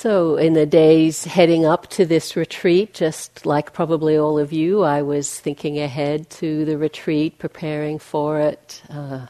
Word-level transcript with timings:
So, 0.00 0.36
in 0.36 0.52
the 0.52 0.64
days 0.64 1.24
heading 1.24 1.66
up 1.66 1.88
to 1.88 2.06
this 2.06 2.36
retreat, 2.36 2.94
just 2.94 3.44
like 3.44 3.72
probably 3.72 4.16
all 4.16 4.38
of 4.38 4.52
you, 4.52 4.84
I 4.84 5.02
was 5.02 5.40
thinking 5.40 5.76
ahead 5.80 6.30
to 6.38 6.64
the 6.64 6.78
retreat, 6.78 7.40
preparing 7.40 7.98
for 7.98 8.38
it, 8.38 8.80
uh, 8.90 9.26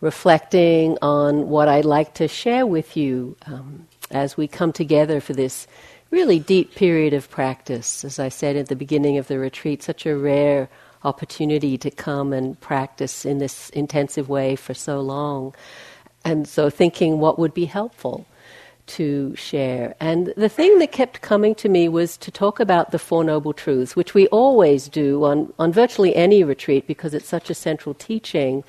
reflecting 0.00 0.98
on 1.02 1.48
what 1.48 1.66
I'd 1.66 1.84
like 1.84 2.14
to 2.14 2.28
share 2.28 2.64
with 2.64 2.96
you 2.96 3.36
um, 3.46 3.88
as 4.12 4.36
we 4.36 4.46
come 4.46 4.72
together 4.72 5.20
for 5.20 5.32
this 5.32 5.66
really 6.12 6.38
deep 6.38 6.76
period 6.76 7.12
of 7.12 7.28
practice. 7.28 8.04
As 8.04 8.20
I 8.20 8.28
said 8.28 8.54
at 8.54 8.68
the 8.68 8.76
beginning 8.76 9.18
of 9.18 9.26
the 9.26 9.40
retreat, 9.40 9.82
such 9.82 10.06
a 10.06 10.16
rare 10.16 10.68
opportunity 11.02 11.76
to 11.78 11.90
come 11.90 12.32
and 12.32 12.60
practice 12.60 13.24
in 13.24 13.38
this 13.38 13.68
intensive 13.70 14.28
way 14.28 14.54
for 14.54 14.74
so 14.74 15.00
long. 15.00 15.56
And 16.24 16.46
so, 16.46 16.70
thinking 16.70 17.18
what 17.18 17.36
would 17.36 17.52
be 17.52 17.64
helpful 17.64 18.28
to 18.86 19.34
share. 19.36 19.94
And 20.00 20.32
the 20.36 20.48
thing 20.48 20.78
that 20.78 20.92
kept 20.92 21.20
coming 21.20 21.54
to 21.56 21.68
me 21.68 21.88
was 21.88 22.16
to 22.18 22.30
talk 22.30 22.60
about 22.60 22.90
the 22.90 22.98
Four 22.98 23.24
Noble 23.24 23.52
Truths, 23.52 23.96
which 23.96 24.14
we 24.14 24.26
always 24.28 24.88
do 24.88 25.24
on, 25.24 25.52
on 25.58 25.72
virtually 25.72 26.14
any 26.14 26.44
retreat 26.44 26.86
because 26.86 27.14
it's 27.14 27.28
such 27.28 27.50
a 27.50 27.54
central 27.54 27.94
teaching. 27.94 28.64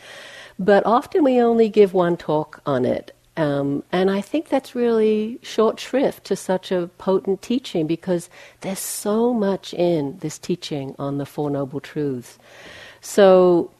But 0.57 0.85
often 0.85 1.23
we 1.23 1.41
only 1.41 1.69
give 1.69 1.93
one 1.93 2.15
talk 2.17 2.61
on 2.65 2.85
it. 2.85 3.11
Um, 3.37 3.83
and 3.91 4.09
I 4.09 4.21
think 4.21 4.47
that's 4.47 4.75
really 4.75 5.39
short 5.41 5.79
shrift 5.79 6.23
to 6.25 6.37
such 6.37 6.71
a 6.71 6.87
potent 6.97 7.41
teaching 7.41 7.85
because 7.85 8.29
there's 8.61 8.79
so 8.79 9.33
much 9.33 9.73
in 9.73 10.17
this 10.19 10.37
teaching 10.37 10.95
on 10.97 11.17
the 11.17 11.25
Four 11.25 11.49
Noble 11.49 11.81
Truths. 11.81 12.39
So, 13.01 13.71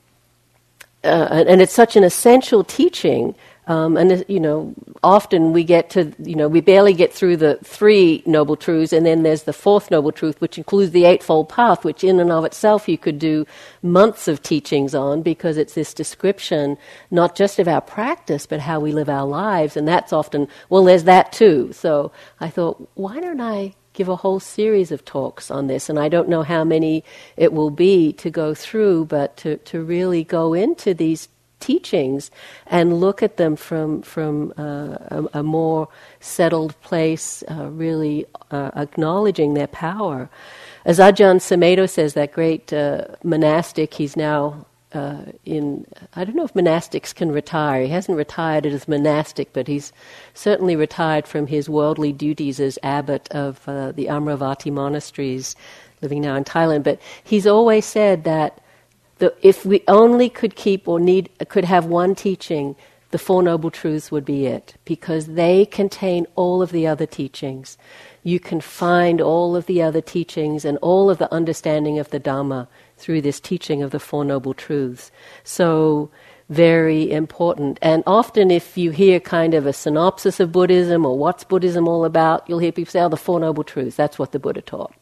uh, 1.06 1.46
and 1.48 1.62
it's 1.62 1.74
such 1.74 1.96
an 1.96 2.04
essential 2.04 2.66
teaching 2.66 3.34
um, 3.68 3.98
and 3.98 4.24
you 4.28 4.40
know, 4.40 4.74
often 5.04 5.52
we 5.52 5.64
get 5.64 5.90
to 5.92 6.14
you 6.20 6.36
know 6.36 6.48
we 6.48 6.62
barely 6.62 6.94
get 6.94 7.12
through 7.14 7.38
the 7.38 7.58
three 7.64 8.22
noble 8.26 8.56
truths, 8.56 8.94
and 8.94 9.06
then 9.06 9.24
there's 9.24 9.44
the 9.44 9.54
fourth 9.54 9.90
noble 9.90 10.12
truth, 10.12 10.40
which 10.40 10.58
includes 10.58 10.92
the 10.92 11.06
eightfold 11.06 11.50
path, 11.50 11.84
which 11.84 12.04
in 12.04 12.20
and 12.20 12.32
of 12.32 12.46
itself 12.46 12.88
you 12.88 12.98
could 12.98 13.20
do 13.20 13.46
months 13.82 14.28
of 14.28 14.44
teachings 14.44 14.94
on 14.94 15.22
because 15.22 15.58
it's 15.58 15.74
this 15.74 15.94
description 15.94 16.78
not 17.12 17.36
just 17.36 17.60
of 17.60 17.68
our 17.68 17.82
practice 17.82 18.46
but 18.46 18.60
how 18.60 18.80
we 18.80 18.92
live 18.92 19.10
our 19.10 19.26
lives, 19.26 19.76
and 19.76 19.88
that's 19.88 20.14
often 20.14 20.48
well, 20.70 20.84
there's 20.84 21.06
that 21.06 21.32
too. 21.32 21.72
So 21.74 22.12
I 22.40 22.50
thought, 22.50 22.88
why 22.96 23.20
don't 23.20 23.42
I 23.42 23.74
give 23.94 24.10
a 24.10 24.16
whole 24.16 24.40
series 24.40 24.92
of 24.92 25.06
talks 25.06 25.50
on 25.50 25.68
this, 25.68 25.90
and 25.90 25.98
I 25.98 26.10
don't 26.10 26.30
know 26.30 26.44
how 26.44 26.64
many 26.64 27.04
it 27.38 27.54
will 27.54 27.70
be 27.72 28.14
to 28.14 28.30
go 28.30 28.54
through, 28.54 29.06
but 29.06 29.38
to, 29.38 29.58
to 29.58 29.82
really 29.82 30.24
go 30.24 30.54
into 30.54 30.94
these 30.94 31.30
teachings 31.60 32.32
and 32.68 33.00
look 33.00 33.24
at 33.24 33.38
them 33.38 33.56
from 33.56 34.02
from 34.02 34.54
uh, 34.58 34.98
a, 35.10 35.40
a, 35.40 35.44
more 35.44 35.88
settled 36.20 36.80
place, 36.82 37.44
uh, 37.50 37.70
really 37.72 38.26
uh, 38.52 38.72
acknowledging 38.76 39.54
their 39.54 39.68
power. 39.68 40.30
As 40.86 41.00
Ajahn 41.00 41.38
Sumedho 41.38 41.90
says, 41.90 42.14
that 42.14 42.32
great 42.32 42.72
uh, 42.72 43.06
monastic, 43.24 43.94
he's 43.96 44.16
now 44.16 44.66
uh, 44.94 45.26
in. 45.46 45.86
I 46.16 46.24
don't 46.24 46.36
know 46.36 46.46
if 46.46 46.54
monastics 46.54 47.14
can 47.14 47.32
retire. 47.32 47.84
He 47.84 47.90
hasn't 47.90 48.18
retired 48.18 48.66
as 48.66 48.88
monastic, 48.88 49.52
but 49.54 49.68
he's 49.68 49.92
certainly 50.34 50.76
retired 50.76 51.28
from 51.28 51.48
his 51.48 51.70
worldly 51.70 52.14
duties 52.14 52.60
as 52.60 52.80
abbot 52.84 53.28
of 53.32 53.68
uh, 53.68 53.92
the 53.92 54.06
Amaravati 54.06 54.72
monasteries, 54.72 55.56
living 56.02 56.22
now 56.22 56.36
in 56.36 56.44
Thailand. 56.44 56.84
But 56.84 57.02
he's 57.24 57.48
always 57.48 57.86
said 57.86 58.24
that 58.24 58.62
the, 59.18 59.34
if 59.42 59.66
we 59.66 59.84
only 59.88 60.30
could 60.30 60.56
keep 60.56 60.88
or 60.88 61.00
need 61.00 61.30
could 61.50 61.66
have 61.66 61.86
one 61.86 62.16
teaching, 62.16 62.76
the 63.12 63.18
Four 63.18 63.44
Noble 63.44 63.72
Truths 63.72 64.12
would 64.12 64.26
be 64.26 64.46
it, 64.46 64.76
because 64.84 65.28
they 65.28 65.66
contain 65.66 66.28
all 66.36 66.62
of 66.62 66.72
the 66.72 66.86
other 66.86 67.06
teachings. 67.06 67.78
You 68.24 68.40
can 68.40 68.60
find 68.60 69.22
all 69.22 69.56
of 69.56 69.68
the 69.68 69.82
other 69.82 70.02
teachings 70.02 70.66
and 70.66 70.78
all 70.80 71.10
of 71.10 71.18
the 71.18 71.32
understanding 71.32 71.98
of 71.98 72.10
the 72.10 72.20
Dhamma 72.20 72.68
through 72.98 73.22
this 73.22 73.40
teaching 73.40 73.82
of 73.82 73.92
the 73.92 74.00
Four 74.00 74.26
Noble 74.26 74.54
Truths. 74.54 75.12
So, 75.44 76.10
very 76.50 77.10
important. 77.10 77.80
And 77.82 78.04
often, 78.06 78.52
if 78.52 78.78
you 78.78 78.92
hear 78.92 79.20
kind 79.20 79.54
of 79.54 79.66
a 79.66 79.74
synopsis 79.74 80.40
of 80.40 80.52
Buddhism 80.52 81.06
or 81.06 81.18
what's 81.18 81.44
Buddhism 81.44 81.88
all 81.88 82.06
about, 82.06 82.48
you'll 82.50 82.60
hear 82.60 82.72
people 82.72 82.92
say, 82.92 83.02
oh, 83.02 83.10
the 83.10 83.18
Four 83.18 83.40
Noble 83.40 83.64
Truths, 83.64 83.96
that's 83.96 84.20
what 84.20 84.32
the 84.32 84.40
Buddha 84.40 84.62
taught. 84.62 84.94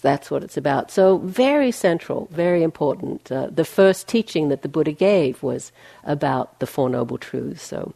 That's 0.00 0.30
what 0.30 0.42
it's 0.42 0.56
about. 0.56 0.90
So, 0.90 1.18
very 1.18 1.70
central, 1.70 2.28
very 2.30 2.62
important. 2.62 3.30
Uh, 3.30 3.48
the 3.50 3.64
first 3.64 4.08
teaching 4.08 4.48
that 4.48 4.62
the 4.62 4.68
Buddha 4.68 4.92
gave 4.92 5.42
was 5.42 5.72
about 6.04 6.58
the 6.60 6.66
Four 6.66 6.88
Noble 6.88 7.18
Truths, 7.18 7.62
so 7.62 7.94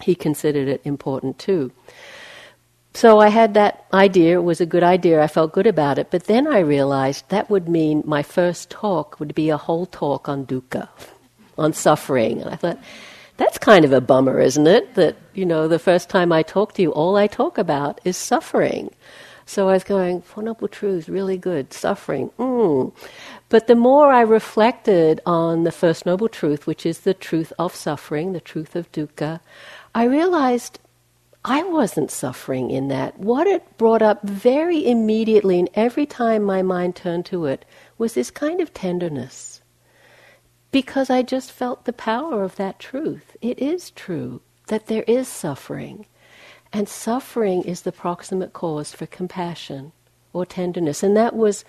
he 0.00 0.14
considered 0.14 0.68
it 0.68 0.80
important 0.84 1.38
too. 1.38 1.72
So, 2.94 3.20
I 3.20 3.28
had 3.28 3.54
that 3.54 3.86
idea, 3.92 4.38
it 4.38 4.42
was 4.42 4.60
a 4.60 4.66
good 4.66 4.82
idea, 4.82 5.22
I 5.22 5.26
felt 5.26 5.52
good 5.52 5.66
about 5.66 5.98
it, 5.98 6.10
but 6.10 6.24
then 6.24 6.46
I 6.46 6.58
realized 6.58 7.28
that 7.30 7.48
would 7.48 7.68
mean 7.68 8.02
my 8.04 8.22
first 8.22 8.70
talk 8.70 9.18
would 9.18 9.34
be 9.34 9.48
a 9.48 9.56
whole 9.56 9.86
talk 9.86 10.28
on 10.28 10.46
dukkha, 10.46 10.88
on 11.56 11.72
suffering. 11.72 12.40
And 12.40 12.50
I 12.50 12.56
thought, 12.56 12.78
that's 13.38 13.58
kind 13.58 13.84
of 13.84 13.92
a 13.92 14.00
bummer, 14.00 14.40
isn't 14.40 14.66
it? 14.66 14.94
That, 14.94 15.16
you 15.34 15.46
know, 15.46 15.66
the 15.66 15.78
first 15.78 16.08
time 16.08 16.32
I 16.32 16.42
talk 16.42 16.74
to 16.74 16.82
you, 16.82 16.92
all 16.92 17.16
I 17.16 17.26
talk 17.26 17.58
about 17.58 18.00
is 18.04 18.16
suffering. 18.16 18.90
So 19.52 19.68
I 19.68 19.74
was 19.74 19.84
going, 19.84 20.22
Four 20.22 20.44
Noble 20.44 20.66
Truths, 20.66 21.10
really 21.10 21.36
good. 21.36 21.74
Suffering, 21.74 22.30
mm. 22.38 22.90
But 23.50 23.66
the 23.66 23.74
more 23.74 24.10
I 24.10 24.22
reflected 24.22 25.20
on 25.26 25.64
the 25.64 25.70
first 25.70 26.06
Noble 26.06 26.30
Truth, 26.30 26.66
which 26.66 26.86
is 26.86 27.00
the 27.00 27.12
truth 27.12 27.52
of 27.58 27.74
suffering, 27.74 28.32
the 28.32 28.40
truth 28.40 28.74
of 28.74 28.90
dukkha, 28.92 29.40
I 29.94 30.04
realized 30.04 30.78
I 31.44 31.64
wasn't 31.64 32.10
suffering 32.10 32.70
in 32.70 32.88
that. 32.88 33.18
What 33.18 33.46
it 33.46 33.76
brought 33.76 34.00
up 34.00 34.22
very 34.22 34.86
immediately, 34.88 35.58
and 35.58 35.68
every 35.74 36.06
time 36.06 36.44
my 36.44 36.62
mind 36.62 36.96
turned 36.96 37.26
to 37.26 37.44
it, 37.44 37.66
was 37.98 38.14
this 38.14 38.30
kind 38.30 38.58
of 38.62 38.72
tenderness. 38.72 39.60
Because 40.70 41.10
I 41.10 41.20
just 41.20 41.52
felt 41.52 41.84
the 41.84 41.92
power 41.92 42.42
of 42.42 42.56
that 42.56 42.78
truth. 42.78 43.36
It 43.42 43.58
is 43.58 43.90
true 43.90 44.40
that 44.68 44.86
there 44.86 45.04
is 45.06 45.28
suffering. 45.28 46.06
And 46.72 46.88
suffering 46.88 47.62
is 47.64 47.82
the 47.82 47.92
proximate 47.92 48.52
cause 48.52 48.92
for 48.92 49.06
compassion 49.06 49.92
or 50.32 50.46
tenderness. 50.46 51.02
And 51.02 51.16
that 51.16 51.36
was 51.36 51.64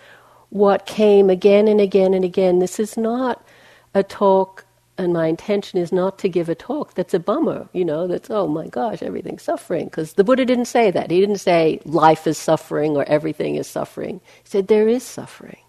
what 0.50 0.86
came 0.86 1.30
again 1.30 1.68
and 1.68 1.82
again 1.82 2.14
and 2.14 2.24
again. 2.24 2.60
This 2.60 2.80
is 2.80 2.96
not 2.96 3.46
a 3.94 4.04
talk, 4.04 4.66
and 4.98 5.12
my 5.12 5.28
intention 5.28 5.80
is 5.80 5.92
not 5.92 6.18
to 6.20 6.30
give 6.30 6.48
a 6.48 6.56
talk 6.56 6.94
that's 6.94 7.14
a 7.14 7.20
bummer, 7.20 7.68
you 7.74 7.84
know, 7.84 8.08
that's, 8.08 8.30
oh 8.30 8.48
my 8.48 8.68
gosh, 8.68 9.02
everything's 9.04 9.44
suffering. 9.44 9.86
Because 9.86 10.14
the 10.14 10.24
Buddha 10.24 10.46
didn't 10.46 10.66
say 10.66 10.92
that. 10.92 11.12
He 11.12 11.20
didn't 11.20 11.40
say 11.40 11.82
life 11.86 12.26
is 12.26 12.38
suffering 12.38 12.96
or 12.96 13.04
everything 13.06 13.56
is 13.56 13.68
suffering. 13.68 14.22
He 14.44 14.50
said 14.50 14.68
there 14.68 14.88
is 14.88 15.04
suffering. 15.04 15.60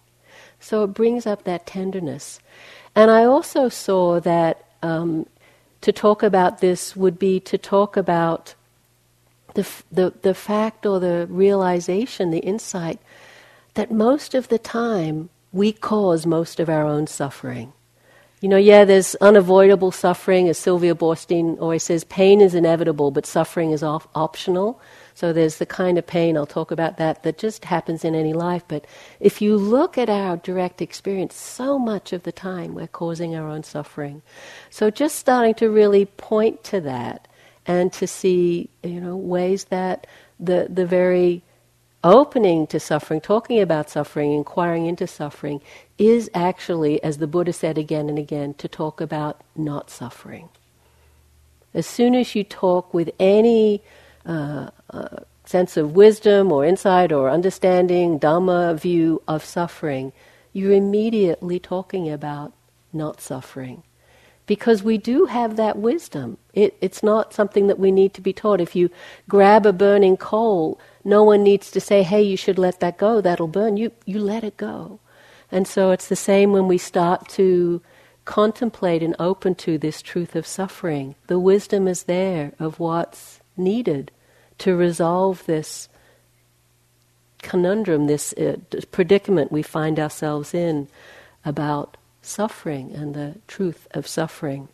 So 0.59 0.83
it 0.83 0.93
brings 0.93 1.27
up 1.27 1.43
that 1.43 1.65
tenderness. 1.65 2.39
And 2.95 3.11
I 3.11 3.25
also 3.25 3.67
saw 3.67 4.19
that 4.21 4.63
um, 4.81 5.27
to 5.81 5.91
talk 5.91 6.23
about 6.23 6.61
this 6.61 6.95
would 6.95 7.19
be 7.19 7.39
to 7.41 7.57
talk 7.57 7.97
about 7.97 8.55
the, 9.55 9.67
the, 9.91 10.13
the 10.21 10.33
fact 10.33 10.85
or 10.85 10.99
the 10.99 11.27
realization, 11.29 12.31
the 12.31 12.39
insight 12.39 12.99
that 13.73 13.91
most 13.91 14.33
of 14.33 14.47
the 14.47 14.59
time 14.59 15.29
we 15.51 15.71
cause 15.71 16.25
most 16.25 16.59
of 16.59 16.69
our 16.69 16.85
own 16.85 17.07
suffering. 17.07 17.73
You 18.41 18.49
know, 18.49 18.57
yeah, 18.57 18.83
there's 18.83 19.15
unavoidable 19.15 19.91
suffering, 19.91 20.49
as 20.49 20.57
Sylvia 20.57 20.93
Boorstein 20.93 21.59
always 21.59 21.83
says, 21.83 22.03
pain 22.03 22.41
is 22.41 22.53
inevitable, 22.53 23.09
but 23.09 23.25
suffering 23.25 23.71
is 23.71 23.81
op- 23.81 24.09
optional. 24.13 24.79
So 25.15 25.31
there's 25.31 25.57
the 25.57 25.65
kind 25.65 25.97
of 25.97 26.05
pain, 26.05 26.35
I'll 26.35 26.45
talk 26.45 26.71
about 26.71 26.97
that, 26.97 27.23
that 27.23 27.37
just 27.37 27.65
happens 27.65 28.03
in 28.03 28.13
any 28.13 28.33
life. 28.33 28.63
But 28.67 28.85
if 29.21 29.41
you 29.41 29.55
look 29.55 29.97
at 29.97 30.09
our 30.09 30.37
direct 30.37 30.81
experience, 30.81 31.35
so 31.35 31.79
much 31.79 32.11
of 32.11 32.23
the 32.23 32.33
time 32.33 32.75
we're 32.75 32.87
causing 32.87 33.33
our 33.33 33.47
own 33.47 33.63
suffering. 33.63 34.21
So 34.69 34.91
just 34.91 35.15
starting 35.15 35.53
to 35.55 35.69
really 35.69 36.05
point 36.05 36.63
to 36.65 36.81
that 36.81 37.29
and 37.67 37.91
to 37.93 38.07
see 38.07 38.69
you 38.83 39.01
know 39.01 39.15
ways 39.15 39.65
that 39.65 40.07
the 40.39 40.67
the 40.69 40.85
very 40.85 41.43
opening 42.05 42.67
to 42.67 42.79
suffering, 42.79 43.19
talking 43.19 43.59
about 43.59 43.89
suffering, 43.89 44.31
inquiring 44.31 44.85
into 44.85 45.07
suffering, 45.07 45.59
is 45.97 46.29
actually, 46.35 47.01
as 47.03 47.17
the 47.17 47.25
Buddha 47.27 47.51
said 47.51 47.77
again 47.79 48.09
and 48.09 48.19
again, 48.19 48.53
to 48.53 48.67
talk 48.67 49.01
about 49.01 49.41
not 49.55 49.89
suffering. 49.89 50.49
As 51.73 51.87
soon 51.87 52.13
as 52.13 52.35
you 52.35 52.43
talk 52.43 52.93
with 52.93 53.09
any 53.19 53.81
uh, 54.25 54.69
uh, 54.91 55.17
sense 55.45 55.77
of 55.77 55.95
wisdom 55.95 56.51
or 56.51 56.63
insight 56.63 57.11
or 57.11 57.29
understanding, 57.29 58.19
Dhamma 58.19 58.79
view 58.79 59.21
of 59.27 59.43
suffering, 59.43 60.13
you're 60.53 60.73
immediately 60.73 61.59
talking 61.59 62.09
about 62.09 62.53
not 62.93 63.19
suffering 63.19 63.81
because 64.45 64.83
we 64.83 64.97
do 64.97 65.25
have 65.25 65.55
that 65.55 65.77
wisdom. 65.77 66.37
It, 66.53 66.77
it's 66.81 67.01
not 67.01 67.33
something 67.33 67.67
that 67.67 67.79
we 67.79 67.91
need 67.91 68.13
to 68.13 68.21
be 68.21 68.33
taught. 68.33 68.61
If 68.61 68.75
you 68.75 68.89
grab 69.27 69.65
a 69.65 69.73
burning 69.73 70.17
coal, 70.17 70.79
no 71.03 71.23
one 71.23 71.43
needs 71.43 71.71
to 71.71 71.79
say, 71.79 72.03
hey, 72.03 72.21
you 72.21 72.37
should 72.37 72.59
let 72.59 72.79
that 72.79 72.97
go, 72.97 73.21
that'll 73.21 73.47
burn. 73.47 73.77
You, 73.77 73.91
you 74.05 74.19
let 74.19 74.43
it 74.43 74.57
go. 74.57 74.99
And 75.51 75.67
so 75.67 75.91
it's 75.91 76.07
the 76.07 76.15
same 76.15 76.51
when 76.51 76.67
we 76.67 76.77
start 76.77 77.29
to 77.29 77.81
contemplate 78.25 79.03
and 79.03 79.15
open 79.19 79.55
to 79.55 79.77
this 79.77 80.01
truth 80.01 80.35
of 80.35 80.47
suffering. 80.47 81.15
The 81.27 81.39
wisdom 81.39 81.87
is 81.87 82.03
there 82.03 82.53
of 82.59 82.79
what's 82.79 83.39
needed 83.55 84.11
to 84.59 84.75
resolve 84.75 85.45
this 85.45 85.87
conundrum, 87.41 88.07
this 88.07 88.33
uh, 88.33 88.57
predicament 88.91 89.51
we 89.51 89.61
find 89.61 89.99
ourselves 89.99 90.53
in 90.53 90.87
about 91.43 91.97
suffering 92.25 92.91
and 92.93 93.13
the 93.13 93.35
truth 93.47 93.87
of 93.91 94.07
suffering. 94.07 94.67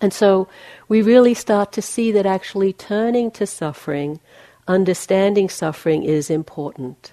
And 0.00 0.12
so 0.12 0.48
we 0.88 1.00
really 1.00 1.34
start 1.34 1.72
to 1.72 1.82
see 1.82 2.10
that 2.12 2.26
actually 2.26 2.72
turning 2.72 3.30
to 3.32 3.46
suffering, 3.46 4.18
understanding 4.66 5.48
suffering 5.48 6.02
is 6.02 6.28
important. 6.28 7.12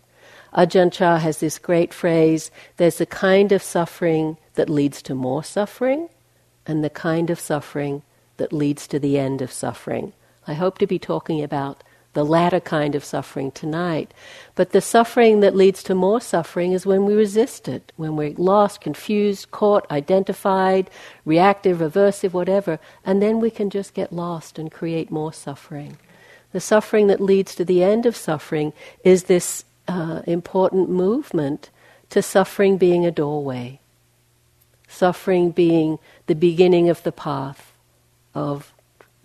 Ajahn 0.54 0.92
Chah 0.92 1.18
has 1.18 1.40
this 1.40 1.60
great 1.60 1.94
phrase 1.94 2.50
there's 2.78 2.98
the 2.98 3.06
kind 3.06 3.52
of 3.52 3.62
suffering 3.62 4.38
that 4.56 4.70
leads 4.70 5.02
to 5.04 5.14
more 5.14 5.44
suffering, 5.44 6.10
and 6.66 6.84
the 6.84 6.90
kind 6.90 7.30
of 7.30 7.40
suffering 7.40 8.02
that 8.38 8.52
leads 8.52 8.88
to 8.88 9.00
the 9.00 9.20
end 9.20 9.42
of 9.42 9.52
suffering. 9.52 10.14
I 10.48 10.54
hope 10.54 10.80
to 10.80 10.88
be 10.88 10.98
talking 10.98 11.44
about 11.44 11.84
the 12.14 12.26
latter 12.26 12.60
kind 12.60 12.96
of 12.96 13.04
suffering 13.04 13.52
tonight. 13.52 14.14
But 14.56 14.72
the 14.72 14.82
suffering 14.82 15.42
that 15.42 15.56
leads 15.56 15.84
to 15.84 15.96
more 15.96 16.20
suffering 16.20 16.72
is 16.72 16.86
when 16.86 17.06
we 17.06 17.14
resist 17.14 17.68
it, 17.68 17.92
when 17.98 18.16
we're 18.16 18.34
lost, 18.34 18.82
confused, 18.82 19.52
caught, 19.52 19.90
identified, 19.92 20.90
reactive, 21.24 21.78
aversive, 21.78 22.34
whatever, 22.34 22.80
and 23.06 23.22
then 23.22 23.40
we 23.40 23.52
can 23.52 23.70
just 23.70 23.94
get 23.94 24.12
lost 24.12 24.58
and 24.58 24.72
create 24.72 25.12
more 25.12 25.34
suffering. 25.34 25.98
The 26.52 26.60
suffering 26.60 27.08
that 27.08 27.22
leads 27.22 27.54
to 27.56 27.66
the 27.66 27.84
end 27.84 28.06
of 28.06 28.16
suffering 28.16 28.74
is 29.04 29.24
this 29.24 29.66
uh, 29.88 30.22
important 30.26 30.90
movement 30.90 31.70
to 32.10 32.24
suffering 32.24 32.78
being 32.78 33.06
a 33.06 33.12
doorway, 33.12 33.80
suffering 34.88 35.52
being 35.52 36.00
the 36.26 36.36
beginning 36.36 36.90
of 36.90 37.04
the 37.04 37.12
path 37.12 37.74
of 38.34 38.74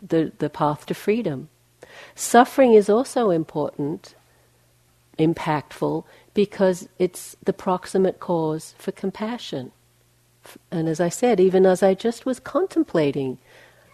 the, 0.02 0.32
the 0.38 0.50
path 0.50 0.84
to 0.86 0.94
freedom. 0.94 1.48
Suffering 2.14 2.74
is 2.74 2.88
also 2.88 3.30
important, 3.30 4.14
impactful, 5.18 6.04
because 6.32 6.88
it's 6.98 7.36
the 7.44 7.52
proximate 7.52 8.20
cause 8.20 8.74
for 8.78 8.92
compassion. 8.92 9.72
And 10.70 10.88
as 10.88 11.00
I 11.00 11.08
said, 11.08 11.40
even 11.40 11.66
as 11.66 11.82
I 11.82 11.94
just 11.94 12.26
was 12.26 12.38
contemplating 12.38 13.38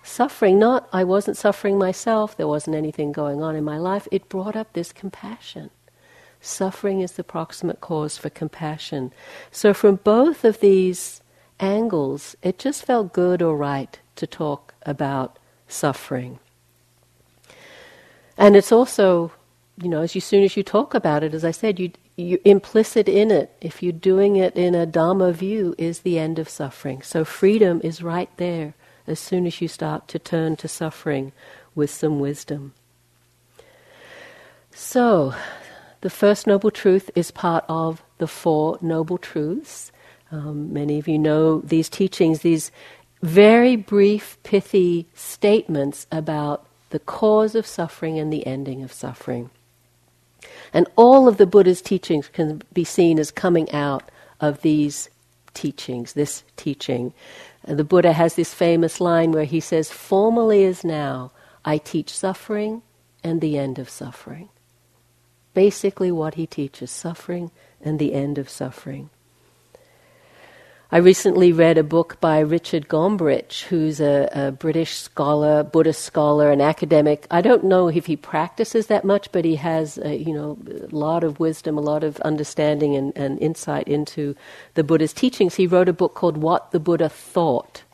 suffering, 0.03 0.59
not 0.59 0.89
I 0.93 1.05
wasn't 1.05 1.37
suffering 1.37 1.79
myself, 1.79 2.37
there 2.37 2.49
wasn't 2.49 2.77
anything 2.77 3.13
going 3.13 3.43
on 3.43 3.55
in 3.55 3.65
my 3.65 3.79
life, 3.79 4.09
it 4.11 4.29
brought 4.29 4.57
up 4.57 4.73
this 4.73 4.93
compassion. 4.93 5.71
Suffering 6.41 7.01
is 7.01 7.13
the 7.13 7.25
proximate 7.25 7.81
cause 7.81 8.17
for 8.17 8.31
compassion. 8.31 9.13
So, 9.51 9.75
from 9.75 9.97
both 9.97 10.45
of 10.45 10.61
these 10.61 11.21
angles, 11.61 12.35
it 12.43 12.59
just 12.59 12.85
felt 12.85 13.13
good 13.13 13.43
or 13.43 13.57
right 13.57 13.99
to 14.17 14.27
talk 14.27 14.75
about 14.87 15.39
suffering. 15.69 16.39
And 18.41 18.57
it's 18.57 18.73
also, 18.73 19.31
you 19.83 19.91
know, 19.91 20.01
as, 20.01 20.15
you, 20.15 20.23
soon 20.23 20.43
as 20.43 20.57
you 20.57 20.63
talk 20.63 20.95
about 20.95 21.23
it, 21.23 21.35
as 21.35 21.45
I 21.45 21.51
said, 21.51 21.79
you, 21.79 21.93
you 22.17 22.41
implicit 22.43 23.07
in 23.07 23.31
it, 23.31 23.55
if 23.61 23.83
you're 23.83 23.93
doing 23.93 24.37
it 24.37 24.57
in 24.57 24.75
a 24.75 24.87
Dhamma 24.87 25.35
view, 25.35 25.75
is 25.77 26.01
the 26.01 26.19
end 26.19 26.39
of 26.39 26.49
suffering. 26.49 27.03
So 27.03 27.23
freedom 27.23 27.83
is 27.85 28.03
right 28.03 28.31
there 28.39 28.73
as 29.07 29.21
soon 29.21 29.47
as 29.47 29.61
you 29.61 29.69
start 29.69 30.09
to 30.09 30.19
turn 30.19 30.57
to 30.57 30.69
suffering 30.69 31.33
with 31.75 31.91
some 31.91 32.19
wisdom. 32.19 32.73
So, 34.71 35.35
the 36.01 36.09
first 36.09 36.47
noble 36.47 36.71
truth 36.71 37.11
is 37.15 37.31
part 37.31 37.65
of 37.69 38.03
the 38.17 38.27
Four 38.27 38.79
Noble 38.81 39.19
Truths. 39.19 39.93
Um, 40.33 40.73
many 40.73 40.99
of 40.99 41.07
you 41.07 41.19
know 41.19 41.61
these 41.61 41.91
teachings, 41.91 42.41
these 42.41 42.73
very 43.21 43.77
brief, 43.77 44.39
pithy 44.45 45.09
statements 45.15 46.07
about 46.11 46.67
the 46.91 46.99
cause 46.99 47.55
of 47.55 47.67
suffering 47.67 48.19
and 48.19 48.33
the 48.33 48.47
ending 48.47 48.83
of 48.83 48.93
suffering. 48.93 49.51
And 50.73 50.87
all 50.97 51.29
of 51.29 51.37
the 51.37 51.47
Buddha's 51.47 51.83
teachings 51.83 52.29
can 52.29 52.63
be 52.73 52.85
seen 52.85 53.19
as 53.19 53.31
coming 53.31 53.71
out 53.73 54.11
of 54.41 54.63
these 54.63 55.09
teachings, 55.55 56.13
this 56.13 56.45
teaching. 56.57 57.13
The 57.67 57.85
Buddha 57.85 58.13
has 58.13 58.35
this 58.35 58.55
famous 58.55 59.01
line 59.01 59.33
where 59.33 59.45
he 59.45 59.61
says, 59.61 59.91
Formally 59.91 60.65
as 60.65 60.85
now, 60.85 61.33
I 61.65 61.79
teach 61.79 62.11
suffering 62.11 62.83
and 63.23 63.41
the 63.41 63.59
end 63.59 63.79
of 63.79 63.91
suffering. 63.91 64.49
Basically, 65.53 66.11
what 66.11 66.35
he 66.35 66.47
teaches 66.47 66.91
suffering 66.91 67.51
and 67.81 67.99
the 67.99 68.15
end 68.15 68.39
of 68.39 68.49
suffering. 68.49 69.11
I 70.93 70.97
recently 70.97 71.53
read 71.53 71.79
a 71.79 71.85
book 71.85 72.17
by 72.21 72.41
Richard 72.41 72.89
Gombrich, 72.89 73.63
who's 73.63 74.01
a, 74.01 74.29
a, 74.33 74.51
British 74.51 74.97
scholar, 74.97 75.63
Buddhist 75.63 76.03
scholar, 76.03 76.51
an 76.51 76.61
academic. 76.61 77.29
I 77.31 77.43
don't 77.43 77.63
know 77.63 77.87
if 77.87 78.07
he 78.07 78.17
practices 78.17 78.89
that 78.89 79.05
much, 79.05 79.31
but 79.31 79.45
he 79.45 79.55
has, 79.55 79.99
a, 79.99 80.17
you 80.17 80.35
know, 80.35 80.59
a 80.69 80.93
lot 80.93 81.23
of 81.23 81.39
wisdom, 81.39 81.79
a 81.79 81.81
lot 81.81 82.03
of 82.03 82.19
understanding 82.23 82.97
and, 82.97 83.17
and 83.17 83.39
insight 83.39 83.87
into 83.87 84.35
the 84.75 84.83
Buddha's 84.83 85.13
teachings. 85.13 85.55
He 85.55 85.69
wrote 85.69 85.89
a 85.89 85.93
book 85.93 86.15
called 86.15 86.39
What 86.39 86.73
the 86.73 86.81
Buddha 86.81 87.09
Thought, 87.09 87.85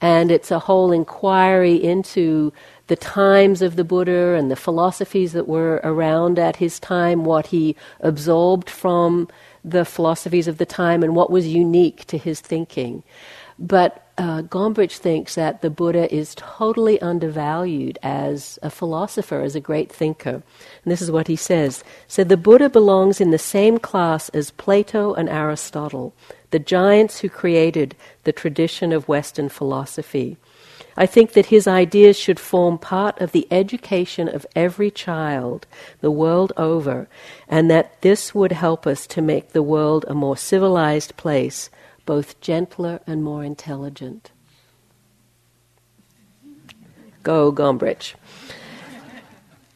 and 0.00 0.30
it's 0.30 0.50
a 0.50 0.60
whole 0.60 0.92
inquiry 0.92 1.74
into 1.74 2.54
the 2.86 2.96
times 2.96 3.60
of 3.60 3.76
the 3.76 3.84
Buddha 3.84 4.32
and 4.32 4.50
the 4.50 4.56
philosophies 4.56 5.34
that 5.34 5.46
were 5.46 5.78
around 5.84 6.38
at 6.38 6.56
his 6.56 6.80
time, 6.80 7.24
what 7.24 7.48
he 7.48 7.76
absorbed 8.00 8.70
from 8.70 9.28
the 9.64 9.84
philosophies 9.84 10.48
of 10.48 10.58
the 10.58 10.66
time 10.66 11.02
and 11.02 11.14
what 11.14 11.30
was 11.30 11.46
unique 11.46 12.04
to 12.06 12.18
his 12.18 12.40
thinking. 12.40 13.02
But 13.58 14.06
uh, 14.16 14.40
Gombrich 14.42 14.96
thinks 14.96 15.34
that 15.34 15.60
the 15.60 15.68
Buddha 15.68 16.12
is 16.12 16.34
totally 16.34 17.00
undervalued 17.02 17.98
as 18.02 18.58
a 18.62 18.70
philosopher, 18.70 19.42
as 19.42 19.54
a 19.54 19.60
great 19.60 19.92
thinker. 19.92 20.42
And 20.82 20.92
this 20.92 21.02
is 21.02 21.10
what 21.10 21.26
he 21.26 21.36
says. 21.36 21.84
So 22.08 22.24
the 22.24 22.38
Buddha 22.38 22.70
belongs 22.70 23.20
in 23.20 23.32
the 23.32 23.38
same 23.38 23.78
class 23.78 24.30
as 24.30 24.50
Plato 24.50 25.12
and 25.12 25.28
Aristotle, 25.28 26.14
the 26.50 26.58
giants 26.58 27.20
who 27.20 27.28
created 27.28 27.94
the 28.24 28.32
tradition 28.32 28.92
of 28.92 29.08
Western 29.08 29.50
philosophy. 29.50 30.38
I 31.00 31.06
think 31.06 31.32
that 31.32 31.46
his 31.46 31.66
ideas 31.66 32.18
should 32.18 32.38
form 32.38 32.76
part 32.76 33.22
of 33.22 33.32
the 33.32 33.48
education 33.50 34.28
of 34.28 34.44
every 34.54 34.90
child 34.90 35.66
the 36.02 36.10
world 36.10 36.52
over, 36.58 37.08
and 37.48 37.70
that 37.70 38.02
this 38.02 38.34
would 38.34 38.52
help 38.52 38.86
us 38.86 39.06
to 39.06 39.22
make 39.22 39.52
the 39.52 39.62
world 39.62 40.04
a 40.08 40.14
more 40.14 40.36
civilized 40.36 41.16
place, 41.16 41.70
both 42.04 42.38
gentler 42.42 43.00
and 43.06 43.24
more 43.24 43.42
intelligent. 43.42 44.30
Go, 47.22 47.50
Gombrich. 47.50 48.14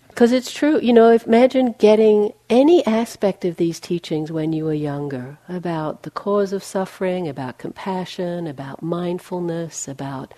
Because 0.09 0.31
it's 0.31 0.53
true, 0.53 0.79
you 0.79 0.93
know, 0.93 1.11
imagine 1.27 1.75
getting 1.79 2.35
any 2.51 2.87
aspect 2.87 3.47
of 3.47 3.57
these 3.57 3.81
teachings 3.81 4.31
when 4.31 4.53
you 4.53 4.67
were 4.67 4.75
younger 4.75 5.39
about 5.49 6.03
the 6.03 6.11
cause 6.11 6.53
of 6.53 6.63
suffering, 6.63 7.27
about 7.27 7.57
compassion, 7.57 8.47
about 8.47 8.83
mindfulness, 8.83 9.89
about 9.89 10.35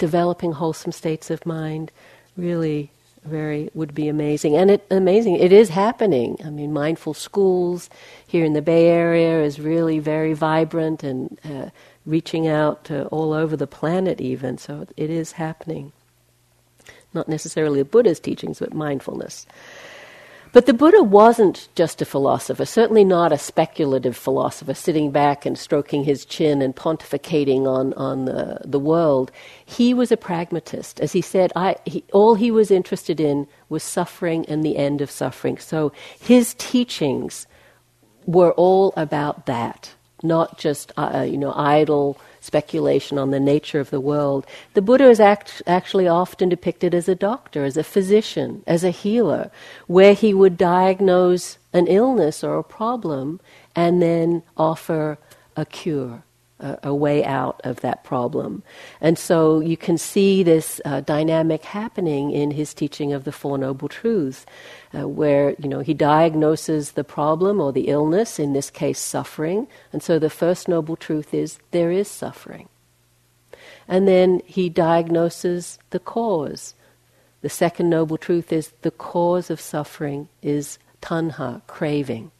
developing 0.00 0.52
wholesome 0.52 0.92
states 0.92 1.30
of 1.30 1.46
mind. 1.46 1.92
Really 2.36 2.90
very 3.24 3.70
would 3.74 3.94
be 3.94 4.08
amazing. 4.08 4.56
And 4.56 4.70
it 4.70 4.86
amazing 4.90 5.36
it 5.36 5.52
is 5.52 5.68
happening. 5.68 6.38
I 6.44 6.50
mean 6.50 6.72
mindful 6.72 7.14
schools 7.14 7.90
here 8.26 8.44
in 8.44 8.54
the 8.54 8.62
bay 8.62 8.88
area 8.88 9.42
is 9.42 9.60
really 9.60 10.00
very 10.00 10.32
vibrant 10.32 11.04
and 11.04 11.38
uh, 11.44 11.70
reaching 12.06 12.48
out 12.48 12.90
all 13.12 13.32
over 13.32 13.56
the 13.56 13.68
planet 13.68 14.20
even. 14.20 14.58
So 14.58 14.86
it 14.96 15.10
is 15.10 15.32
happening. 15.32 15.92
Not 17.14 17.28
necessarily 17.28 17.80
the 17.80 17.92
buddha's 17.94 18.20
teachings 18.20 18.58
but 18.58 18.74
mindfulness 18.74 19.46
but 20.52 20.66
the 20.66 20.74
Buddha 20.74 21.02
wasn't 21.02 21.68
just 21.74 22.02
a 22.02 22.04
philosopher, 22.04 22.64
certainly 22.64 23.04
not 23.04 23.32
a 23.32 23.38
speculative 23.38 24.16
philosopher 24.16 24.74
sitting 24.74 25.10
back 25.12 25.46
and 25.46 25.56
stroking 25.56 26.04
his 26.04 26.24
chin 26.24 26.60
and 26.60 26.74
pontificating 26.74 27.66
on, 27.66 27.92
on 27.94 28.24
the, 28.24 28.60
the 28.64 28.78
world. 28.78 29.30
He 29.64 29.94
was 29.94 30.10
a 30.10 30.16
pragmatist. 30.16 31.00
As 31.00 31.12
he 31.12 31.20
said, 31.20 31.52
I, 31.54 31.76
he, 31.84 32.02
all 32.12 32.34
he 32.34 32.50
was 32.50 32.70
interested 32.70 33.20
in 33.20 33.46
was 33.68 33.82
suffering 33.82 34.44
and 34.46 34.64
the 34.64 34.76
end 34.76 35.00
of 35.00 35.10
suffering. 35.10 35.58
So 35.58 35.92
his 36.18 36.54
teachings 36.54 37.46
were 38.26 38.52
all 38.52 38.92
about 38.96 39.46
that, 39.46 39.94
not 40.22 40.58
just 40.58 40.92
uh, 40.96 41.26
you 41.28 41.38
know 41.38 41.52
idle 41.54 42.18
speculation 42.50 43.16
on 43.16 43.30
the 43.30 43.38
nature 43.38 43.78
of 43.78 43.90
the 43.90 44.00
world. 44.00 44.44
The 44.74 44.82
Buddha 44.82 45.08
is 45.08 45.20
act- 45.20 45.62
actually 45.68 46.08
often 46.08 46.48
depicted 46.48 46.92
as 46.96 47.08
a 47.08 47.14
doctor, 47.14 47.64
as 47.64 47.76
a 47.76 47.84
physician, 47.84 48.64
as 48.66 48.82
a 48.82 48.90
healer, 48.90 49.52
where 49.86 50.14
he 50.14 50.34
would 50.34 50.56
diagnose 50.58 51.58
an 51.72 51.86
illness 51.86 52.42
or 52.42 52.58
a 52.58 52.64
problem 52.64 53.38
and 53.76 54.02
then 54.02 54.42
offer 54.56 55.18
a 55.56 55.64
cure 55.64 56.24
a, 56.60 56.78
a, 56.84 56.94
way 56.94 57.24
out 57.24 57.60
of 57.64 57.80
that 57.80 58.04
problem. 58.04 58.62
And 59.00 59.18
so 59.18 59.60
you 59.60 59.76
can 59.76 59.98
see 59.98 60.42
this 60.42 60.80
uh, 60.84 61.00
dynamic 61.00 61.64
happening 61.64 62.30
in 62.30 62.50
his 62.50 62.74
teaching 62.74 63.12
of 63.12 63.24
the 63.24 63.32
Four 63.32 63.58
Noble 63.58 63.88
Truths, 63.88 64.46
uh, 64.94 65.08
where 65.08 65.54
you 65.58 65.68
know 65.68 65.80
he 65.80 65.94
diagnoses 65.94 66.92
the 66.92 67.04
problem 67.04 67.60
or 67.60 67.72
the 67.72 67.88
illness, 67.88 68.38
in 68.38 68.52
this 68.52 68.70
case 68.70 68.98
suffering. 68.98 69.66
And 69.92 70.02
so 70.02 70.18
the 70.18 70.30
first 70.30 70.68
noble 70.68 70.96
truth 70.96 71.34
is 71.34 71.58
there 71.70 71.90
is 71.90 72.08
suffering. 72.08 72.68
And 73.88 74.06
then 74.06 74.40
he 74.46 74.68
diagnoses 74.68 75.78
the 75.90 75.98
cause. 75.98 76.74
The 77.40 77.48
second 77.48 77.90
noble 77.90 78.18
truth 78.18 78.52
is 78.52 78.72
the 78.82 78.90
cause 78.90 79.50
of 79.50 79.60
suffering 79.60 80.28
is 80.42 80.78
tanha, 81.00 81.62
craving. 81.66 82.30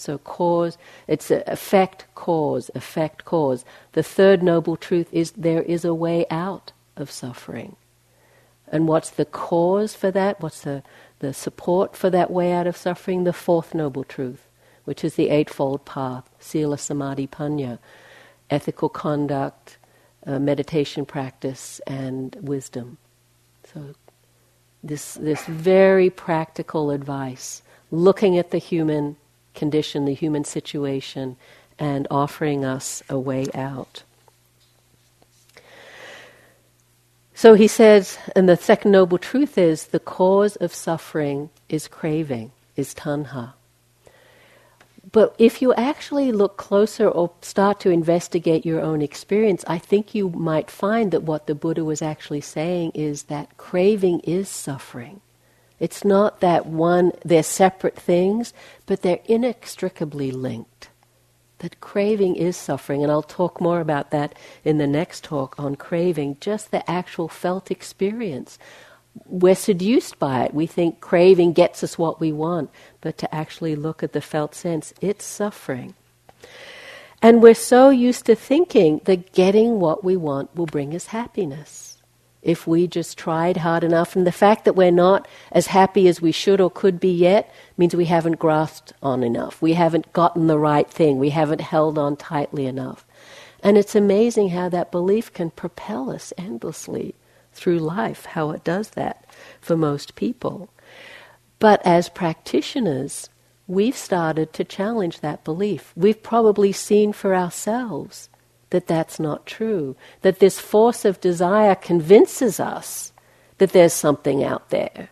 So 0.00 0.18
cause, 0.18 0.78
it's 1.06 1.30
effect, 1.30 2.06
cause, 2.14 2.70
effect, 2.74 3.24
cause. 3.24 3.64
The 3.92 4.02
third 4.02 4.42
noble 4.42 4.76
truth 4.76 5.08
is 5.12 5.32
there 5.32 5.62
is 5.62 5.84
a 5.84 5.94
way 5.94 6.26
out 6.30 6.72
of 6.96 7.10
suffering. 7.10 7.76
And 8.68 8.88
what's 8.88 9.10
the 9.10 9.24
cause 9.24 9.94
for 9.94 10.10
that? 10.12 10.40
What's 10.40 10.62
the, 10.62 10.82
the 11.18 11.34
support 11.34 11.96
for 11.96 12.08
that 12.10 12.30
way 12.30 12.52
out 12.52 12.66
of 12.66 12.76
suffering? 12.76 13.24
The 13.24 13.32
fourth 13.32 13.74
noble 13.74 14.04
truth, 14.04 14.46
which 14.84 15.04
is 15.04 15.16
the 15.16 15.28
Eightfold 15.28 15.84
Path, 15.84 16.30
Sila 16.38 16.78
Samadhi 16.78 17.26
Panya, 17.26 17.78
ethical 18.48 18.88
conduct, 18.88 19.76
uh, 20.26 20.38
meditation 20.38 21.04
practice, 21.04 21.80
and 21.86 22.36
wisdom. 22.40 22.98
So, 23.72 23.94
this, 24.82 25.14
this 25.14 25.44
very 25.44 26.08
practical 26.08 26.90
advice, 26.90 27.62
looking 27.90 28.38
at 28.38 28.50
the 28.50 28.58
human 28.58 29.16
condition, 29.60 30.06
the 30.06 30.14
human 30.24 30.44
situation, 30.44 31.36
and 31.78 32.08
offering 32.10 32.64
us 32.64 33.02
a 33.08 33.18
way 33.18 33.46
out. 33.54 34.02
So 37.34 37.54
he 37.54 37.68
says, 37.68 38.18
and 38.36 38.48
the 38.48 38.56
second 38.56 38.90
noble 38.90 39.16
truth 39.16 39.56
is 39.56 39.78
the 39.86 40.06
cause 40.18 40.56
of 40.56 40.74
suffering 40.74 41.48
is 41.68 41.88
craving, 41.88 42.52
is 42.76 42.94
tanha. 42.94 43.54
But 45.12 45.34
if 45.38 45.62
you 45.62 45.72
actually 45.74 46.32
look 46.32 46.56
closer 46.56 47.08
or 47.08 47.32
start 47.40 47.80
to 47.80 47.90
investigate 47.90 48.66
your 48.66 48.80
own 48.80 49.00
experience, 49.00 49.64
I 49.66 49.78
think 49.78 50.14
you 50.14 50.28
might 50.28 50.70
find 50.70 51.10
that 51.12 51.22
what 51.22 51.46
the 51.46 51.54
Buddha 51.54 51.82
was 51.84 52.02
actually 52.02 52.42
saying 52.42 52.92
is 52.94 53.24
that 53.24 53.56
craving 53.56 54.20
is 54.20 54.48
suffering. 54.48 55.20
It's 55.80 56.04
not 56.04 56.40
that 56.40 56.66
one, 56.66 57.12
they're 57.24 57.42
separate 57.42 57.96
things, 57.96 58.52
but 58.84 59.00
they're 59.00 59.20
inextricably 59.24 60.30
linked. 60.30 60.90
That 61.60 61.80
craving 61.80 62.36
is 62.36 62.56
suffering, 62.56 63.02
and 63.02 63.10
I'll 63.10 63.22
talk 63.22 63.60
more 63.60 63.80
about 63.80 64.10
that 64.10 64.34
in 64.62 64.78
the 64.78 64.86
next 64.86 65.24
talk 65.24 65.58
on 65.58 65.76
craving, 65.76 66.36
just 66.40 66.70
the 66.70 66.88
actual 66.88 67.28
felt 67.28 67.70
experience. 67.70 68.58
We're 69.26 69.54
seduced 69.54 70.18
by 70.18 70.44
it. 70.44 70.54
We 70.54 70.66
think 70.66 71.00
craving 71.00 71.54
gets 71.54 71.82
us 71.82 71.98
what 71.98 72.20
we 72.20 72.30
want, 72.30 72.70
but 73.00 73.18
to 73.18 73.34
actually 73.34 73.74
look 73.74 74.02
at 74.02 74.12
the 74.12 74.20
felt 74.20 74.54
sense, 74.54 74.92
it's 75.00 75.24
suffering. 75.24 75.94
And 77.22 77.42
we're 77.42 77.54
so 77.54 77.90
used 77.90 78.26
to 78.26 78.34
thinking 78.34 79.00
that 79.04 79.32
getting 79.32 79.80
what 79.80 80.04
we 80.04 80.16
want 80.16 80.54
will 80.54 80.66
bring 80.66 80.94
us 80.94 81.06
happiness 81.06 81.89
if 82.42 82.66
we 82.66 82.86
just 82.86 83.18
tried 83.18 83.58
hard 83.58 83.84
enough. 83.84 84.16
And 84.16 84.26
the 84.26 84.32
fact 84.32 84.64
that 84.64 84.76
we're 84.76 84.90
not 84.90 85.28
as 85.52 85.68
happy 85.68 86.08
as 86.08 86.20
we 86.20 86.32
should 86.32 86.60
or 86.60 86.70
could 86.70 86.98
be 86.98 87.12
yet 87.12 87.52
means 87.76 87.94
we 87.94 88.06
haven't 88.06 88.38
grasped 88.38 88.92
on 89.02 89.22
enough. 89.22 89.60
We 89.60 89.74
haven't 89.74 90.12
gotten 90.12 90.46
the 90.46 90.58
right 90.58 90.88
thing. 90.88 91.18
We 91.18 91.30
haven't 91.30 91.60
held 91.60 91.98
on 91.98 92.16
tightly 92.16 92.66
enough. 92.66 93.04
And 93.62 93.76
it's 93.76 93.94
amazing 93.94 94.50
how 94.50 94.70
that 94.70 94.90
belief 94.90 95.32
can 95.32 95.50
propel 95.50 96.10
us 96.10 96.32
endlessly 96.38 97.14
through 97.52 97.78
life, 97.78 98.24
how 98.24 98.50
it 98.52 98.64
does 98.64 98.90
that 98.90 99.24
for 99.60 99.76
most 99.76 100.14
people. 100.14 100.70
But 101.58 101.84
as 101.84 102.08
practitioners, 102.08 103.28
we've 103.66 103.96
started 103.96 104.54
to 104.54 104.64
challenge 104.64 105.20
that 105.20 105.44
belief. 105.44 105.92
We've 105.94 106.22
probably 106.22 106.72
seen 106.72 107.12
for 107.12 107.34
ourselves 107.34 108.29
that 108.70 108.86
that's 108.86 109.20
not 109.20 109.46
true, 109.46 109.96
that 110.22 110.38
this 110.38 110.58
force 110.58 111.04
of 111.04 111.20
desire 111.20 111.74
convinces 111.74 112.58
us 112.58 113.12
that 113.58 113.72
there's 113.72 113.92
something 113.92 114.42
out 114.42 114.70
there. 114.70 115.10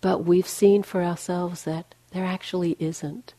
But 0.00 0.24
we've 0.24 0.48
seen 0.48 0.82
for 0.82 1.02
ourselves 1.02 1.64
that 1.64 1.94
there 2.12 2.24
actually 2.24 2.76
isn't, 2.78 3.34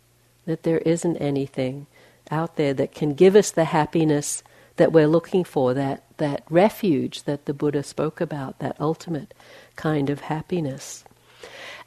that 0.46 0.64
there 0.64 0.80
isn't 0.80 1.18
anything 1.18 1.88
out 2.30 2.56
there 2.56 2.74
that 2.74 2.94
can 2.94 3.14
give 3.14 3.36
us 3.36 3.52
the 3.52 3.66
happiness 3.66 4.44
that 4.78 4.92
we're 4.92 5.08
looking 5.08 5.44
for, 5.44 5.74
that, 5.74 6.04
that 6.18 6.44
refuge 6.50 7.24
that 7.24 7.46
the 7.46 7.54
Buddha 7.54 7.84
spoke 7.84 8.22
about, 8.22 8.60
that 8.60 8.80
ultimate 8.80 9.34
kind 9.76 10.10
of 10.10 10.22
happiness. 10.22 11.04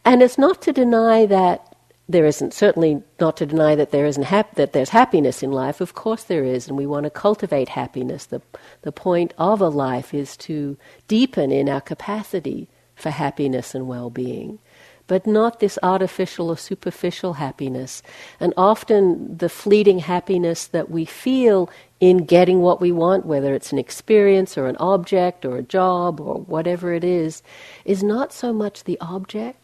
And 0.05 0.23
it's 0.23 0.39
not 0.39 0.61
to 0.63 0.73
deny 0.73 1.27
that 1.27 1.74
there 2.09 2.27
isn't 2.27 2.53
certainly 2.53 3.03
not 3.19 3.37
to 3.39 3.47
deny 3.47 3.75
that 3.75 3.91
there 3.91 4.07
isn't 4.07 4.25
hap- 4.25 4.57
that 4.57 4.73
there's 4.73 4.91
happiness 4.91 5.43
in 5.43 5.53
life. 5.53 5.81
Of 5.81 5.95
course 5.95 6.25
there 6.25 6.45
is, 6.45 6.69
and 6.69 6.77
we 6.77 6.87
want 6.87 7.05
to 7.05 7.11
cultivate 7.11 7.71
happiness. 7.71 8.27
The 8.27 8.43
the 8.83 8.93
point 8.93 9.33
of 9.39 9.61
a 9.61 9.69
life 9.69 10.13
is 10.13 10.37
to 10.39 10.77
deepen 11.09 11.51
in 11.51 11.69
our 11.69 11.81
capacity 11.81 12.69
for 12.95 13.11
happiness 13.11 13.75
and 13.75 13.89
well-being, 13.89 14.59
but 15.07 15.27
not 15.27 15.61
this 15.61 15.79
artificial 15.83 16.51
or 16.51 16.57
superficial 16.59 17.35
happiness. 17.35 18.03
And 18.39 18.53
often 18.57 19.39
the 19.39 19.49
fleeting 19.49 20.01
happiness 20.01 20.67
that 20.69 20.91
we 20.91 21.07
feel 21.07 21.71
in 22.01 22.19
getting 22.27 22.61
what 22.61 22.81
we 22.81 22.93
want, 22.93 23.27
whether 23.27 23.55
it's 23.55 23.73
an 23.73 23.79
experience 23.79 24.59
or 24.59 24.67
an 24.67 24.77
object 24.77 25.45
or 25.45 25.57
a 25.57 25.63
job 25.63 26.21
or 26.21 26.37
whatever 26.43 26.93
it 26.93 27.05
is, 27.05 27.43
is 27.87 28.03
not 28.03 28.33
so 28.33 28.53
much 28.53 28.85
the 28.85 28.99
object 29.01 29.64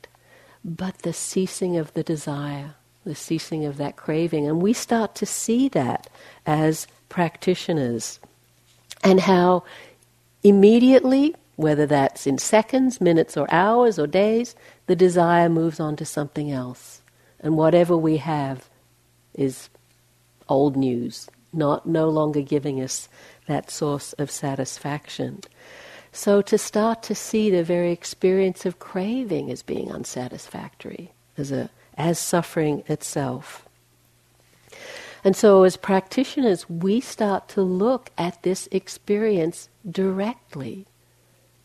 but 0.64 0.98
the 0.98 1.12
ceasing 1.12 1.76
of 1.76 1.92
the 1.94 2.02
desire, 2.02 2.74
the 3.04 3.14
ceasing 3.14 3.64
of 3.64 3.76
that 3.78 3.96
craving. 3.96 4.46
And 4.46 4.60
we 4.60 4.72
start 4.72 5.14
to 5.16 5.26
see 5.26 5.68
that 5.70 6.08
as 6.46 6.86
practitioners 7.08 8.20
and 9.02 9.20
how 9.20 9.64
immediately, 10.42 11.34
whether 11.56 11.86
that's 11.86 12.26
in 12.26 12.38
seconds, 12.38 13.00
minutes, 13.00 13.36
or 13.36 13.46
hours, 13.52 13.98
or 13.98 14.06
days, 14.06 14.54
the 14.86 14.96
desire 14.96 15.48
moves 15.48 15.80
on 15.80 15.96
to 15.96 16.04
something 16.04 16.50
else. 16.50 17.02
And 17.40 17.56
whatever 17.56 17.96
we 17.96 18.18
have 18.18 18.68
is 19.34 19.70
old 20.48 20.76
news, 20.76 21.28
not 21.52 21.86
no 21.86 22.08
longer 22.08 22.42
giving 22.42 22.82
us 22.82 23.08
that 23.46 23.70
source 23.70 24.12
of 24.14 24.30
satisfaction. 24.30 25.40
So 26.12 26.42
to 26.42 26.58
start 26.58 27.02
to 27.04 27.14
see 27.14 27.50
the 27.50 27.62
very 27.62 27.92
experience 27.92 28.66
of 28.66 28.78
craving 28.78 29.50
as 29.50 29.62
being 29.62 29.92
unsatisfactory, 29.92 31.12
as, 31.36 31.52
a, 31.52 31.70
as 31.96 32.18
suffering 32.18 32.82
itself. 32.88 33.68
And 35.22 35.36
so 35.36 35.62
as 35.62 35.76
practitioners, 35.76 36.68
we 36.68 37.00
start 37.00 37.48
to 37.50 37.62
look 37.62 38.10
at 38.16 38.42
this 38.42 38.68
experience 38.72 39.68
directly. 39.88 40.86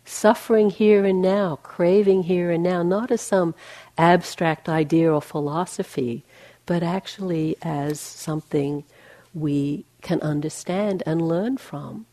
Suffering 0.03 0.69
here 0.69 1.05
and 1.05 1.21
now, 1.21 1.55
craving 1.63 2.23
here 2.23 2.51
and 2.51 2.61
now, 2.61 2.83
not 2.83 3.09
as 3.11 3.21
some 3.21 3.55
abstract 3.97 4.69
idea 4.69 5.11
or 5.11 5.21
philosophy, 5.21 6.23
but 6.65 6.83
actually 6.83 7.55
as 7.61 7.99
something 7.99 8.83
we 9.33 9.85
can 10.01 10.21
understand 10.21 11.01
and 11.05 11.27
learn 11.27 11.57
from. 11.57 12.05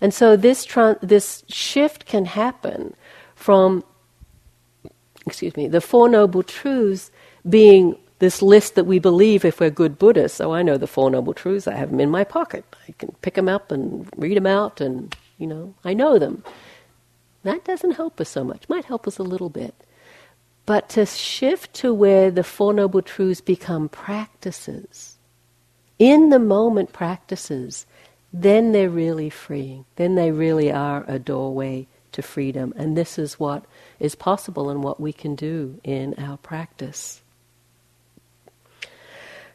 And 0.00 0.12
so 0.12 0.36
this 0.36 0.66
this 1.02 1.44
shift 1.48 2.06
can 2.06 2.24
happen 2.24 2.94
from 3.34 3.84
excuse 5.26 5.56
me, 5.56 5.68
the 5.68 5.80
four 5.80 6.08
noble 6.08 6.42
truths 6.42 7.10
being 7.48 7.96
this 8.18 8.40
list 8.40 8.76
that 8.76 8.84
we 8.84 8.98
believe 8.98 9.44
if 9.44 9.60
we're 9.60 9.70
good 9.70 9.98
Buddhists. 9.98 10.38
So 10.38 10.54
I 10.54 10.62
know 10.62 10.78
the 10.78 10.86
four 10.86 11.10
noble 11.10 11.34
truths. 11.34 11.66
I 11.68 11.74
have 11.74 11.90
them 11.90 12.00
in 12.00 12.10
my 12.10 12.24
pocket. 12.24 12.64
I 12.88 12.92
can 12.92 13.14
pick 13.22 13.34
them 13.34 13.48
up 13.48 13.70
and 13.70 14.08
read 14.16 14.36
them 14.36 14.46
out, 14.46 14.80
and 14.80 15.14
you 15.38 15.46
know 15.46 15.74
I 15.84 15.94
know 15.94 16.18
them. 16.18 16.42
That 17.42 17.64
doesn't 17.64 17.92
help 17.92 18.20
us 18.20 18.28
so 18.28 18.42
much. 18.42 18.68
Might 18.68 18.86
help 18.86 19.06
us 19.06 19.18
a 19.18 19.22
little 19.22 19.50
bit. 19.50 19.74
But 20.64 20.88
to 20.90 21.06
shift 21.06 21.74
to 21.74 21.94
where 21.94 22.30
the 22.30 22.42
Four 22.42 22.74
Noble 22.74 23.02
Truths 23.02 23.40
become 23.40 23.88
practices, 23.88 25.16
in 25.98 26.30
the 26.30 26.40
moment 26.40 26.92
practices 26.92 27.86
then 28.42 28.72
they're 28.72 28.90
really 28.90 29.30
freeing. 29.30 29.86
Then 29.96 30.14
they 30.14 30.30
really 30.30 30.70
are 30.70 31.04
a 31.08 31.18
doorway 31.18 31.86
to 32.12 32.22
freedom. 32.22 32.74
And 32.76 32.96
this 32.96 33.18
is 33.18 33.40
what 33.40 33.64
is 33.98 34.14
possible 34.14 34.68
and 34.68 34.82
what 34.82 35.00
we 35.00 35.12
can 35.12 35.34
do 35.34 35.80
in 35.82 36.14
our 36.18 36.36
practice. 36.36 37.22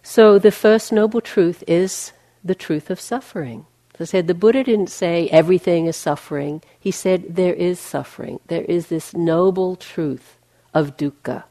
So, 0.03 0.39
the 0.39 0.51
first 0.51 0.91
noble 0.91 1.21
truth 1.21 1.63
is 1.67 2.11
the 2.43 2.55
truth 2.55 2.89
of 2.89 2.99
suffering. 2.99 3.67
As 3.95 4.09
I 4.09 4.11
said, 4.11 4.27
the 4.27 4.33
Buddha 4.33 4.63
didn't 4.63 4.89
say 4.89 5.27
everything 5.29 5.85
is 5.85 5.95
suffering. 5.95 6.63
He 6.79 6.89
said 6.89 7.35
there 7.35 7.53
is 7.53 7.79
suffering. 7.79 8.39
There 8.47 8.63
is 8.63 8.87
this 8.87 9.13
noble 9.13 9.75
truth 9.75 10.39
of 10.73 10.97
dukkha. 10.97 11.43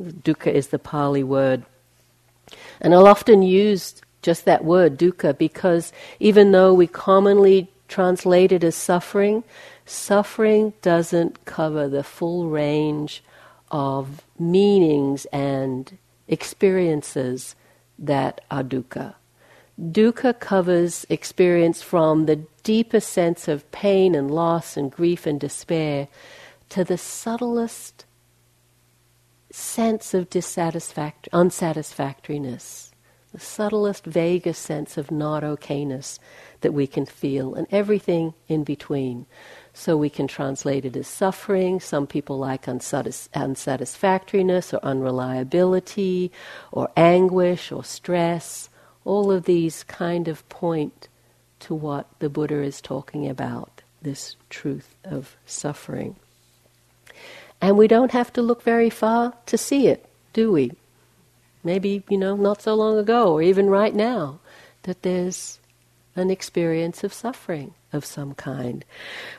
Dukkha 0.00 0.52
is 0.52 0.68
the 0.68 0.78
Pali 0.78 1.24
word. 1.24 1.64
And 2.80 2.94
I'll 2.94 3.08
often 3.08 3.42
use 3.42 4.00
just 4.22 4.44
that 4.44 4.64
word, 4.64 4.98
dukkha, 4.98 5.36
because 5.36 5.92
even 6.18 6.52
though 6.52 6.74
we 6.74 6.86
commonly 6.86 7.70
translate 7.88 8.52
it 8.52 8.64
as 8.64 8.74
suffering, 8.74 9.44
suffering 9.86 10.72
doesn't 10.82 11.44
cover 11.44 11.88
the 11.88 12.04
full 12.04 12.48
range 12.48 13.22
of 13.70 14.22
meanings 14.38 15.24
and 15.26 15.98
experiences 16.26 17.54
that 17.98 18.40
are 18.50 18.62
dukkha. 18.62 19.14
Dukkha 19.80 20.38
covers 20.38 21.06
experience 21.08 21.82
from 21.82 22.26
the 22.26 22.40
deepest 22.64 23.10
sense 23.10 23.46
of 23.46 23.70
pain 23.70 24.14
and 24.14 24.30
loss 24.30 24.76
and 24.76 24.90
grief 24.90 25.24
and 25.24 25.38
despair 25.38 26.08
to 26.68 26.84
the 26.84 26.98
subtlest 26.98 28.04
sense 29.50 30.14
of 30.14 30.28
dissatisfact- 30.28 31.28
unsatisfactoriness, 31.32 32.87
the 33.32 33.40
subtlest, 33.40 34.04
vaguest 34.04 34.62
sense 34.62 34.96
of 34.96 35.10
not 35.10 35.42
okayness 35.42 36.18
that 36.60 36.72
we 36.72 36.86
can 36.86 37.06
feel, 37.06 37.54
and 37.54 37.66
everything 37.70 38.34
in 38.48 38.64
between. 38.64 39.26
So 39.72 39.96
we 39.96 40.10
can 40.10 40.26
translate 40.26 40.84
it 40.84 40.96
as 40.96 41.06
suffering. 41.06 41.78
Some 41.78 42.06
people 42.06 42.38
like 42.38 42.66
unsatis- 42.66 43.28
unsatisfactoriness 43.34 44.74
or 44.74 44.80
unreliability 44.82 46.32
or 46.72 46.90
anguish 46.96 47.70
or 47.70 47.84
stress. 47.84 48.70
All 49.04 49.30
of 49.30 49.44
these 49.44 49.84
kind 49.84 50.26
of 50.26 50.48
point 50.48 51.08
to 51.60 51.74
what 51.74 52.06
the 52.18 52.28
Buddha 52.28 52.62
is 52.62 52.80
talking 52.80 53.28
about 53.28 53.82
this 54.02 54.36
truth 54.50 54.94
of 55.04 55.36
suffering. 55.46 56.16
And 57.60 57.76
we 57.76 57.88
don't 57.88 58.12
have 58.12 58.32
to 58.34 58.42
look 58.42 58.62
very 58.62 58.90
far 58.90 59.34
to 59.46 59.58
see 59.58 59.88
it, 59.88 60.06
do 60.32 60.52
we? 60.52 60.72
Maybe, 61.64 62.02
you 62.08 62.18
know, 62.18 62.36
not 62.36 62.62
so 62.62 62.74
long 62.74 62.98
ago, 62.98 63.32
or 63.32 63.42
even 63.42 63.68
right 63.68 63.94
now, 63.94 64.40
that 64.82 65.02
there's 65.02 65.60
an 66.16 66.30
experience 66.30 67.04
of 67.04 67.12
suffering 67.12 67.74
of 67.92 68.04
some 68.04 68.34
kind. 68.34 68.84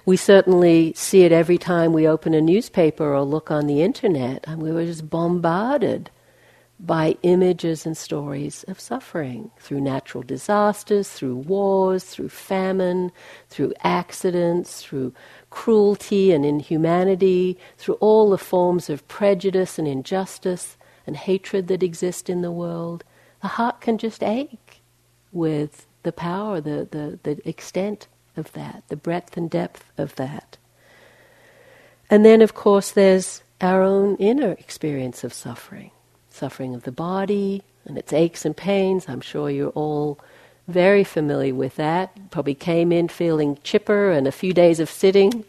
We 0.06 0.18
certainly 0.18 0.94
see 0.96 1.24
it 1.24 1.32
every 1.32 1.58
time 1.58 1.94
we 1.94 2.08
open 2.08 2.34
a 2.34 2.42
newspaper 2.42 3.14
or 3.14 3.24
look 3.24 3.52
on 3.52 3.68
the 3.68 3.82
internet, 3.82 4.44
and 4.48 4.62
we 4.62 4.72
were 4.72 4.86
just 4.86 5.10
bombarded 5.10 6.10
by 6.80 7.18
images 7.24 7.86
and 7.86 7.98
stories 7.98 8.64
of 8.70 8.80
suffering 8.80 9.52
through 9.60 9.82
natural 9.82 10.24
disasters, 10.24 11.10
through 11.10 11.36
wars, 11.36 12.06
through 12.06 12.30
famine, 12.30 13.12
through 13.50 13.74
accidents, 13.84 14.82
through 14.82 15.14
cruelty 15.50 16.32
and 16.32 16.46
inhumanity, 16.46 17.58
through 17.78 17.96
all 17.96 18.30
the 18.30 18.38
forms 18.38 18.90
of 18.90 19.06
prejudice 19.10 19.78
and 19.78 19.88
injustice 19.88 20.78
and 21.06 21.16
hatred 21.16 21.68
that 21.68 21.84
exist 21.84 22.30
in 22.30 22.42
the 22.42 22.52
world. 22.52 23.04
The 23.42 23.50
heart 23.50 23.82
can 23.82 23.98
just 23.98 24.24
ache 24.24 24.82
with 25.32 25.86
the 26.04 26.12
power, 26.12 26.62
the, 26.62 26.88
the, 26.90 27.20
the 27.24 27.48
extent 27.48 28.08
of 28.36 28.52
that, 28.54 28.84
the 28.88 28.96
breadth 28.96 29.38
and 29.38 29.50
depth 29.50 29.84
of 29.98 30.16
that. 30.16 30.58
And 32.10 32.26
then, 32.26 32.42
of 32.42 32.54
course, 32.54 32.92
there's 32.92 33.44
our 33.62 33.82
own 33.84 34.16
inner 34.18 34.52
experience 34.54 35.24
of 35.24 35.34
suffering 35.34 35.92
suffering 36.32 36.74
of 36.74 36.84
the 36.84 36.92
body 36.92 37.62
and 37.86 37.98
its 37.98 38.14
aches 38.14 38.46
and 38.46 38.56
pains. 38.56 39.10
I'm 39.10 39.22
sure 39.22 39.50
you're 39.50 39.70
all 39.70 40.20
very 40.68 41.04
familiar 41.04 41.54
with 41.54 41.76
that. 41.76 42.32
Probably 42.32 42.56
came 42.56 42.92
in 42.92 43.10
feeling 43.10 43.58
chipper 43.64 44.12
and 44.12 44.28
a 44.28 44.32
few 44.32 44.54
days 44.54 44.80
of 44.80 44.90
sitting, 44.90 45.44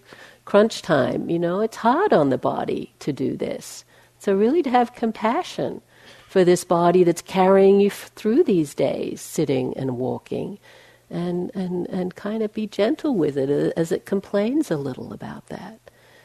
crunch 0.45 0.83
time. 0.83 1.31
You 1.31 1.39
know, 1.39 1.61
it's 1.61 1.77
hard 1.77 2.13
on 2.13 2.31
the 2.31 2.39
body 2.39 2.93
to 3.01 3.13
do 3.13 3.37
this. 3.37 3.85
So, 4.21 4.37
really, 4.37 4.63
to 4.63 4.71
have 4.71 4.95
compassion 4.95 5.81
for 6.29 6.45
this 6.45 6.63
body 6.63 7.05
that's 7.05 7.23
carrying 7.23 7.81
you 7.81 7.91
through 7.91 8.45
these 8.45 8.75
days, 8.75 9.21
sitting 9.21 9.75
and 9.77 9.97
walking, 9.97 10.59
and, 11.11 11.51
and, 11.55 11.89
and 11.89 12.15
kind 12.15 12.43
of 12.43 12.53
be 12.53 12.67
gentle 12.67 13.17
with 13.17 13.37
it 13.37 13.51
uh, 13.51 13.73
as 13.77 13.91
it 13.91 14.05
complains 14.05 14.71
a 14.71 14.77
little 14.77 15.13
about 15.13 15.47
that. 15.47 15.81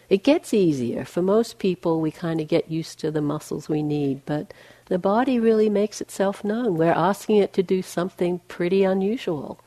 It 0.10 0.24
gets 0.24 0.54
easier. 0.54 1.06
For 1.06 1.22
most 1.22 1.58
people, 1.58 2.02
we 2.02 2.12
kind 2.12 2.42
of 2.42 2.50
get 2.50 2.70
used 2.70 3.00
to 3.00 3.12
the 3.12 3.22
muscles 3.22 3.70
we 3.70 3.82
need, 3.82 4.24
but 4.26 4.54
the 4.88 5.00
body 5.00 5.40
really 5.40 5.70
makes 5.70 6.02
itself 6.02 6.44
known. 6.44 6.76
We're 6.76 6.92
asking 6.92 7.38
it 7.38 7.54
to 7.54 7.64
do 7.64 7.82
something 7.82 8.42
pretty 8.50 8.84
unusual 8.84 9.60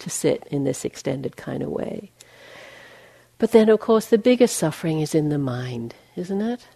to 0.00 0.10
sit 0.10 0.46
in 0.50 0.64
this 0.64 0.84
extended 0.84 1.36
kind 1.36 1.62
of 1.62 1.70
way. 1.70 2.10
But 3.38 3.52
then, 3.52 3.68
of 3.68 3.78
course, 3.78 4.06
the 4.06 4.18
biggest 4.18 4.56
suffering 4.56 5.00
is 5.00 5.14
in 5.14 5.28
the 5.28 5.38
mind, 5.38 5.94
isn't 6.16 6.42
it? 6.42 6.66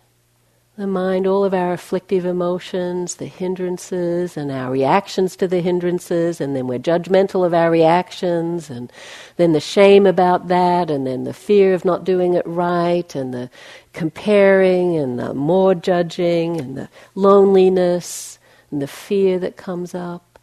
The 0.81 0.87
mind, 0.87 1.27
all 1.27 1.45
of 1.45 1.53
our 1.53 1.75
afflictive 1.75 2.25
emotions, 2.25 3.17
the 3.17 3.27
hindrances, 3.27 4.37
and 4.37 4.51
our 4.51 4.71
reactions 4.71 5.37
to 5.37 5.47
the 5.47 5.61
hindrances, 5.61 6.41
and 6.41 6.57
then 6.57 6.67
we're 6.67 6.79
judgmental 6.79 7.45
of 7.45 7.53
our 7.53 7.71
reactions, 7.71 8.71
and 8.71 8.91
then 9.37 9.53
the 9.53 9.61
shame 9.61 10.07
about 10.07 10.49
that, 10.49 10.91
and 10.91 11.07
then 11.07 11.25
the 11.25 11.35
fear 11.35 11.75
of 11.75 11.85
not 11.85 12.05
doing 12.05 12.35
it 12.35 12.47
right, 12.47 13.15
and 13.15 13.35
the 13.35 13.51
comparing, 13.93 14.97
and 14.97 15.19
the 15.19 15.35
more 15.35 15.75
judging, 15.75 16.59
and 16.59 16.77
the 16.77 16.89
loneliness, 17.15 18.39
and 18.71 18.81
the 18.81 18.87
fear 18.87 19.39
that 19.39 19.57
comes 19.59 19.95
up. 19.95 20.39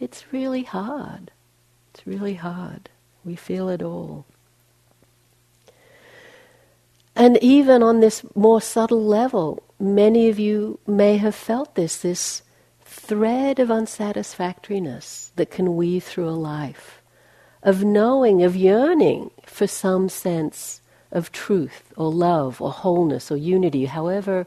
It's 0.00 0.32
really 0.32 0.64
hard. 0.64 1.30
It's 1.94 2.04
really 2.06 2.34
hard. 2.34 2.90
We 3.24 3.36
feel 3.36 3.68
it 3.68 3.82
all. 3.82 4.26
And 7.14 7.38
even 7.42 7.82
on 7.82 8.00
this 8.00 8.24
more 8.34 8.60
subtle 8.60 9.04
level, 9.04 9.62
many 9.78 10.28
of 10.28 10.38
you 10.38 10.78
may 10.86 11.18
have 11.18 11.34
felt 11.34 11.74
this 11.74 11.98
this 11.98 12.42
thread 12.80 13.58
of 13.58 13.70
unsatisfactoriness 13.70 15.32
that 15.36 15.50
can 15.50 15.76
weave 15.76 16.04
through 16.04 16.28
a 16.28 16.30
life, 16.30 17.02
of 17.62 17.84
knowing, 17.84 18.42
of 18.42 18.56
yearning 18.56 19.30
for 19.44 19.66
some 19.66 20.08
sense 20.08 20.80
of 21.10 21.32
truth 21.32 21.92
or 21.96 22.10
love 22.10 22.60
or 22.60 22.70
wholeness 22.70 23.30
or 23.30 23.36
unity, 23.36 23.86
however 23.86 24.46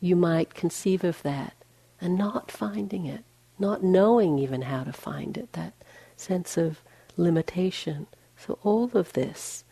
you 0.00 0.16
might 0.16 0.54
conceive 0.54 1.04
of 1.04 1.22
that, 1.22 1.54
and 2.00 2.18
not 2.18 2.50
finding 2.50 3.06
it, 3.06 3.24
not 3.58 3.82
knowing 3.82 4.38
even 4.38 4.62
how 4.62 4.84
to 4.84 4.92
find 4.92 5.38
it, 5.38 5.52
that 5.54 5.72
sense 6.16 6.58
of 6.58 6.82
limitation. 7.16 8.06
So, 8.36 8.58
all 8.62 8.90
of 8.94 9.12
this 9.14 9.64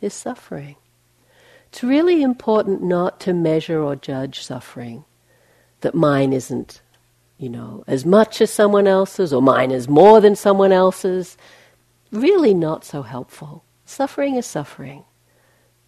is 0.00 0.14
suffering. 0.14 0.76
It's 1.70 1.84
really 1.84 2.20
important 2.20 2.82
not 2.82 3.20
to 3.20 3.32
measure 3.32 3.80
or 3.80 3.94
judge 3.94 4.42
suffering. 4.42 5.04
That 5.82 5.94
mine 5.94 6.32
isn't, 6.32 6.80
you 7.38 7.48
know, 7.48 7.84
as 7.86 8.04
much 8.04 8.40
as 8.40 8.50
someone 8.50 8.88
else's, 8.88 9.32
or 9.32 9.40
mine 9.40 9.70
is 9.70 9.88
more 9.88 10.20
than 10.20 10.34
someone 10.34 10.72
else's. 10.72 11.36
Really 12.10 12.54
not 12.54 12.84
so 12.84 13.02
helpful. 13.02 13.62
Suffering 13.86 14.34
is 14.34 14.46
suffering. 14.46 15.04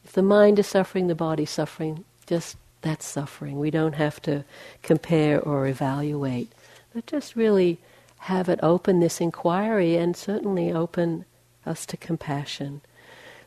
If 0.05 0.13
the 0.13 0.23
mind 0.23 0.61
is 0.61 0.69
suffering, 0.69 1.09
the 1.09 1.17
body 1.17 1.45
suffering, 1.45 2.05
just 2.27 2.57
that's 2.81 3.05
suffering. 3.05 3.59
We 3.59 3.71
don't 3.71 3.95
have 3.95 4.23
to 4.23 4.45
compare 4.83 5.41
or 5.41 5.67
evaluate, 5.67 6.53
but 6.95 7.07
just 7.07 7.35
really 7.35 7.79
have 8.19 8.49
it 8.49 8.61
open 8.63 9.01
this 9.01 9.21
inquiry 9.21 9.97
and 9.97 10.17
certainly 10.17 10.73
open 10.73 11.25
us 11.67 11.85
to 11.87 11.97
compassion 11.97 12.83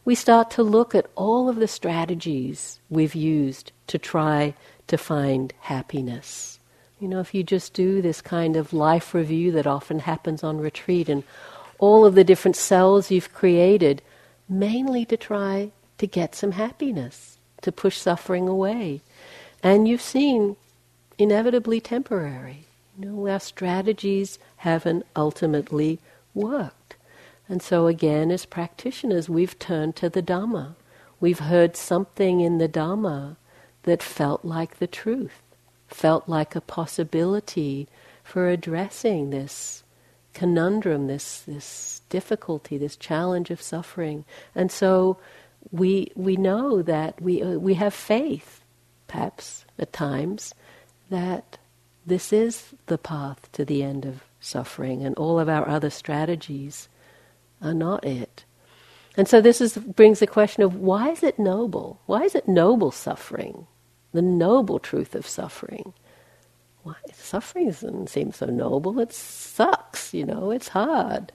we 0.06 0.14
start 0.14 0.52
to 0.52 0.62
look 0.64 0.94
at 0.94 1.10
all 1.16 1.50
of 1.50 1.56
the 1.56 1.68
strategies 1.68 2.80
we've 2.90 3.16
used 3.16 3.72
to 3.88 3.98
try 3.98 4.54
to 4.88 4.98
find 4.98 5.52
happiness. 5.62 6.60
You 7.00 7.08
know, 7.08 7.20
if 7.20 7.34
you 7.34 7.44
just 7.44 7.74
do 7.74 8.02
this 8.02 8.22
kind 8.22 8.56
of 8.56 8.72
life 8.72 9.16
review 9.16 9.52
that 9.54 9.66
often 9.66 10.00
happens 10.00 10.44
on 10.44 10.60
retreat 10.60 11.10
and 11.10 11.24
all 11.80 12.06
of 12.06 12.14
the 12.14 12.24
different 12.24 12.56
cells 12.56 13.10
you've 13.10 13.34
created, 13.34 14.04
mainly 14.48 15.06
to 15.06 15.18
try 15.18 15.72
to 15.98 16.08
get 16.08 16.36
some 16.36 16.52
happiness, 16.52 17.38
to 17.64 17.72
push 17.72 17.98
suffering 17.98 18.48
away. 18.48 19.02
And 19.64 19.88
you've 19.88 20.02
seen 20.02 20.56
inevitably 21.18 21.82
temporary. 21.82 22.66
You 22.98 23.08
know, 23.08 23.28
our 23.28 23.40
strategies 23.40 24.38
haven't 24.58 25.06
ultimately 25.16 26.00
worked. 26.36 26.85
And 27.48 27.62
so, 27.62 27.88
again, 27.88 28.32
as 28.32 28.46
practitioners, 28.46 29.30
we've 29.30 29.58
turned 29.60 29.96
to 29.98 30.10
the 30.10 30.24
Dhamma. 30.24 30.76
We've 31.20 31.40
heard 31.40 31.76
something 31.76 32.42
in 32.42 32.58
the 32.58 32.70
Dhamma 32.70 33.38
that 33.84 34.02
felt 34.02 34.44
like 34.44 34.80
the 34.80 34.88
truth, 34.88 35.42
felt 35.88 36.28
like 36.28 36.56
a 36.56 36.62
possibility 36.62 37.88
for 38.24 38.50
addressing 38.50 39.30
this 39.30 39.84
conundrum, 40.34 41.08
this, 41.08 41.42
this 41.42 42.02
difficulty, 42.10 42.78
this 42.78 42.98
challenge 42.98 43.52
of 43.52 43.62
suffering. 43.62 44.26
And 44.56 44.72
so 44.72 45.18
we, 45.72 46.12
we 46.16 46.36
know 46.36 46.82
that 46.82 47.22
we, 47.22 47.42
uh, 47.42 47.52
we 47.52 47.76
have 47.76 47.94
faith, 47.94 48.62
perhaps 49.08 49.66
at 49.80 49.94
times, 49.94 50.54
that 51.10 51.58
this 52.06 52.34
is 52.34 52.74
the 52.88 52.98
path 52.98 53.52
to 53.54 53.64
the 53.64 53.84
end 53.84 54.06
of 54.06 54.24
suffering, 54.40 55.04
and 55.04 55.16
all 55.16 55.40
of 55.40 55.48
our 55.48 55.68
other 55.68 55.90
strategies 55.90 56.90
are 57.62 57.74
not 57.74 58.04
it. 58.06 58.46
And 59.18 59.28
so 59.28 59.42
this 59.42 59.62
is, 59.62 59.78
brings 59.78 60.20
the 60.20 60.28
question 60.28 60.64
of 60.64 60.76
why 60.76 61.10
is 61.10 61.24
it 61.24 61.40
noble? 61.40 62.02
Why 62.06 62.24
is 62.24 62.36
it 62.36 62.48
noble 62.48 62.92
suffering? 62.92 63.68
The 64.12 64.22
noble 64.22 64.80
truth 64.80 65.16
of 65.16 65.28
suffering. 65.28 65.94
Why 66.84 66.96
suffering 67.14 67.68
doesn't 67.68 68.10
seem 68.10 68.32
so 68.32 68.46
noble? 68.46 69.00
It 69.00 69.14
sucks, 69.14 70.14
you 70.14 70.26
know, 70.26 70.52
it's 70.52 70.70
hard. 70.70 71.32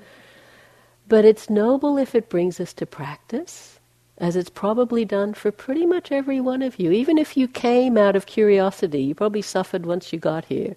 But 1.09 1.25
it's 1.25 1.51
noble 1.51 1.99
if 1.99 2.15
it 2.15 2.29
brings 2.29 2.61
us 2.61 2.73
to 2.75 2.87
practice, 2.87 3.81
as 4.19 4.37
it's 4.37 4.51
probably 4.51 5.05
done 5.05 5.35
for 5.35 5.51
pretty 5.51 5.87
much 5.87 6.13
every 6.13 6.41
one 6.41 6.63
of 6.63 6.79
you. 6.79 6.93
Even 6.93 7.19
if 7.19 7.37
you 7.37 7.49
came 7.49 7.99
out 7.99 8.15
of 8.15 8.27
curiosity, 8.27 9.03
you 9.03 9.15
probably 9.15 9.43
suffered 9.43 9.87
once 9.87 10.13
you 10.13 10.21
got 10.21 10.45
here. 10.45 10.77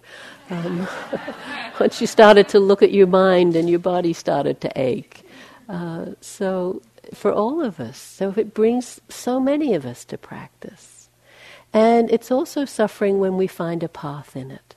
Um, 0.50 0.88
once 1.80 2.00
you 2.00 2.06
started 2.08 2.48
to 2.48 2.58
look 2.58 2.82
at 2.82 2.92
your 2.92 3.06
mind 3.06 3.54
and 3.54 3.70
your 3.70 3.78
body 3.78 4.12
started 4.12 4.60
to 4.62 4.72
ache. 4.74 5.23
Uh, 5.68 6.06
so 6.20 6.82
for 7.12 7.32
all 7.32 7.62
of 7.62 7.80
us. 7.80 7.98
So 7.98 8.34
it 8.36 8.54
brings 8.54 9.00
so 9.08 9.40
many 9.40 9.74
of 9.74 9.84
us 9.84 10.04
to 10.06 10.18
practice. 10.18 11.08
And 11.72 12.10
it's 12.10 12.30
also 12.30 12.64
suffering 12.64 13.18
when 13.18 13.36
we 13.36 13.46
find 13.46 13.82
a 13.82 13.88
path 13.88 14.36
in 14.36 14.50
it. 14.50 14.74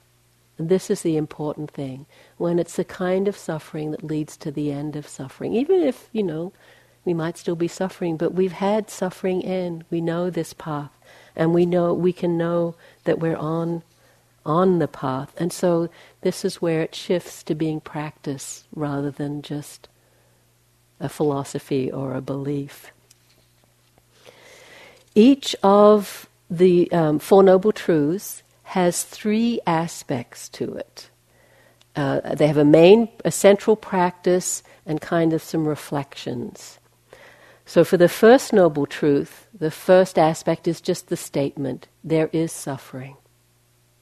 And 0.58 0.69
this 0.69 0.89
is 0.89 1.02
the 1.02 1.17
important 1.17 1.69
thing. 1.69 2.08
When 2.38 2.58
it's 2.58 2.76
the 2.76 2.84
kind 2.84 3.28
of 3.28 3.38
suffering 3.38 3.91
that 3.91 4.04
leads 4.04 4.36
to 4.38 4.52
the 4.52 4.71
end 4.71 4.95
of 4.95 5.08
suffering. 5.08 5.54
Even 5.54 5.82
if, 5.82 6.10
you 6.12 6.23
know, 6.23 6.54
we 7.06 7.13
might 7.13 7.38
still 7.38 7.56
be 7.56 7.67
suffering, 7.67 8.17
but 8.17 8.34
we've 8.34 8.54
had 8.54 8.89
suffering 8.89 9.45
end. 9.45 9.86
We 9.91 10.02
know 10.02 10.30
this 10.30 10.54
path. 10.54 10.91
And 11.36 11.54
we 11.54 11.65
know 11.65 11.93
we 11.93 12.12
can 12.12 12.38
know 12.38 12.76
that 13.04 13.19
we're 13.19 13.38
on 13.38 13.84
on 14.45 14.80
the 14.80 14.88
path. 14.88 15.34
And 15.38 15.52
so 15.52 15.89
this 16.21 16.45
is 16.45 16.62
where 16.62 16.82
it 16.82 16.95
shifts 16.95 17.43
to 17.43 17.54
being 17.54 17.82
practice 17.82 18.63
rather 18.73 19.12
than 19.12 19.41
just 19.41 19.89
a 20.99 21.10
philosophy 21.10 21.91
or 21.91 22.13
a 22.13 22.21
belief. 22.21 22.91
Each 25.15 25.55
of 25.63 26.29
the 26.49 26.91
um, 26.91 27.19
Four 27.19 27.43
Noble 27.43 27.71
Truths 27.71 28.43
has 28.63 29.03
three 29.03 29.60
aspects 29.65 30.49
to 30.49 30.75
it. 30.75 31.10
Uh, 31.95 32.36
they 32.36 32.47
have 32.47 32.57
a 32.57 32.65
main, 32.65 33.10
a 33.25 33.31
central 33.31 33.75
practice, 33.75 34.62
and 34.86 35.01
kind 35.01 35.33
of 35.33 35.41
some 35.41 35.67
reflections. 35.67 36.77
So, 37.65 37.83
for 37.83 37.97
the 37.97 38.07
first 38.07 38.53
noble 38.53 38.86
truth, 38.86 39.47
the 39.53 39.71
first 39.71 40.17
aspect 40.17 40.67
is 40.67 40.79
just 40.79 41.07
the 41.07 41.17
statement 41.17 41.88
there 42.03 42.29
is 42.31 42.51
suffering. 42.51 43.17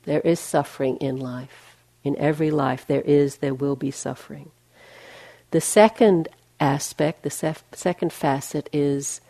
There 0.04 0.22
is 0.22 0.40
suffering 0.40 0.98
in 0.98 1.18
life. 1.18 1.78
In 2.04 2.16
every 2.18 2.52
life, 2.52 2.86
there 2.86 3.02
is, 3.02 3.38
there 3.38 3.56
will 3.56 3.76
be 3.76 3.90
suffering. 3.90 4.52
The 5.52 5.62
second 5.62 6.28
aspect, 6.60 7.24
the 7.24 7.30
sef- 7.30 7.64
second 7.74 8.14
facet 8.14 8.70
is 8.72 9.22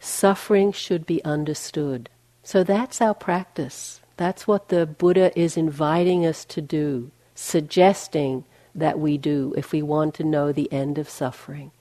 suffering 0.00 0.72
should 0.72 1.06
be 1.06 1.24
understood. 1.24 2.08
So 2.42 2.62
that's 2.62 3.00
our 3.00 3.14
practice. 3.14 4.00
That's 4.16 4.46
what 4.46 4.68
the 4.68 4.86
Buddha 4.86 5.36
is 5.38 5.56
inviting 5.56 6.24
us 6.24 6.44
to 6.46 6.60
do, 6.60 7.10
suggesting 7.34 8.44
that 8.74 8.98
we 8.98 9.18
do 9.18 9.52
if 9.56 9.72
we 9.72 9.82
want 9.82 10.14
to 10.14 10.24
know 10.24 10.52
the 10.52 10.72
end 10.72 10.98
of 10.98 11.08
suffering. 11.08 11.72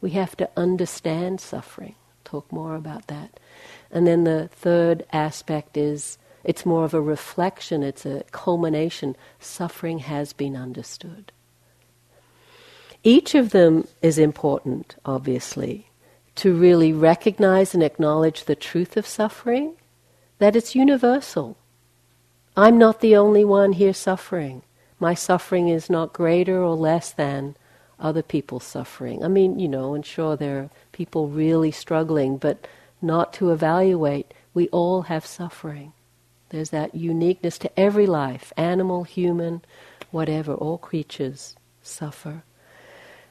We 0.00 0.10
have 0.10 0.36
to 0.36 0.50
understand 0.56 1.40
suffering. 1.40 1.94
Talk 2.24 2.50
more 2.52 2.74
about 2.76 3.06
that. 3.08 3.40
And 3.90 4.06
then 4.06 4.24
the 4.24 4.48
third 4.52 5.04
aspect 5.12 5.76
is 5.76 6.18
it's 6.42 6.66
more 6.66 6.84
of 6.84 6.94
a 6.94 7.00
reflection, 7.00 7.82
it's 7.82 8.04
a 8.04 8.24
culmination. 8.30 9.16
Suffering 9.40 10.00
has 10.00 10.32
been 10.32 10.56
understood. 10.56 11.32
Each 13.06 13.34
of 13.34 13.50
them 13.50 13.86
is 14.00 14.16
important, 14.16 14.96
obviously, 15.04 15.90
to 16.36 16.54
really 16.54 16.90
recognize 16.90 17.74
and 17.74 17.82
acknowledge 17.82 18.44
the 18.44 18.56
truth 18.56 18.96
of 18.96 19.06
suffering, 19.06 19.74
that 20.38 20.56
it's 20.56 20.74
universal. 20.74 21.58
I'm 22.56 22.78
not 22.78 23.00
the 23.00 23.14
only 23.14 23.44
one 23.44 23.74
here 23.74 23.92
suffering. 23.92 24.62
My 24.98 25.12
suffering 25.12 25.68
is 25.68 25.90
not 25.90 26.14
greater 26.14 26.62
or 26.62 26.74
less 26.74 27.12
than 27.12 27.56
other 28.00 28.22
people's 28.22 28.64
suffering. 28.64 29.22
I 29.22 29.28
mean, 29.28 29.58
you 29.58 29.68
know, 29.68 29.94
and 29.94 30.04
sure 30.04 30.34
there 30.34 30.58
are 30.60 30.70
people 30.92 31.28
really 31.28 31.70
struggling, 31.70 32.38
but 32.38 32.66
not 33.02 33.34
to 33.34 33.50
evaluate. 33.50 34.32
We 34.54 34.68
all 34.68 35.02
have 35.02 35.26
suffering. 35.26 35.92
There's 36.48 36.70
that 36.70 36.94
uniqueness 36.94 37.58
to 37.58 37.78
every 37.78 38.06
life 38.06 38.50
animal, 38.56 39.04
human, 39.04 39.62
whatever, 40.10 40.54
all 40.54 40.78
creatures 40.78 41.54
suffer. 41.82 42.44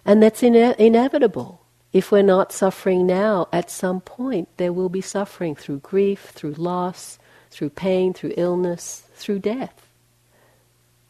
And 0.06 0.22
that's 0.22 0.44
ine- 0.44 0.76
inevitable. 0.78 1.62
If 1.92 2.12
we're 2.12 2.24
not 2.24 2.52
suffering 2.52 3.06
now, 3.06 3.48
at 3.54 3.70
some 3.70 4.02
point 4.02 4.50
there 4.58 4.74
will 4.74 4.90
be 4.90 5.02
suffering 5.02 5.56
through 5.56 5.80
grief, 5.80 6.32
through 6.34 6.54
loss, 6.54 7.20
through 7.52 7.70
pain, 7.70 8.14
through 8.14 8.34
illness, 8.36 9.04
through 9.16 9.40
death. 9.40 9.88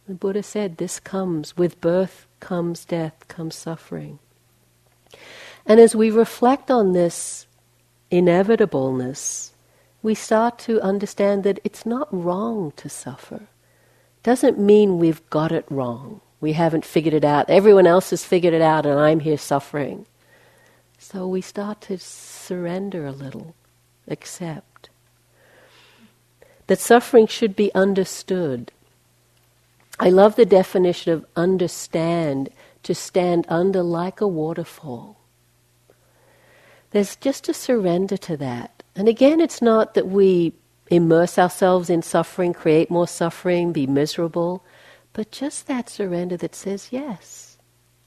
The 0.07 0.13
Buddha 0.13 0.43
said 0.43 0.77
this 0.77 0.99
comes, 0.99 1.55
with 1.55 1.79
birth 1.79 2.27
comes 2.41 2.83
death, 2.83 3.27
comes 3.29 3.55
suffering. 3.55 4.19
And 5.65 5.79
as 5.79 5.95
we 5.95 6.11
reflect 6.11 6.69
on 6.69 6.91
this 6.91 7.47
inevitableness, 8.11 9.53
we 10.01 10.13
start 10.13 10.59
to 10.59 10.81
understand 10.81 11.45
that 11.45 11.59
it's 11.63 11.85
not 11.85 12.09
wrong 12.11 12.73
to 12.75 12.89
suffer. 12.89 13.47
Doesn't 14.21 14.59
mean 14.59 14.99
we've 14.99 15.27
got 15.29 15.53
it 15.53 15.65
wrong. 15.69 16.19
We 16.43 16.51
haven't 16.51 16.83
figured 16.83 17.13
it 17.13 17.23
out. 17.23 17.49
Everyone 17.49 17.87
else 17.87 18.09
has 18.09 18.25
figured 18.25 18.53
it 18.53 18.61
out, 18.61 18.85
and 18.85 18.99
I'm 18.99 19.21
here 19.21 19.37
suffering. 19.37 20.05
So 20.99 21.25
we 21.25 21.39
start 21.39 21.79
to 21.83 21.97
surrender 21.97 23.05
a 23.05 23.13
little, 23.13 23.55
accept. 24.09 24.89
That 26.67 26.79
suffering 26.79 27.27
should 27.27 27.55
be 27.55 27.73
understood. 27.73 28.73
I 30.01 30.09
love 30.09 30.35
the 30.35 30.45
definition 30.45 31.13
of 31.13 31.25
understand, 31.37 32.49
to 32.83 32.93
stand 32.93 33.45
under 33.47 33.81
like 33.81 34.19
a 34.19 34.27
waterfall. 34.27 35.21
There's 36.91 37.15
just 37.15 37.47
a 37.47 37.53
surrender 37.53 38.17
to 38.17 38.35
that. 38.35 38.83
And 38.97 39.07
again, 39.07 39.39
it's 39.39 39.61
not 39.61 39.93
that 39.93 40.09
we 40.09 40.51
immerse 40.91 41.39
ourselves 41.39 41.89
in 41.89 42.01
suffering, 42.01 42.51
create 42.51 42.91
more 42.91 43.07
suffering, 43.07 43.71
be 43.71 43.87
miserable. 43.87 44.61
But 45.13 45.31
just 45.31 45.67
that 45.67 45.89
surrender 45.89 46.37
that 46.37 46.55
says, 46.55 46.89
yes, 46.91 47.57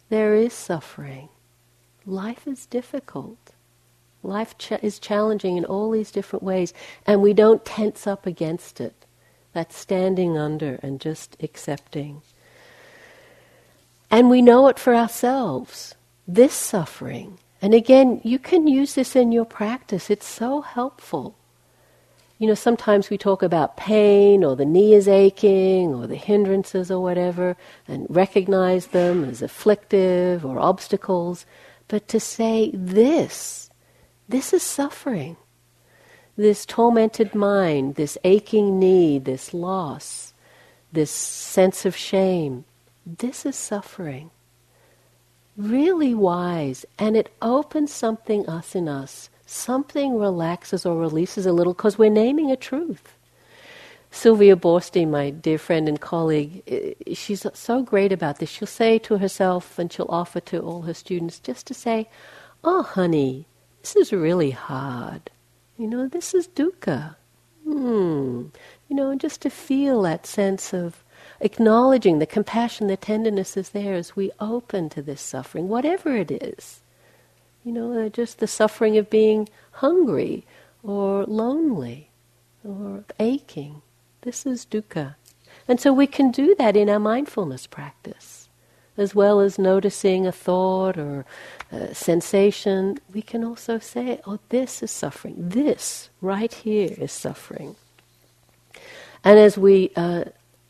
there 0.08 0.34
is 0.34 0.52
suffering. 0.52 1.28
Life 2.04 2.46
is 2.46 2.66
difficult. 2.66 3.52
Life 4.22 4.58
ch- 4.58 4.72
is 4.82 4.98
challenging 4.98 5.56
in 5.56 5.64
all 5.64 5.90
these 5.90 6.10
different 6.10 6.42
ways, 6.42 6.74
and 7.06 7.22
we 7.22 7.32
don't 7.32 7.64
tense 7.64 8.06
up 8.06 8.26
against 8.26 8.80
it. 8.80 9.06
That's 9.52 9.76
standing 9.76 10.36
under 10.36 10.78
and 10.82 11.00
just 11.00 11.36
accepting. 11.40 12.22
And 14.10 14.28
we 14.28 14.42
know 14.42 14.68
it 14.68 14.78
for 14.78 14.94
ourselves, 14.94 15.94
this 16.26 16.54
suffering. 16.54 17.38
And 17.62 17.72
again, 17.72 18.20
you 18.22 18.38
can 18.38 18.66
use 18.66 18.94
this 18.94 19.16
in 19.16 19.32
your 19.32 19.44
practice. 19.44 20.10
It's 20.10 20.26
so 20.26 20.60
helpful. 20.60 21.36
You 22.38 22.46
know, 22.46 22.54
sometimes 22.54 23.08
we 23.08 23.16
talk 23.16 23.42
about 23.42 23.78
pain 23.78 24.44
or 24.44 24.56
the 24.56 24.66
knee 24.66 24.92
is 24.92 25.08
aching 25.08 25.94
or 25.94 26.06
the 26.06 26.16
hindrances 26.16 26.90
or 26.90 27.02
whatever 27.02 27.56
and 27.88 28.06
recognize 28.10 28.88
them 28.88 29.24
as 29.24 29.40
afflictive 29.40 30.44
or 30.44 30.58
obstacles. 30.58 31.46
But 31.88 32.08
to 32.08 32.20
say 32.20 32.70
this, 32.74 33.70
this 34.28 34.52
is 34.52 34.62
suffering. 34.62 35.36
This 36.36 36.66
tormented 36.66 37.34
mind, 37.34 37.94
this 37.94 38.18
aching 38.22 38.78
knee, 38.78 39.18
this 39.18 39.54
loss, 39.54 40.34
this 40.92 41.10
sense 41.10 41.86
of 41.86 41.96
shame, 41.96 42.66
this 43.06 43.46
is 43.46 43.56
suffering. 43.56 44.30
Really 45.56 46.14
wise, 46.14 46.84
and 46.98 47.16
it 47.16 47.34
opens 47.40 47.90
something 47.90 48.46
us 48.46 48.74
in 48.74 48.88
us 48.88 49.30
something 49.46 50.18
relaxes 50.18 50.84
or 50.84 50.96
releases 50.96 51.46
a 51.46 51.52
little 51.52 51.72
because 51.72 51.96
we're 51.96 52.10
naming 52.10 52.50
a 52.50 52.56
truth. 52.56 53.16
Sylvia 54.10 54.56
Boorstein, 54.56 55.10
my 55.10 55.30
dear 55.30 55.58
friend 55.58 55.88
and 55.88 56.00
colleague, 56.00 56.62
she's 57.12 57.46
so 57.54 57.82
great 57.82 58.12
about 58.12 58.38
this. 58.38 58.48
She'll 58.48 58.66
say 58.66 58.98
to 59.00 59.18
herself 59.18 59.78
and 59.78 59.92
she'll 59.92 60.06
offer 60.08 60.40
to 60.40 60.60
all 60.60 60.82
her 60.82 60.94
students 60.94 61.38
just 61.38 61.66
to 61.66 61.74
say, 61.74 62.08
Oh, 62.64 62.82
honey, 62.82 63.46
this 63.82 63.94
is 63.94 64.12
really 64.12 64.50
hard. 64.50 65.30
You 65.76 65.86
know, 65.86 66.08
this 66.08 66.34
is 66.34 66.48
dukkha. 66.48 67.16
Hmm. 67.64 68.46
You 68.88 68.96
know, 68.96 69.14
just 69.16 69.42
to 69.42 69.50
feel 69.50 70.02
that 70.02 70.26
sense 70.26 70.72
of 70.72 71.04
acknowledging 71.40 72.18
the 72.18 72.26
compassion, 72.26 72.86
the 72.86 72.96
tenderness 72.96 73.56
is 73.56 73.70
there 73.70 73.94
as 73.94 74.16
we 74.16 74.30
open 74.40 74.88
to 74.90 75.02
this 75.02 75.20
suffering, 75.20 75.68
whatever 75.68 76.16
it 76.16 76.30
is. 76.30 76.80
You 77.66 77.72
know, 77.72 78.06
uh, 78.06 78.08
just 78.10 78.38
the 78.38 78.46
suffering 78.46 78.96
of 78.96 79.10
being 79.10 79.48
hungry 79.72 80.46
or 80.84 81.24
lonely 81.24 82.10
or 82.64 83.02
aching. 83.18 83.82
This 84.20 84.46
is 84.46 84.64
dukkha. 84.64 85.16
And 85.66 85.80
so 85.80 85.92
we 85.92 86.06
can 86.06 86.30
do 86.30 86.54
that 86.60 86.76
in 86.76 86.88
our 86.88 87.00
mindfulness 87.00 87.66
practice. 87.66 88.48
As 88.96 89.16
well 89.16 89.40
as 89.40 89.58
noticing 89.58 90.28
a 90.28 90.32
thought 90.32 90.96
or 90.96 91.26
a 91.72 91.92
sensation, 91.92 92.98
we 93.12 93.20
can 93.20 93.42
also 93.42 93.80
say, 93.80 94.20
oh, 94.28 94.38
this 94.50 94.80
is 94.80 94.92
suffering. 94.92 95.34
This 95.36 96.08
right 96.20 96.54
here 96.54 96.94
is 96.96 97.10
suffering. 97.10 97.74
And 99.24 99.40
as 99.40 99.58
we 99.58 99.90
uh, 99.96 100.26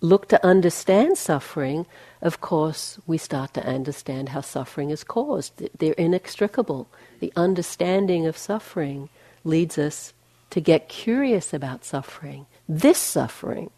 look 0.08 0.28
to 0.28 0.46
understand 0.46 1.18
suffering, 1.18 1.86
of 2.22 2.40
course, 2.40 2.98
we 3.06 3.18
start 3.18 3.54
to 3.54 3.66
understand 3.66 4.30
how 4.30 4.42
suffering 4.42 4.90
is 4.90 5.04
caused. 5.04 5.52
They're 5.78 5.92
inextricable. 5.94 6.88
The 7.20 7.32
understanding 7.36 8.26
of 8.26 8.36
suffering 8.36 9.08
leads 9.44 9.78
us 9.78 10.12
to 10.50 10.60
get 10.60 10.88
curious 10.88 11.52
about 11.54 11.84
suffering. 11.84 12.46
This 12.68 12.98
suffering, 12.98 13.70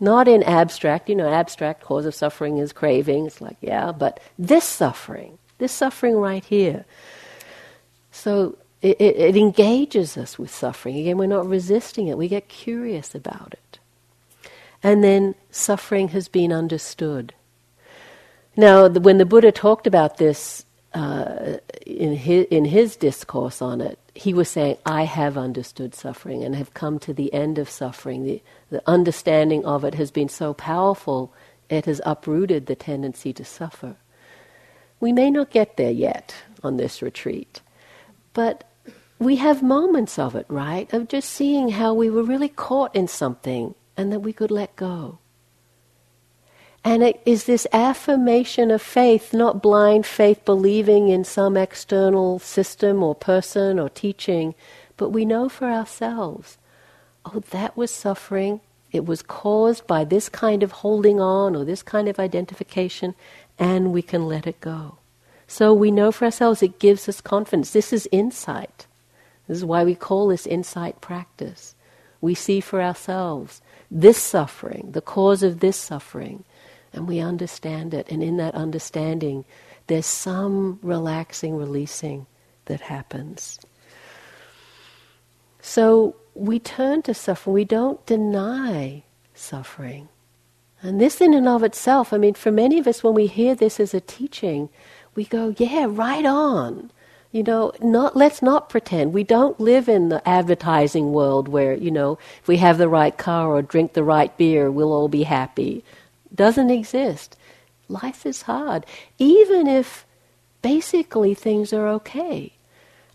not 0.00 0.28
in 0.28 0.42
abstract, 0.44 1.08
you 1.08 1.16
know, 1.16 1.28
abstract 1.28 1.82
cause 1.82 2.06
of 2.06 2.14
suffering 2.14 2.58
is 2.58 2.72
craving. 2.72 3.26
It's 3.26 3.40
like, 3.40 3.58
yeah, 3.60 3.92
but 3.92 4.20
this 4.38 4.64
suffering, 4.64 5.38
this 5.58 5.72
suffering 5.72 6.16
right 6.16 6.44
here, 6.44 6.84
So 8.18 8.56
it, 8.82 9.00
it, 9.00 9.16
it 9.16 9.36
engages 9.36 10.16
us 10.16 10.38
with 10.38 10.50
suffering. 10.54 10.96
Again, 10.98 11.18
we're 11.18 11.26
not 11.26 11.48
resisting 11.48 12.08
it, 12.08 12.18
we 12.18 12.28
get 12.28 12.48
curious 12.48 13.14
about 13.14 13.54
it. 13.54 13.67
And 14.82 15.02
then 15.02 15.34
suffering 15.50 16.08
has 16.08 16.28
been 16.28 16.52
understood. 16.52 17.34
Now, 18.56 18.88
the, 18.88 19.00
when 19.00 19.18
the 19.18 19.26
Buddha 19.26 19.52
talked 19.52 19.86
about 19.86 20.18
this 20.18 20.64
uh, 20.94 21.58
in, 21.86 22.16
his, 22.16 22.46
in 22.46 22.64
his 22.64 22.96
discourse 22.96 23.60
on 23.60 23.80
it, 23.80 23.98
he 24.14 24.34
was 24.34 24.48
saying, 24.48 24.78
I 24.84 25.04
have 25.04 25.38
understood 25.38 25.94
suffering 25.94 26.42
and 26.42 26.56
have 26.56 26.74
come 26.74 26.98
to 27.00 27.14
the 27.14 27.32
end 27.32 27.58
of 27.58 27.70
suffering. 27.70 28.24
The, 28.24 28.42
the 28.70 28.82
understanding 28.86 29.64
of 29.64 29.84
it 29.84 29.94
has 29.94 30.10
been 30.10 30.28
so 30.28 30.54
powerful, 30.54 31.32
it 31.68 31.84
has 31.84 32.00
uprooted 32.04 32.66
the 32.66 32.74
tendency 32.74 33.32
to 33.34 33.44
suffer. 33.44 33.96
We 35.00 35.12
may 35.12 35.30
not 35.30 35.50
get 35.50 35.76
there 35.76 35.92
yet 35.92 36.34
on 36.64 36.76
this 36.76 37.00
retreat, 37.02 37.60
but 38.32 38.64
we 39.20 39.36
have 39.36 39.62
moments 39.62 40.18
of 40.18 40.34
it, 40.34 40.46
right? 40.48 40.92
Of 40.92 41.08
just 41.08 41.30
seeing 41.30 41.70
how 41.70 41.94
we 41.94 42.10
were 42.10 42.22
really 42.22 42.48
caught 42.48 42.94
in 42.94 43.06
something 43.06 43.74
and 43.98 44.12
that 44.12 44.20
we 44.20 44.32
could 44.32 44.50
let 44.50 44.76
go. 44.76 45.18
And 46.84 47.02
it 47.02 47.20
is 47.26 47.44
this 47.44 47.66
affirmation 47.72 48.70
of 48.70 48.80
faith, 48.80 49.34
not 49.34 49.60
blind 49.60 50.06
faith 50.06 50.44
believing 50.44 51.08
in 51.08 51.24
some 51.24 51.56
external 51.56 52.38
system 52.38 53.02
or 53.02 53.14
person 53.14 53.78
or 53.78 53.90
teaching, 53.90 54.54
but 54.96 55.10
we 55.10 55.24
know 55.24 55.48
for 55.48 55.66
ourselves 55.66 56.56
oh, 57.26 57.40
that 57.50 57.76
was 57.76 57.90
suffering. 57.90 58.60
It 58.92 59.04
was 59.04 59.20
caused 59.20 59.86
by 59.86 60.04
this 60.04 60.28
kind 60.28 60.62
of 60.62 60.72
holding 60.72 61.20
on 61.20 61.54
or 61.54 61.64
this 61.64 61.82
kind 61.82 62.08
of 62.08 62.18
identification, 62.18 63.14
and 63.58 63.92
we 63.92 64.00
can 64.00 64.26
let 64.26 64.46
it 64.46 64.60
go. 64.60 64.98
So 65.46 65.74
we 65.74 65.90
know 65.90 66.12
for 66.12 66.26
ourselves, 66.26 66.62
it 66.62 66.78
gives 66.78 67.08
us 67.08 67.20
confidence. 67.20 67.72
This 67.72 67.92
is 67.92 68.08
insight. 68.12 68.86
This 69.46 69.58
is 69.58 69.64
why 69.64 69.82
we 69.84 69.94
call 69.94 70.28
this 70.28 70.46
insight 70.46 71.00
practice. 71.00 71.74
We 72.20 72.34
see 72.34 72.60
for 72.60 72.80
ourselves 72.80 73.60
this 73.90 74.18
suffering, 74.18 74.90
the 74.92 75.00
cause 75.00 75.42
of 75.42 75.60
this 75.60 75.76
suffering, 75.76 76.44
and 76.92 77.08
we 77.08 77.20
understand 77.20 77.94
it. 77.94 78.10
And 78.10 78.22
in 78.22 78.36
that 78.38 78.54
understanding, 78.54 79.44
there's 79.86 80.06
some 80.06 80.78
relaxing, 80.82 81.56
releasing 81.56 82.26
that 82.66 82.80
happens. 82.80 83.58
So 85.60 86.16
we 86.34 86.58
turn 86.58 87.02
to 87.02 87.14
suffering. 87.14 87.54
We 87.54 87.64
don't 87.64 88.04
deny 88.06 89.04
suffering. 89.34 90.08
And 90.80 91.00
this, 91.00 91.20
in 91.20 91.34
and 91.34 91.48
of 91.48 91.64
itself, 91.64 92.12
I 92.12 92.18
mean, 92.18 92.34
for 92.34 92.52
many 92.52 92.78
of 92.78 92.86
us, 92.86 93.02
when 93.02 93.14
we 93.14 93.26
hear 93.26 93.54
this 93.54 93.80
as 93.80 93.94
a 93.94 94.00
teaching, 94.00 94.68
we 95.14 95.24
go, 95.24 95.54
yeah, 95.58 95.86
right 95.88 96.24
on. 96.24 96.92
You 97.30 97.42
know, 97.42 97.72
not, 97.80 98.16
let's 98.16 98.40
not 98.40 98.70
pretend. 98.70 99.12
We 99.12 99.22
don't 99.22 99.60
live 99.60 99.88
in 99.88 100.08
the 100.08 100.26
advertising 100.26 101.12
world 101.12 101.46
where, 101.46 101.74
you 101.74 101.90
know, 101.90 102.18
if 102.40 102.48
we 102.48 102.56
have 102.56 102.78
the 102.78 102.88
right 102.88 103.16
car 103.16 103.48
or 103.48 103.60
drink 103.60 103.92
the 103.92 104.02
right 104.02 104.34
beer, 104.38 104.70
we'll 104.70 104.92
all 104.92 105.08
be 105.08 105.24
happy 105.24 105.84
doesn't 106.34 106.70
exist. 106.70 107.36
Life 107.88 108.26
is 108.26 108.42
hard, 108.42 108.84
even 109.18 109.66
if 109.66 110.04
basically 110.62 111.34
things 111.34 111.72
are 111.72 111.88
okay. 111.88 112.52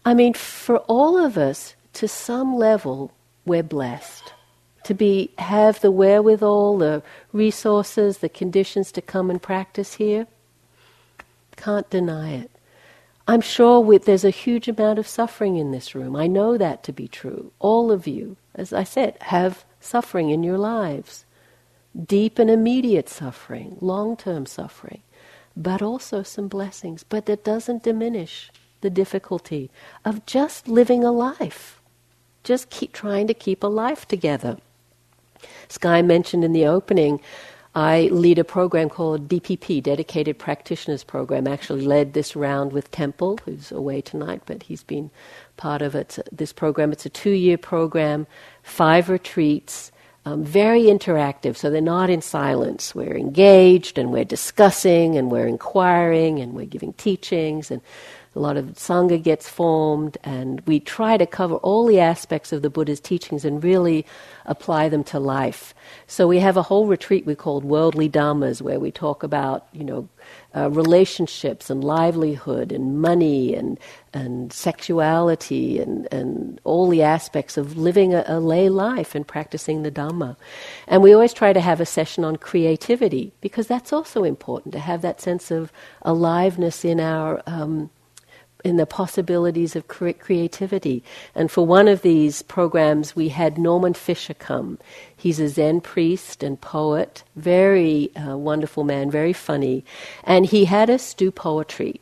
I 0.05 0.13
mean, 0.13 0.33
for 0.33 0.79
all 0.79 1.23
of 1.23 1.37
us, 1.37 1.75
to 1.93 2.07
some 2.07 2.55
level, 2.55 3.11
we're 3.45 3.63
blessed 3.63 4.33
to 4.83 4.93
be 4.93 5.31
have 5.37 5.79
the 5.79 5.91
wherewithal, 5.91 6.79
the 6.79 7.03
resources, 7.31 8.17
the 8.17 8.29
conditions 8.29 8.91
to 8.93 9.01
come 9.01 9.29
and 9.29 9.41
practice 9.41 9.93
here. 9.93 10.27
Can't 11.55 11.89
deny 11.89 12.33
it. 12.33 12.51
I'm 13.27 13.41
sure 13.41 13.97
there's 13.99 14.25
a 14.25 14.29
huge 14.29 14.67
amount 14.67 14.99
of 14.99 15.07
suffering 15.07 15.57
in 15.57 15.71
this 15.71 15.95
room. 15.95 16.15
I 16.15 16.27
know 16.27 16.57
that 16.57 16.83
to 16.83 16.91
be 16.91 17.07
true. 17.07 17.51
All 17.59 17.91
of 17.91 18.05
you, 18.05 18.35
as 18.53 18.73
I 18.73 18.83
said, 18.83 19.17
have 19.21 19.63
suffering 19.79 20.29
in 20.29 20.43
your 20.43 20.57
lives 20.57 21.25
deep 22.07 22.39
and 22.39 22.49
immediate 22.49 23.07
suffering, 23.07 23.77
long 23.79 24.17
term 24.17 24.45
suffering, 24.45 25.01
but 25.55 25.81
also 25.81 26.23
some 26.23 26.47
blessings. 26.47 27.03
But 27.03 27.25
that 27.27 27.43
doesn't 27.43 27.83
diminish 27.83 28.51
the 28.81 28.89
difficulty 28.89 29.71
of 30.03 30.25
just 30.25 30.67
living 30.67 31.03
a 31.03 31.11
life, 31.11 31.81
just 32.43 32.69
keep 32.69 32.91
trying 32.91 33.27
to 33.27 33.33
keep 33.33 33.63
a 33.63 33.67
life 33.67 34.07
together. 34.07 34.57
Sky 35.69 36.01
mentioned 36.01 36.43
in 36.43 36.51
the 36.51 36.65
opening, 36.65 37.21
I 37.75 38.09
lead 38.11 38.37
a 38.37 38.43
program 38.43 38.87
called 38.89 39.27
DPP, 39.27 39.81
Dedicated 39.81 40.37
Practitioners 40.37 41.03
Program. 41.03 41.47
Actually, 41.47 41.85
led 41.85 42.13
this 42.13 42.35
round 42.35 42.71
with 42.71 42.91
Tempel, 42.91 43.39
who's 43.45 43.71
away 43.71 43.99
tonight, 44.01 44.43
but 44.45 44.63
he's 44.63 44.83
been 44.83 45.09
part 45.57 45.81
of 45.81 45.95
it. 45.95 46.19
This 46.31 46.53
program, 46.53 46.91
it's 46.91 47.07
a 47.07 47.09
two-year 47.09 47.57
program, 47.57 48.27
five 48.61 49.09
retreats, 49.09 49.91
um, 50.25 50.43
very 50.43 50.83
interactive, 50.83 51.57
so 51.57 51.69
they're 51.69 51.81
not 51.81 52.11
in 52.11 52.21
silence. 52.21 52.93
We're 52.93 53.17
engaged 53.17 53.97
and 53.97 54.11
we're 54.11 54.23
discussing 54.23 55.17
and 55.17 55.31
we're 55.31 55.47
inquiring 55.47 56.39
and 56.39 56.53
we're 56.53 56.65
giving 56.65 56.93
teachings 56.93 57.71
and 57.71 57.81
a 58.35 58.39
lot 58.39 58.57
of 58.57 58.65
sangha 58.73 59.21
gets 59.21 59.47
formed 59.47 60.17
and 60.23 60.61
we 60.61 60.79
try 60.79 61.17
to 61.17 61.25
cover 61.25 61.55
all 61.55 61.85
the 61.85 61.99
aspects 61.99 62.51
of 62.51 62.61
the 62.61 62.69
Buddha's 62.69 62.99
teachings 62.99 63.45
and 63.45 63.63
really 63.63 64.05
apply 64.45 64.89
them 64.89 65.03
to 65.03 65.19
life. 65.19 65.73
So 66.07 66.27
we 66.27 66.39
have 66.39 66.57
a 66.57 66.63
whole 66.63 66.87
retreat 66.87 67.25
we 67.25 67.35
called 67.35 67.63
Worldly 67.63 68.09
Dhammas 68.09 68.61
where 68.61 68.79
we 68.79 68.91
talk 68.91 69.23
about, 69.23 69.67
you 69.71 69.83
know, 69.83 70.09
uh, 70.55 70.69
relationships 70.69 71.69
and 71.69 71.83
livelihood 71.83 72.71
and 72.71 73.01
money 73.01 73.55
and 73.55 73.79
and 74.13 74.53
sexuality 74.53 75.79
and, 75.79 76.07
and 76.13 76.61
all 76.63 76.87
the 76.87 77.01
aspects 77.01 77.57
of 77.57 77.77
living 77.77 78.13
a, 78.13 78.23
a, 78.27 78.39
lay 78.39 78.69
life 78.69 79.15
and 79.15 79.27
practicing 79.27 79.81
the 79.81 79.89
Dhamma. 79.89 80.35
And 80.87 81.01
we 81.01 81.13
always 81.13 81.33
try 81.33 81.51
to 81.51 81.59
have 81.59 81.81
a 81.81 81.85
session 81.85 82.23
on 82.23 82.35
creativity 82.35 83.33
because 83.41 83.65
that's 83.65 83.91
also 83.91 84.23
important 84.23 84.71
to 84.73 84.79
have 84.79 85.01
that 85.01 85.19
sense 85.19 85.49
of 85.49 85.71
aliveness 86.03 86.85
in 86.85 86.99
our 86.99 87.41
um, 87.47 87.89
in 88.63 88.77
the 88.77 88.85
possibilities 88.85 89.75
of 89.75 89.87
cre- 89.87 90.11
creativity. 90.11 91.03
And 91.35 91.51
for 91.51 91.65
one 91.65 91.87
of 91.87 92.01
these 92.01 92.41
programs, 92.41 93.15
we 93.15 93.29
had 93.29 93.57
Norman 93.57 93.93
Fischer 93.93 94.33
come. 94.33 94.79
He's 95.15 95.39
a 95.39 95.49
Zen 95.49 95.81
priest 95.81 96.43
and 96.43 96.59
poet, 96.59 97.23
very 97.35 98.15
uh, 98.15 98.37
wonderful 98.37 98.83
man, 98.83 99.11
very 99.11 99.33
funny. 99.33 99.83
And 100.23 100.45
he 100.45 100.65
had 100.65 100.89
us 100.89 101.13
do 101.13 101.31
poetry. 101.31 101.99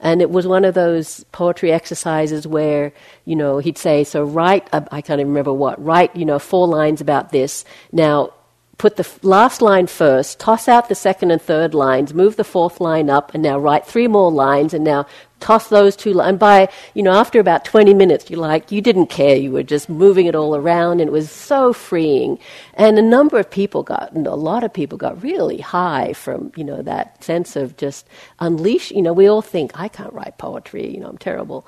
And 0.00 0.20
it 0.20 0.30
was 0.30 0.48
one 0.48 0.64
of 0.64 0.74
those 0.74 1.24
poetry 1.30 1.70
exercises 1.70 2.44
where, 2.46 2.92
you 3.24 3.36
know, 3.36 3.58
he'd 3.58 3.78
say, 3.78 4.02
so 4.02 4.24
write, 4.24 4.68
uh, 4.72 4.80
I 4.90 5.00
can't 5.00 5.20
even 5.20 5.30
remember 5.30 5.52
what, 5.52 5.82
write, 5.82 6.16
you 6.16 6.24
know, 6.24 6.40
four 6.40 6.66
lines 6.66 7.00
about 7.00 7.30
this. 7.30 7.64
Now, 7.92 8.32
put 8.78 8.96
the 8.96 9.08
last 9.22 9.62
line 9.62 9.86
first, 9.86 10.40
toss 10.40 10.66
out 10.66 10.88
the 10.88 10.96
second 10.96 11.30
and 11.30 11.40
third 11.40 11.72
lines, 11.72 12.12
move 12.14 12.34
the 12.34 12.42
fourth 12.42 12.80
line 12.80 13.08
up, 13.10 13.32
and 13.32 13.40
now 13.40 13.56
write 13.56 13.86
three 13.86 14.08
more 14.08 14.32
lines, 14.32 14.74
and 14.74 14.82
now 14.82 15.06
toss 15.42 15.68
those 15.68 15.96
two. 15.96 16.20
And 16.20 16.38
by, 16.38 16.68
you 16.94 17.02
know, 17.02 17.12
after 17.12 17.40
about 17.40 17.64
20 17.64 17.92
minutes, 17.92 18.30
you're 18.30 18.40
like, 18.40 18.72
you 18.72 18.80
didn't 18.80 19.08
care. 19.08 19.36
You 19.36 19.52
were 19.52 19.62
just 19.62 19.88
moving 19.88 20.26
it 20.26 20.34
all 20.34 20.56
around, 20.56 21.00
and 21.00 21.08
it 21.08 21.12
was 21.12 21.30
so 21.30 21.72
freeing. 21.72 22.38
And 22.74 22.98
a 22.98 23.02
number 23.02 23.38
of 23.38 23.50
people 23.50 23.82
got, 23.82 24.16
a 24.16 24.34
lot 24.34 24.64
of 24.64 24.72
people 24.72 24.96
got 24.96 25.22
really 25.22 25.58
high 25.58 26.12
from, 26.14 26.52
you 26.56 26.64
know, 26.64 26.80
that 26.82 27.22
sense 27.22 27.56
of 27.56 27.76
just 27.76 28.06
unleash. 28.38 28.90
You 28.90 29.02
know, 29.02 29.12
we 29.12 29.26
all 29.26 29.42
think, 29.42 29.72
I 29.74 29.88
can't 29.88 30.12
write 30.12 30.38
poetry, 30.38 30.88
you 30.88 31.00
know, 31.00 31.08
I'm 31.08 31.18
terrible. 31.18 31.66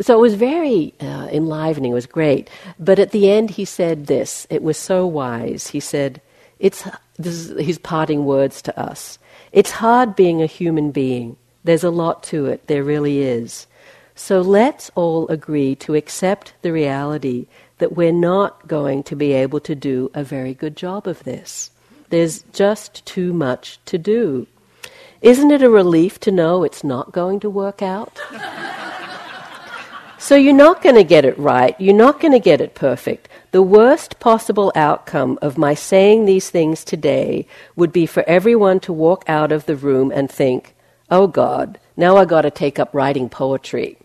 So 0.00 0.16
it 0.16 0.20
was 0.20 0.34
very 0.34 0.94
uh, 1.00 1.28
enlivening, 1.32 1.90
it 1.90 1.94
was 1.94 2.06
great. 2.06 2.48
But 2.78 2.98
at 2.98 3.10
the 3.10 3.30
end, 3.30 3.50
he 3.50 3.64
said 3.64 4.06
this, 4.06 4.46
it 4.48 4.62
was 4.62 4.78
so 4.78 5.06
wise. 5.06 5.66
He 5.66 5.80
said, 5.80 6.22
it's, 6.58 6.84
this 7.18 7.34
is 7.34 7.66
his 7.66 7.78
parting 7.78 8.24
words 8.24 8.62
to 8.62 8.80
us. 8.80 9.18
It's 9.50 9.72
hard 9.72 10.14
being 10.14 10.40
a 10.40 10.46
human 10.46 10.92
being. 10.92 11.36
There's 11.64 11.84
a 11.84 11.90
lot 11.90 12.22
to 12.24 12.46
it, 12.46 12.66
there 12.66 12.82
really 12.82 13.20
is. 13.20 13.66
So 14.14 14.40
let's 14.40 14.90
all 14.94 15.26
agree 15.28 15.74
to 15.76 15.94
accept 15.94 16.54
the 16.62 16.72
reality 16.72 17.46
that 17.78 17.96
we're 17.96 18.12
not 18.12 18.68
going 18.68 19.02
to 19.04 19.16
be 19.16 19.32
able 19.32 19.60
to 19.60 19.74
do 19.74 20.10
a 20.14 20.22
very 20.22 20.54
good 20.54 20.76
job 20.76 21.06
of 21.06 21.24
this. 21.24 21.70
There's 22.10 22.42
just 22.52 23.04
too 23.06 23.32
much 23.32 23.80
to 23.86 23.98
do. 23.98 24.46
Isn't 25.22 25.50
it 25.50 25.62
a 25.62 25.70
relief 25.70 26.20
to 26.20 26.30
know 26.30 26.62
it's 26.62 26.84
not 26.84 27.12
going 27.12 27.40
to 27.40 27.50
work 27.50 27.80
out? 27.80 28.20
so 30.18 30.36
you're 30.36 30.52
not 30.52 30.82
going 30.82 30.96
to 30.96 31.04
get 31.04 31.24
it 31.24 31.38
right, 31.38 31.80
you're 31.80 31.94
not 31.94 32.20
going 32.20 32.32
to 32.32 32.40
get 32.40 32.60
it 32.60 32.74
perfect. 32.74 33.28
The 33.52 33.62
worst 33.62 34.20
possible 34.20 34.72
outcome 34.74 35.38
of 35.40 35.58
my 35.58 35.74
saying 35.74 36.24
these 36.24 36.50
things 36.50 36.84
today 36.84 37.46
would 37.76 37.92
be 37.92 38.06
for 38.06 38.24
everyone 38.28 38.80
to 38.80 38.92
walk 38.92 39.24
out 39.26 39.52
of 39.52 39.66
the 39.66 39.76
room 39.76 40.12
and 40.12 40.30
think, 40.30 40.74
oh 41.12 41.26
God, 41.26 41.78
now 41.96 42.16
I 42.16 42.24
got 42.24 42.42
to 42.42 42.50
take 42.50 42.78
up 42.78 42.94
writing 42.94 43.28
poetry. 43.28 43.98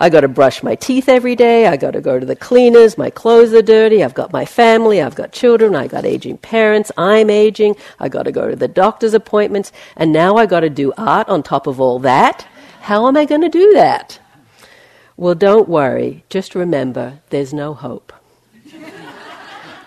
I 0.00 0.08
got 0.08 0.20
to 0.20 0.28
brush 0.28 0.62
my 0.62 0.74
teeth 0.74 1.08
every 1.08 1.36
day. 1.36 1.66
I 1.66 1.76
got 1.76 1.92
to 1.92 2.00
go 2.00 2.18
to 2.18 2.24
the 2.26 2.36
cleaners. 2.36 2.96
My 2.96 3.10
clothes 3.10 3.52
are 3.52 3.62
dirty. 3.62 4.02
I've 4.02 4.14
got 4.14 4.32
my 4.32 4.44
family. 4.44 5.02
I've 5.02 5.14
got 5.14 5.32
children. 5.32 5.76
I've 5.76 5.90
got 5.90 6.04
aging 6.04 6.38
parents. 6.38 6.90
I'm 6.96 7.28
aging. 7.28 7.76
I 8.00 8.08
got 8.08 8.24
to 8.24 8.32
go 8.32 8.48
to 8.48 8.56
the 8.56 8.68
doctor's 8.68 9.14
appointments. 9.14 9.70
And 9.96 10.12
now 10.12 10.36
I 10.36 10.46
got 10.46 10.60
to 10.60 10.70
do 10.70 10.92
art 10.96 11.28
on 11.28 11.42
top 11.42 11.66
of 11.66 11.80
all 11.80 11.98
that. 12.00 12.46
How 12.80 13.06
am 13.06 13.16
I 13.16 13.26
going 13.26 13.42
to 13.42 13.48
do 13.48 13.74
that? 13.74 14.18
Well, 15.16 15.34
don't 15.36 15.68
worry. 15.68 16.24
Just 16.28 16.54
remember, 16.54 17.20
there's 17.30 17.52
no 17.52 17.74
hope. 17.74 18.12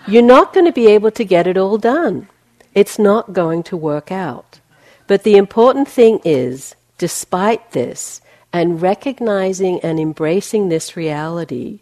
You're 0.06 0.22
not 0.22 0.54
going 0.54 0.66
to 0.66 0.72
be 0.72 0.86
able 0.86 1.10
to 1.10 1.24
get 1.24 1.46
it 1.46 1.58
all 1.58 1.78
done. 1.78 2.28
It's 2.74 2.98
not 2.98 3.32
going 3.32 3.64
to 3.64 3.76
work 3.76 4.10
out. 4.12 4.60
But 5.06 5.22
the 5.22 5.36
important 5.36 5.88
thing 5.88 6.20
is, 6.24 6.74
despite 6.98 7.72
this, 7.72 8.20
and 8.52 8.80
recognizing 8.80 9.80
and 9.80 10.00
embracing 10.00 10.68
this 10.68 10.96
reality, 10.96 11.80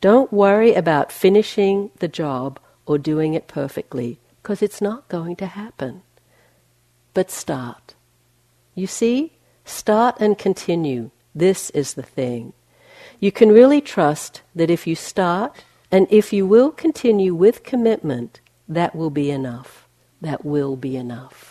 don't 0.00 0.32
worry 0.32 0.74
about 0.74 1.12
finishing 1.12 1.90
the 1.98 2.08
job 2.08 2.60
or 2.86 2.98
doing 2.98 3.34
it 3.34 3.48
perfectly, 3.48 4.18
because 4.42 4.62
it's 4.62 4.80
not 4.80 5.08
going 5.08 5.36
to 5.36 5.46
happen. 5.46 6.02
But 7.14 7.30
start. 7.30 7.94
You 8.74 8.86
see? 8.86 9.32
Start 9.64 10.16
and 10.20 10.38
continue. 10.38 11.10
This 11.34 11.70
is 11.70 11.94
the 11.94 12.02
thing. 12.02 12.52
You 13.18 13.30
can 13.30 13.50
really 13.50 13.80
trust 13.80 14.42
that 14.54 14.70
if 14.70 14.86
you 14.86 14.94
start 14.94 15.64
and 15.90 16.06
if 16.10 16.32
you 16.32 16.46
will 16.46 16.70
continue 16.70 17.34
with 17.34 17.62
commitment, 17.62 18.40
that 18.68 18.94
will 18.94 19.10
be 19.10 19.30
enough. 19.30 19.86
That 20.20 20.44
will 20.44 20.76
be 20.76 20.96
enough. 20.96 21.49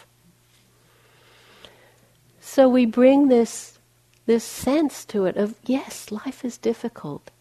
So 2.60 2.68
we 2.68 2.86
bring 2.86 3.30
this, 3.30 3.80
this 4.26 4.44
sense 4.44 5.06
to 5.06 5.24
it 5.24 5.38
of 5.38 5.56
yes, 5.64 6.12
life 6.12 6.44
is 6.44 6.58
difficult, 6.58 7.32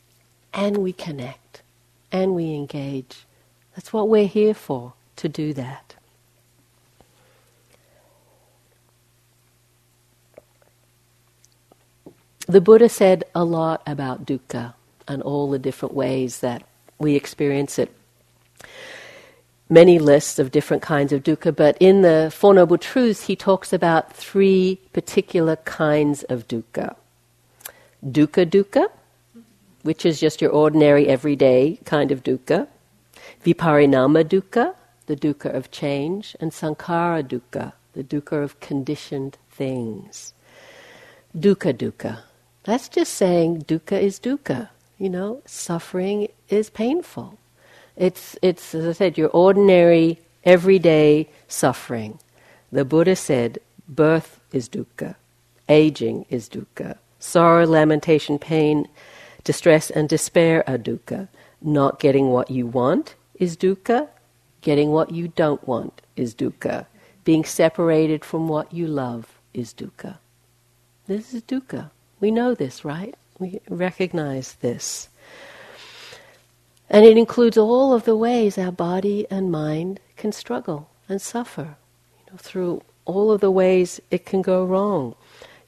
and 0.54 0.76
we 0.76 0.92
connect, 0.92 1.62
and 2.12 2.36
we 2.36 2.54
engage. 2.54 3.26
That's 3.74 3.92
what 3.92 4.08
we're 4.08 4.28
here 4.28 4.54
for, 4.54 4.92
to 5.16 5.28
do 5.28 5.52
that. 5.54 5.96
The 12.46 12.60
Buddha 12.60 12.88
said 12.88 13.24
a 13.34 13.42
lot 13.42 13.82
about 13.88 14.24
dukkha 14.24 14.74
and 15.08 15.20
all 15.20 15.50
the 15.50 15.58
different 15.58 15.96
ways 15.96 16.38
that 16.38 16.62
we 17.00 17.16
experience 17.16 17.76
it. 17.76 17.92
Many 19.70 19.98
lists 19.98 20.38
of 20.38 20.50
different 20.50 20.82
kinds 20.82 21.12
of 21.12 21.22
dukkha, 21.22 21.54
but 21.54 21.76
in 21.78 22.00
the 22.00 22.32
Four 22.34 22.54
Noble 22.54 22.78
Truths, 22.78 23.26
he 23.26 23.36
talks 23.36 23.70
about 23.70 24.14
three 24.14 24.80
particular 24.94 25.56
kinds 25.56 26.22
of 26.22 26.48
dukkha. 26.48 26.96
Dukkha 28.02 28.46
dukkha, 28.46 28.88
which 29.82 30.06
is 30.06 30.20
just 30.20 30.40
your 30.40 30.50
ordinary, 30.52 31.06
everyday 31.06 31.78
kind 31.84 32.10
of 32.10 32.22
dukkha. 32.22 32.66
Viparinama 33.44 34.24
dukkha, 34.24 34.74
the 35.04 35.16
dukkha 35.16 35.54
of 35.54 35.70
change. 35.70 36.34
And 36.40 36.50
sankhara 36.50 37.22
dukkha, 37.22 37.74
the 37.92 38.02
dukkha 38.02 38.42
of 38.42 38.58
conditioned 38.60 39.36
things. 39.50 40.32
Dukkha 41.36 41.74
dukkha, 41.74 42.20
that's 42.64 42.88
just 42.88 43.12
saying 43.12 43.62
dukkha 43.62 44.00
is 44.00 44.18
dukkha. 44.18 44.70
You 44.96 45.10
know, 45.10 45.42
suffering 45.44 46.28
is 46.48 46.70
painful. 46.70 47.37
It's, 47.98 48.36
it's, 48.40 48.74
as 48.74 48.86
I 48.86 48.92
said, 48.92 49.18
your 49.18 49.28
ordinary, 49.30 50.20
everyday 50.44 51.28
suffering. 51.48 52.20
The 52.70 52.84
Buddha 52.84 53.16
said, 53.16 53.58
birth 53.88 54.40
is 54.52 54.68
dukkha, 54.68 55.16
aging 55.68 56.24
is 56.30 56.48
dukkha, 56.48 56.98
sorrow, 57.18 57.66
lamentation, 57.66 58.38
pain, 58.38 58.86
distress, 59.42 59.90
and 59.90 60.08
despair 60.08 60.62
are 60.70 60.78
dukkha. 60.78 61.28
Not 61.60 61.98
getting 61.98 62.28
what 62.30 62.50
you 62.52 62.66
want 62.66 63.16
is 63.34 63.56
dukkha, 63.56 64.08
getting 64.60 64.90
what 64.90 65.10
you 65.10 65.28
don't 65.28 65.66
want 65.66 66.00
is 66.14 66.34
dukkha. 66.34 66.86
Being 67.24 67.44
separated 67.44 68.24
from 68.24 68.48
what 68.48 68.72
you 68.72 68.86
love 68.86 69.38
is 69.52 69.74
dukkha. 69.74 70.18
This 71.08 71.34
is 71.34 71.42
dukkha. 71.42 71.90
We 72.20 72.30
know 72.30 72.54
this, 72.54 72.84
right? 72.84 73.14
We 73.40 73.60
recognize 73.68 74.54
this. 74.54 75.08
And 76.90 77.04
it 77.04 77.18
includes 77.18 77.58
all 77.58 77.92
of 77.92 78.04
the 78.04 78.16
ways 78.16 78.56
our 78.56 78.72
body 78.72 79.26
and 79.30 79.52
mind 79.52 80.00
can 80.16 80.32
struggle 80.32 80.88
and 81.08 81.20
suffer, 81.20 81.76
you 82.18 82.32
know, 82.32 82.38
through 82.38 82.82
all 83.04 83.30
of 83.30 83.40
the 83.40 83.50
ways 83.50 84.00
it 84.10 84.24
can 84.24 84.42
go 84.42 84.64
wrong. 84.64 85.14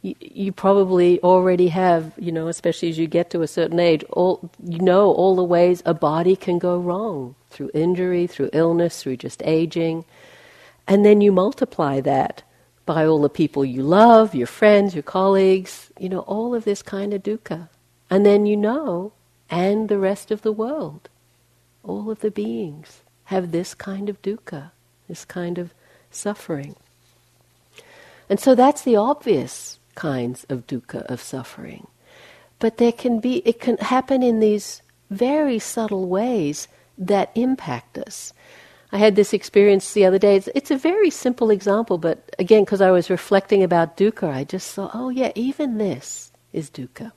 You, 0.02 0.14
you, 0.20 0.52
probably 0.52 1.20
already 1.20 1.68
have, 1.68 2.14
you 2.16 2.33
know, 2.33 2.48
especially 2.48 2.88
as 2.88 2.98
you 2.98 3.06
get 3.06 3.28
to 3.30 3.42
a 3.42 3.46
certain 3.46 3.78
age, 3.78 4.02
all 4.11 4.50
you 4.64 4.78
know 4.78 5.12
all 5.12 5.37
the 5.37 5.44
ways 5.44 5.83
a 5.85 5.92
body 5.92 6.37
can 6.37 6.59
go 6.59 6.78
wrong 6.78 7.35
through 7.50 7.70
injury, 7.74 8.26
through 8.26 8.48
illness, 8.54 9.02
through 9.02 9.18
just 9.18 9.42
aging, 9.44 10.06
and 10.88 11.04
then 11.04 11.20
you 11.20 11.33
multiply 11.33 12.00
that 12.00 12.42
by 12.87 13.06
all 13.06 13.20
the 13.20 13.28
people 13.28 13.64
you 13.64 13.83
love, 13.83 14.35
your 14.35 14.46
friends, 14.46 14.94
your 14.94 15.02
colleagues, 15.02 15.92
you 15.98 16.09
know, 16.09 16.20
all 16.20 16.54
of 16.54 16.64
this 16.64 16.83
kind 16.83 17.12
of 17.12 17.22
dukkha. 17.22 17.68
And 18.09 18.24
then 18.24 18.46
you 18.46 18.56
know, 18.56 19.12
and 19.50 19.88
the 19.88 19.98
rest 19.98 20.30
of 20.30 20.42
the 20.42 20.52
world, 20.52 21.08
all 21.82 22.10
of 22.10 22.20
the 22.20 22.30
beings 22.30 23.02
have 23.24 23.50
this 23.50 23.74
kind 23.74 24.08
of 24.08 24.22
dukkha, 24.22 24.70
this 25.08 25.24
kind 25.24 25.58
of 25.58 25.74
suffering. 26.10 26.76
And 28.28 28.38
so 28.38 28.54
that's 28.54 28.82
the 28.82 28.96
obvious 28.96 29.78
kinds 29.96 30.46
of 30.48 30.66
dukkha, 30.66 31.02
of 31.06 31.20
suffering. 31.20 31.88
But 32.60 32.76
there 32.76 32.92
can 32.92 33.18
be, 33.20 33.38
it 33.44 33.58
can 33.60 33.76
happen 33.78 34.22
in 34.22 34.38
these 34.38 34.82
very 35.10 35.58
subtle 35.58 36.06
ways 36.06 36.68
that 36.96 37.32
impact 37.34 37.98
us. 37.98 38.32
I 38.92 38.98
had 38.98 39.16
this 39.16 39.32
experience 39.32 39.92
the 39.92 40.04
other 40.04 40.18
day. 40.18 40.36
It's, 40.36 40.48
it's 40.54 40.70
a 40.70 40.76
very 40.76 41.10
simple 41.10 41.50
example, 41.50 41.98
but 41.98 42.34
again, 42.38 42.64
because 42.64 42.80
I 42.80 42.90
was 42.90 43.10
reflecting 43.10 43.62
about 43.62 43.96
dukkha, 43.96 44.32
I 44.32 44.44
just 44.44 44.70
saw, 44.70 44.90
oh 44.92 45.08
yeah, 45.08 45.32
even 45.34 45.78
this 45.78 46.32
is 46.52 46.70
dukkha. 46.70 47.12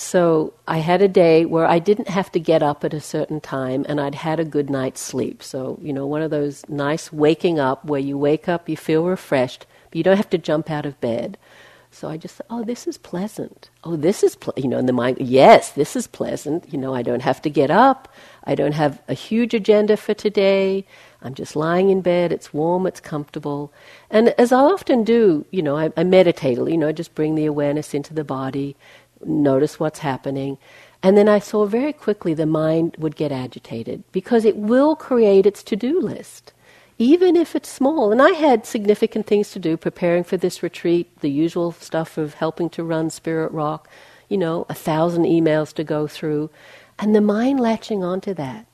So 0.00 0.54
I 0.66 0.78
had 0.78 1.02
a 1.02 1.08
day 1.08 1.44
where 1.44 1.66
I 1.66 1.78
didn't 1.78 2.08
have 2.08 2.32
to 2.32 2.40
get 2.40 2.62
up 2.62 2.84
at 2.84 2.94
a 2.94 3.02
certain 3.02 3.38
time 3.38 3.84
and 3.86 4.00
I'd 4.00 4.14
had 4.14 4.40
a 4.40 4.46
good 4.46 4.70
night's 4.70 5.02
sleep. 5.02 5.42
So, 5.42 5.78
you 5.82 5.92
know, 5.92 6.06
one 6.06 6.22
of 6.22 6.30
those 6.30 6.66
nice 6.70 7.12
waking 7.12 7.60
up 7.60 7.84
where 7.84 8.00
you 8.00 8.16
wake 8.16 8.48
up, 8.48 8.66
you 8.66 8.78
feel 8.78 9.04
refreshed, 9.04 9.66
but 9.90 9.96
you 9.98 10.02
don't 10.02 10.16
have 10.16 10.30
to 10.30 10.38
jump 10.38 10.70
out 10.70 10.86
of 10.86 10.98
bed. 11.02 11.36
So 11.92 12.08
I 12.08 12.16
just 12.16 12.36
thought, 12.36 12.46
oh, 12.48 12.64
this 12.64 12.86
is 12.86 12.96
pleasant. 12.96 13.68
Oh, 13.82 13.96
this 13.96 14.22
is, 14.22 14.36
ple-. 14.36 14.54
you 14.56 14.68
know, 14.68 14.78
in 14.78 14.86
the 14.86 14.92
mind, 14.92 15.18
yes, 15.20 15.72
this 15.72 15.96
is 15.96 16.06
pleasant. 16.06 16.72
You 16.72 16.78
know, 16.78 16.94
I 16.94 17.02
don't 17.02 17.22
have 17.22 17.42
to 17.42 17.50
get 17.50 17.70
up. 17.70 18.08
I 18.44 18.54
don't 18.54 18.72
have 18.72 19.02
a 19.08 19.14
huge 19.14 19.54
agenda 19.54 19.96
for 19.96 20.14
today. 20.14 20.86
I'm 21.20 21.34
just 21.34 21.56
lying 21.56 21.90
in 21.90 22.00
bed. 22.00 22.32
It's 22.32 22.54
warm. 22.54 22.86
It's 22.86 23.00
comfortable. 23.00 23.72
And 24.08 24.28
as 24.38 24.52
I 24.52 24.60
often 24.60 25.02
do, 25.02 25.44
you 25.50 25.62
know, 25.62 25.76
I, 25.76 25.92
I 25.96 26.04
meditate. 26.04 26.58
You 26.58 26.78
know, 26.78 26.88
I 26.88 26.92
just 26.92 27.14
bring 27.14 27.34
the 27.34 27.46
awareness 27.46 27.92
into 27.92 28.14
the 28.14 28.24
body, 28.24 28.76
notice 29.24 29.80
what's 29.80 30.00
happening. 30.00 30.58
And 31.02 31.16
then 31.16 31.28
I 31.28 31.38
saw 31.38 31.64
very 31.66 31.92
quickly 31.92 32.34
the 32.34 32.46
mind 32.46 32.96
would 32.98 33.16
get 33.16 33.32
agitated 33.32 34.04
because 34.12 34.44
it 34.44 34.56
will 34.56 34.96
create 34.96 35.46
its 35.46 35.62
to 35.64 35.76
do 35.76 36.00
list 36.00 36.52
even 37.00 37.34
if 37.34 37.56
it's 37.56 37.70
small. 37.70 38.12
And 38.12 38.20
I 38.20 38.32
had 38.32 38.66
significant 38.66 39.26
things 39.26 39.50
to 39.52 39.58
do 39.58 39.78
preparing 39.78 40.22
for 40.22 40.36
this 40.36 40.62
retreat, 40.62 41.20
the 41.20 41.30
usual 41.30 41.72
stuff 41.72 42.18
of 42.18 42.34
helping 42.34 42.68
to 42.70 42.84
run 42.84 43.08
Spirit 43.08 43.50
Rock, 43.52 43.88
you 44.28 44.36
know, 44.36 44.66
a 44.68 44.74
thousand 44.74 45.24
emails 45.24 45.72
to 45.74 45.82
go 45.82 46.06
through, 46.06 46.50
and 46.98 47.14
the 47.14 47.22
mind 47.22 47.58
latching 47.58 48.04
onto 48.04 48.34
that. 48.34 48.66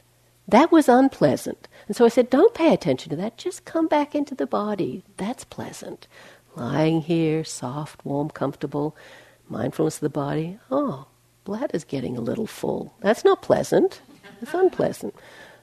That 0.49 0.73
was 0.73 0.89
unpleasant. 0.89 1.69
And 1.87 1.95
so 1.95 2.05
I 2.05 2.09
said, 2.09 2.29
don't 2.29 2.53
pay 2.53 2.75
attention 2.75 3.11
to 3.11 3.17
that. 3.17 3.39
Just 3.39 3.65
come 3.65 3.87
back 3.87 4.17
into 4.17 4.35
the 4.35 4.47
body. 4.47 5.05
That's 5.19 5.45
pleasant. 5.45 6.09
Lying 6.57 7.03
here, 7.03 7.45
soft, 7.45 8.05
warm, 8.05 8.31
comfortable, 8.31 8.97
mindfulness 9.49 9.97
of 9.97 10.01
the 10.01 10.09
body. 10.11 10.59
Oh, 10.71 11.07
bladder's 11.45 11.85
getting 11.85 12.17
a 12.17 12.21
little 12.21 12.47
full. 12.47 12.95
That's 13.01 13.25
not 13.25 13.43
pleasant. 13.43 14.01
It's 14.43 14.55
unpleasant. 14.55 15.15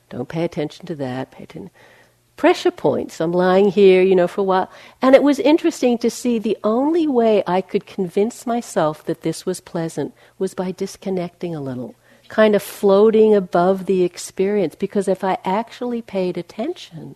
Don't 0.10 0.30
pay 0.30 0.44
attention 0.44 0.86
to 0.88 0.96
that. 0.96 1.32
Pay 1.32 1.44
attention 1.44 1.72
pressure 2.36 2.72
points. 2.72 3.22
I'm 3.22 3.32
lying 3.32 3.70
here, 3.70 4.02
you 4.02 4.16
know, 4.16 4.28
for 4.28 4.42
a 4.42 4.44
while. 4.44 4.72
And 5.02 5.16
it 5.16 5.24
was 5.24 5.40
interesting 5.40 5.98
to 6.00 6.10
see 6.10 6.40
the 6.40 6.58
only 6.64 7.08
way 7.08 7.44
I 7.48 7.62
could 7.62 7.86
convince 7.86 8.46
myself 8.46 9.06
that 9.06 9.22
this 9.22 9.46
was 9.46 9.62
pleasant 9.62 10.14
was 10.38 10.54
by 10.54 10.72
disconnecting 10.72 11.56
a 11.56 11.62
little, 11.62 11.96
kind 12.28 12.56
of 12.56 12.64
floating 12.64 13.34
above 13.34 13.86
the 13.86 14.04
experience. 14.04 14.76
Because 14.76 15.08
if 15.08 15.24
I 15.24 15.38
actually 15.46 16.02
paid 16.02 16.38
attention, 16.38 17.16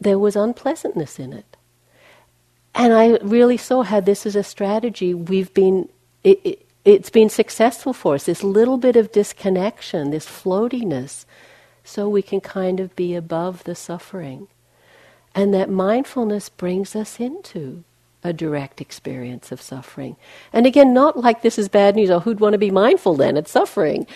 there 0.00 0.18
was 0.18 0.36
unpleasantness 0.36 1.18
in 1.18 1.32
it. 1.32 1.51
And 2.74 2.92
I 2.92 3.18
really 3.22 3.56
saw 3.56 3.82
how 3.82 4.00
this 4.00 4.24
is 4.24 4.36
a 4.36 4.42
strategy 4.42 5.14
we've 5.14 5.52
been, 5.52 5.88
it, 6.24 6.40
it, 6.44 6.66
it's 6.84 7.10
been 7.10 7.28
successful 7.28 7.92
for 7.92 8.14
us. 8.14 8.24
This 8.24 8.42
little 8.42 8.78
bit 8.78 8.96
of 8.96 9.12
disconnection, 9.12 10.10
this 10.10 10.26
floatiness 10.26 11.24
so 11.84 12.08
we 12.08 12.22
can 12.22 12.40
kind 12.40 12.80
of 12.80 12.94
be 12.96 13.14
above 13.14 13.64
the 13.64 13.74
suffering. 13.74 14.48
And 15.34 15.52
that 15.54 15.70
mindfulness 15.70 16.48
brings 16.48 16.94
us 16.94 17.18
into 17.18 17.84
a 18.24 18.32
direct 18.32 18.80
experience 18.80 19.50
of 19.50 19.60
suffering. 19.60 20.16
And 20.52 20.64
again, 20.64 20.94
not 20.94 21.18
like 21.18 21.42
this 21.42 21.58
is 21.58 21.68
bad 21.68 21.96
news, 21.96 22.10
or 22.10 22.20
who'd 22.20 22.38
want 22.38 22.52
to 22.52 22.58
be 22.58 22.70
mindful 22.70 23.16
then? 23.16 23.36
It's 23.36 23.50
suffering. 23.50 24.06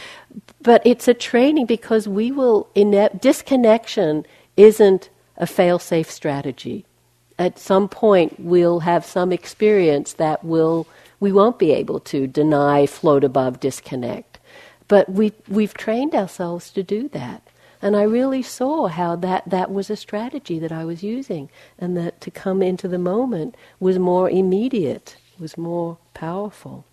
But 0.63 0.83
it's 0.87 1.09
a 1.09 1.15
training 1.15 1.67
because 1.67 2.07
we 2.07 2.31
will, 2.31 2.69
disconnection 2.75 4.25
isn't 4.57 5.11
a 5.37 5.47
fail 5.47 5.79
safe 5.79 6.11
strategy. 6.11 6.87
At 7.39 7.59
some 7.59 7.89
point, 7.89 8.41
we'll 8.41 8.81
have 8.81 9.05
some 9.05 9.33
experience 9.33 10.15
that 10.15 10.43
will 10.45 10.87
we 11.19 11.33
won't 11.33 11.59
be 11.59 11.73
able 11.73 12.01
to 12.01 12.27
deny, 12.27 12.87
float 12.87 13.25
above, 13.25 13.61
disconnect. 13.61 14.39
But 14.89 15.09
we, 15.09 15.33
we've 15.49 15.75
trained 15.75 16.15
ourselves 16.15 16.71
to 16.73 16.83
do 16.83 17.09
that. 17.09 17.43
And 17.83 17.97
I 17.97 18.03
really 18.03 18.43
saw 18.43 18.87
how 18.87 19.17
that, 19.17 19.49
that 19.49 19.71
was 19.71 19.91
a 19.91 19.97
strategy 19.97 20.59
that 20.59 20.73
I 20.73 20.85
was 20.85 21.03
using, 21.03 21.51
and 21.79 21.97
that 21.97 22.21
to 22.23 22.31
come 22.31 22.63
into 22.63 22.89
the 22.89 22.99
moment 22.99 23.55
was 23.81 23.99
more 23.99 24.31
immediate, 24.31 25.17
was 25.39 25.59
more 25.59 25.99
powerful. 26.15 26.85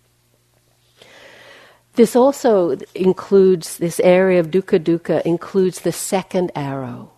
This 1.94 2.14
also 2.16 2.76
includes, 2.94 3.78
this 3.78 4.00
area 4.00 4.40
of 4.40 4.50
dukkha 4.50 4.80
dukkha 4.80 5.22
includes 5.22 5.80
the 5.80 5.92
second 5.92 6.50
arrow. 6.54 7.13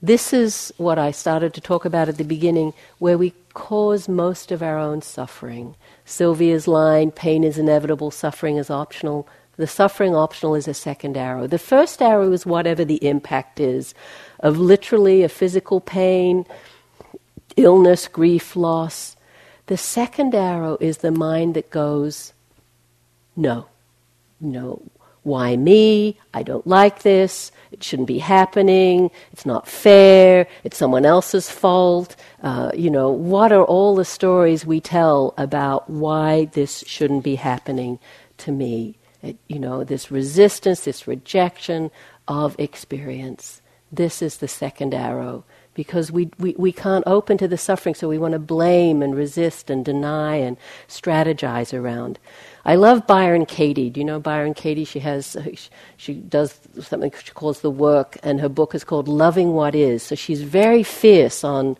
This 0.00 0.32
is 0.32 0.72
what 0.76 0.98
I 0.98 1.10
started 1.10 1.54
to 1.54 1.60
talk 1.60 1.84
about 1.84 2.08
at 2.08 2.18
the 2.18 2.24
beginning, 2.24 2.72
where 2.98 3.18
we 3.18 3.34
cause 3.54 4.08
most 4.08 4.52
of 4.52 4.62
our 4.62 4.78
own 4.78 5.02
suffering. 5.02 5.74
Sylvia's 6.04 6.68
line, 6.68 7.10
pain 7.10 7.42
is 7.42 7.58
inevitable, 7.58 8.10
suffering 8.10 8.56
is 8.56 8.70
optional. 8.70 9.26
The 9.56 9.66
suffering 9.66 10.14
optional 10.14 10.54
is 10.54 10.68
a 10.68 10.74
second 10.74 11.16
arrow. 11.16 11.48
The 11.48 11.58
first 11.58 12.00
arrow 12.00 12.30
is 12.32 12.46
whatever 12.46 12.84
the 12.84 13.04
impact 13.04 13.58
is 13.58 13.92
of 14.38 14.56
literally 14.58 15.24
a 15.24 15.28
physical 15.28 15.80
pain, 15.80 16.46
illness, 17.56 18.06
grief, 18.06 18.54
loss. 18.54 19.16
The 19.66 19.76
second 19.76 20.34
arrow 20.34 20.78
is 20.80 20.98
the 20.98 21.10
mind 21.10 21.54
that 21.54 21.70
goes, 21.70 22.32
no 23.34 23.66
know, 24.40 24.82
why 25.28 25.56
me? 25.56 26.18
I 26.34 26.42
don't 26.42 26.66
like 26.66 27.02
this. 27.02 27.52
It 27.70 27.84
shouldn't 27.84 28.08
be 28.08 28.18
happening. 28.18 29.10
It's 29.32 29.46
not 29.46 29.68
fair. 29.68 30.48
It's 30.64 30.76
someone 30.76 31.04
else's 31.04 31.50
fault. 31.50 32.16
Uh, 32.42 32.70
you 32.74 32.90
know, 32.90 33.10
what 33.10 33.52
are 33.52 33.64
all 33.64 33.94
the 33.94 34.04
stories 34.04 34.66
we 34.66 34.80
tell 34.80 35.34
about 35.36 35.88
why 35.88 36.46
this 36.46 36.82
shouldn't 36.86 37.24
be 37.24 37.36
happening 37.36 37.98
to 38.38 38.52
me? 38.52 38.98
It, 39.22 39.36
you 39.48 39.58
know, 39.58 39.84
this 39.84 40.10
resistance, 40.10 40.80
this 40.80 41.06
rejection 41.06 41.90
of 42.26 42.58
experience. 42.58 43.60
This 43.92 44.22
is 44.22 44.38
the 44.38 44.48
second 44.48 44.94
arrow 44.94 45.44
because 45.74 46.10
we, 46.10 46.28
we, 46.38 46.56
we 46.58 46.72
can't 46.72 47.04
open 47.06 47.38
to 47.38 47.46
the 47.46 47.56
suffering, 47.56 47.94
so 47.94 48.08
we 48.08 48.18
want 48.18 48.32
to 48.32 48.38
blame 48.40 49.00
and 49.00 49.14
resist 49.14 49.70
and 49.70 49.84
deny 49.84 50.34
and 50.34 50.56
strategize 50.88 51.72
around. 51.72 52.18
I 52.68 52.74
love 52.74 53.06
Byron 53.06 53.46
Katie. 53.46 53.88
Do 53.88 53.98
you 53.98 54.04
know 54.04 54.20
Byron 54.20 54.52
Katie? 54.52 54.84
She 54.84 54.98
has 54.98 55.38
she 55.96 56.12
does 56.12 56.60
something 56.82 57.10
she 57.24 57.32
calls 57.32 57.62
the 57.62 57.70
work, 57.70 58.18
and 58.22 58.42
her 58.42 58.48
book 58.50 58.74
is 58.74 58.84
called 58.84 59.08
Loving 59.08 59.54
What 59.54 59.74
Is. 59.74 60.02
So 60.02 60.14
she's 60.14 60.42
very 60.42 60.82
fierce 60.82 61.44
on 61.44 61.78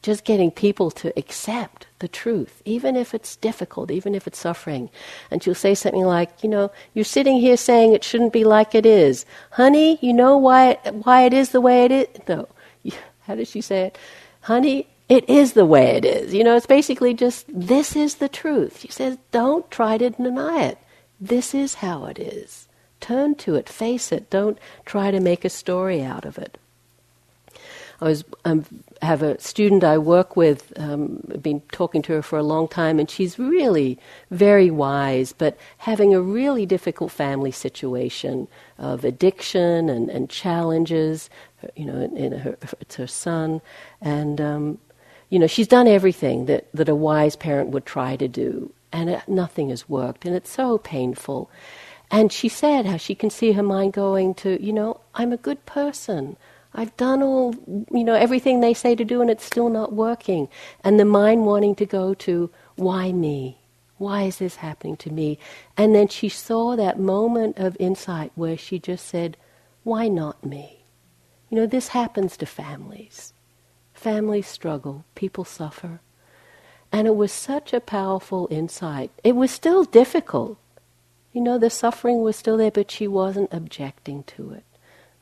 just 0.00 0.22
getting 0.24 0.52
people 0.52 0.92
to 0.92 1.12
accept 1.18 1.88
the 1.98 2.06
truth, 2.06 2.62
even 2.64 2.94
if 2.94 3.14
it's 3.14 3.34
difficult, 3.34 3.90
even 3.90 4.14
if 4.14 4.28
it's 4.28 4.38
suffering. 4.38 4.90
And 5.32 5.42
she'll 5.42 5.56
say 5.56 5.74
something 5.74 6.04
like, 6.04 6.30
you 6.44 6.48
know, 6.48 6.70
you're 6.94 7.04
sitting 7.04 7.38
here 7.40 7.56
saying 7.56 7.92
it 7.92 8.04
shouldn't 8.04 8.32
be 8.32 8.44
like 8.44 8.76
it 8.76 8.86
is, 8.86 9.26
honey. 9.50 9.98
You 10.00 10.12
know 10.12 10.38
why 10.38 10.78
why 11.02 11.22
it 11.22 11.32
is 11.32 11.48
the 11.50 11.60
way 11.60 11.84
it 11.84 11.90
is. 11.90 12.06
No, 12.28 12.46
how 13.22 13.34
does 13.34 13.50
she 13.50 13.60
say 13.60 13.86
it? 13.86 13.98
Honey, 14.42 14.86
it 15.08 15.28
is 15.28 15.52
the 15.52 15.64
way 15.64 15.96
it 15.96 16.04
is. 16.04 16.34
You 16.34 16.44
know, 16.44 16.56
it's 16.56 16.66
basically 16.66 17.14
just 17.14 17.46
this 17.48 17.96
is 17.96 18.16
the 18.16 18.28
truth. 18.28 18.80
She 18.80 18.88
says, 18.88 19.18
don't 19.30 19.70
try 19.70 19.98
to 19.98 20.10
deny 20.10 20.64
it. 20.64 20.78
This 21.20 21.54
is 21.54 21.74
how 21.74 22.04
it 22.06 22.18
is. 22.18 22.68
Turn 23.00 23.34
to 23.36 23.54
it, 23.54 23.68
face 23.68 24.12
it. 24.12 24.28
Don't 24.30 24.58
try 24.84 25.10
to 25.10 25.20
make 25.20 25.44
a 25.44 25.50
story 25.50 26.02
out 26.02 26.24
of 26.24 26.38
it. 26.38 26.58
I 28.00 28.04
was 28.04 28.24
um, 28.44 28.64
have 29.02 29.22
a 29.22 29.40
student 29.40 29.82
I 29.82 29.98
work 29.98 30.36
with. 30.36 30.72
Um, 30.76 31.20
been 31.40 31.62
talking 31.72 32.00
to 32.02 32.12
her 32.12 32.22
for 32.22 32.38
a 32.38 32.44
long 32.44 32.68
time, 32.68 33.00
and 33.00 33.10
she's 33.10 33.38
really 33.38 33.98
very 34.30 34.70
wise, 34.70 35.32
but 35.32 35.56
having 35.78 36.14
a 36.14 36.20
really 36.20 36.64
difficult 36.64 37.10
family 37.10 37.50
situation 37.50 38.46
of 38.78 39.04
addiction 39.04 39.88
and, 39.88 40.10
and 40.10 40.30
challenges. 40.30 41.28
You 41.74 41.86
know, 41.86 42.00
in, 42.14 42.32
her, 42.32 42.56
it's 42.80 42.94
her 42.94 43.08
son, 43.08 43.60
and 44.00 44.40
um, 44.40 44.78
you 45.28 45.38
know 45.38 45.46
she's 45.46 45.68
done 45.68 45.88
everything 45.88 46.46
that 46.46 46.68
that 46.72 46.88
a 46.88 46.94
wise 46.94 47.36
parent 47.36 47.70
would 47.70 47.86
try 47.86 48.16
to 48.16 48.28
do, 48.28 48.72
and 48.92 49.10
it, 49.10 49.28
nothing 49.28 49.70
has 49.70 49.88
worked, 49.88 50.24
and 50.24 50.34
it's 50.34 50.50
so 50.50 50.78
painful. 50.78 51.50
And 52.10 52.32
she 52.32 52.48
said 52.48 52.86
how 52.86 52.96
she 52.96 53.14
can 53.14 53.30
see 53.30 53.52
her 53.52 53.62
mind 53.62 53.92
going 53.92 54.34
to, 54.36 54.62
you 54.62 54.72
know, 54.72 55.00
I'm 55.14 55.32
a 55.32 55.36
good 55.36 55.64
person. 55.66 56.36
I've 56.74 56.96
done 56.96 57.22
all, 57.22 57.54
you 57.90 58.04
know, 58.04 58.14
everything 58.14 58.60
they 58.60 58.74
say 58.74 58.94
to 58.94 59.04
do 59.04 59.20
and 59.20 59.30
it's 59.30 59.44
still 59.44 59.68
not 59.68 59.92
working. 59.92 60.48
And 60.84 60.98
the 60.98 61.04
mind 61.04 61.44
wanting 61.44 61.74
to 61.76 61.86
go 61.86 62.14
to, 62.14 62.50
why 62.76 63.12
me? 63.12 63.58
Why 63.96 64.22
is 64.22 64.38
this 64.38 64.56
happening 64.56 64.96
to 64.98 65.10
me? 65.10 65.38
And 65.76 65.94
then 65.94 66.08
she 66.08 66.28
saw 66.28 66.76
that 66.76 67.00
moment 67.00 67.58
of 67.58 67.76
insight 67.80 68.32
where 68.36 68.56
she 68.56 68.78
just 68.78 69.06
said, 69.06 69.36
why 69.82 70.08
not 70.08 70.44
me? 70.44 70.84
You 71.50 71.56
know, 71.56 71.66
this 71.66 71.88
happens 71.88 72.36
to 72.36 72.46
families. 72.46 73.32
Families 73.98 74.46
struggle, 74.46 75.04
people 75.14 75.44
suffer. 75.44 76.00
And 76.90 77.06
it 77.06 77.16
was 77.16 77.32
such 77.32 77.72
a 77.72 77.80
powerful 77.80 78.48
insight. 78.50 79.10
It 79.22 79.36
was 79.36 79.50
still 79.50 79.84
difficult. 79.84 80.56
You 81.32 81.42
know, 81.42 81.58
the 81.58 81.68
suffering 81.68 82.22
was 82.22 82.36
still 82.36 82.56
there, 82.56 82.70
but 82.70 82.90
she 82.90 83.06
wasn't 83.06 83.52
objecting 83.52 84.22
to 84.34 84.52
it 84.52 84.64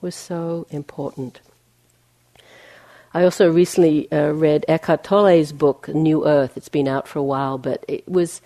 was 0.01 0.15
so 0.15 0.67
important. 0.71 1.41
I 3.15 3.25
also 3.25 3.51
recently 3.51 4.11
uh, 4.13 4.33
read 4.33 4.65
Eckhart 4.69 5.03
Tolle's 5.05 5.53
book, 5.53 5.89
New 5.89 6.27
Earth. 6.27 6.57
It's 6.57 6.69
been 6.69 6.87
out 6.87 7.09
for 7.09 7.19
a 7.19 7.23
while, 7.25 7.57
but 7.57 7.85
it 7.89 8.07
was 8.07 8.43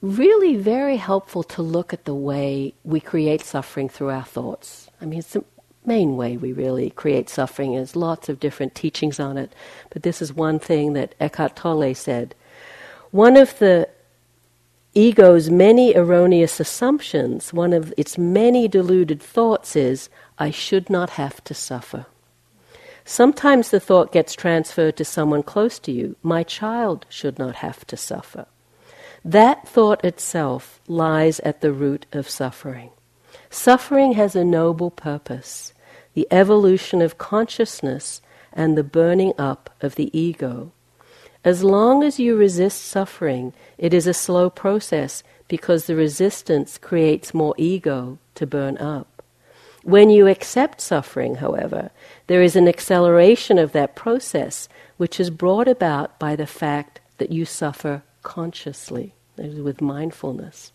really 0.00 0.56
very 0.56 0.96
helpful 0.96 1.44
to 1.44 1.62
look 1.62 1.92
at 1.92 2.04
the 2.04 2.14
way 2.14 2.74
we 2.84 3.00
create 3.00 3.42
suffering 3.42 3.88
through 3.88 4.10
our 4.10 4.24
thoughts. 4.24 4.90
I 5.00 5.04
mean, 5.06 5.20
it's 5.20 5.36
main 5.84 6.16
way 6.16 6.36
we 6.36 6.52
really 6.52 6.90
create 6.90 7.28
suffering. 7.28 7.74
There's 7.74 7.96
lots 7.96 8.28
of 8.28 8.40
different 8.40 8.74
teachings 8.74 9.18
on 9.18 9.36
it, 9.36 9.52
but 9.90 10.02
this 10.02 10.22
is 10.22 10.32
one 10.32 10.58
thing 10.58 10.92
that 10.92 11.14
Eckhart 11.20 11.56
Tolle 11.56 11.94
said. 11.94 12.34
One 13.10 13.36
of 13.36 13.58
the 13.58 13.88
ego's 14.94 15.50
many 15.50 15.94
erroneous 15.94 16.60
assumptions, 16.60 17.52
one 17.52 17.72
of 17.72 17.92
its 17.96 18.16
many 18.16 18.68
deluded 18.68 19.22
thoughts 19.22 19.74
is, 19.76 20.08
I 20.38 20.50
should 20.50 20.90
not 20.90 21.10
have 21.10 21.42
to 21.44 21.54
suffer. 21.54 22.06
Sometimes 23.04 23.70
the 23.70 23.80
thought 23.80 24.12
gets 24.12 24.34
transferred 24.34 24.96
to 24.96 25.04
someone 25.04 25.42
close 25.42 25.78
to 25.80 25.92
you, 25.92 26.16
my 26.22 26.42
child 26.42 27.04
should 27.08 27.38
not 27.38 27.56
have 27.56 27.86
to 27.88 27.96
suffer. 27.96 28.46
That 29.24 29.66
thought 29.66 30.04
itself 30.04 30.80
lies 30.86 31.40
at 31.40 31.60
the 31.60 31.72
root 31.72 32.06
of 32.12 32.28
suffering. 32.28 32.90
Suffering 33.52 34.14
has 34.14 34.34
a 34.34 34.44
noble 34.44 34.90
purpose 34.90 35.74
the 36.14 36.26
evolution 36.30 37.02
of 37.02 37.18
consciousness 37.18 38.22
and 38.50 38.76
the 38.76 38.82
burning 38.82 39.34
up 39.36 39.68
of 39.82 39.94
the 39.94 40.10
ego. 40.18 40.72
As 41.44 41.62
long 41.62 42.02
as 42.02 42.18
you 42.18 42.34
resist 42.34 42.82
suffering, 42.82 43.52
it 43.76 43.92
is 43.92 44.06
a 44.06 44.14
slow 44.14 44.48
process 44.48 45.22
because 45.48 45.84
the 45.84 45.94
resistance 45.94 46.78
creates 46.78 47.34
more 47.34 47.54
ego 47.58 48.18
to 48.36 48.46
burn 48.46 48.78
up. 48.78 49.22
When 49.82 50.08
you 50.08 50.28
accept 50.28 50.80
suffering, 50.80 51.36
however, 51.36 51.90
there 52.28 52.42
is 52.42 52.56
an 52.56 52.68
acceleration 52.68 53.58
of 53.58 53.72
that 53.72 53.94
process 53.94 54.66
which 54.96 55.20
is 55.20 55.28
brought 55.28 55.68
about 55.68 56.18
by 56.18 56.36
the 56.36 56.46
fact 56.46 57.00
that 57.18 57.30
you 57.30 57.44
suffer 57.44 58.02
consciously, 58.22 59.12
with 59.36 59.82
mindfulness. 59.82 60.71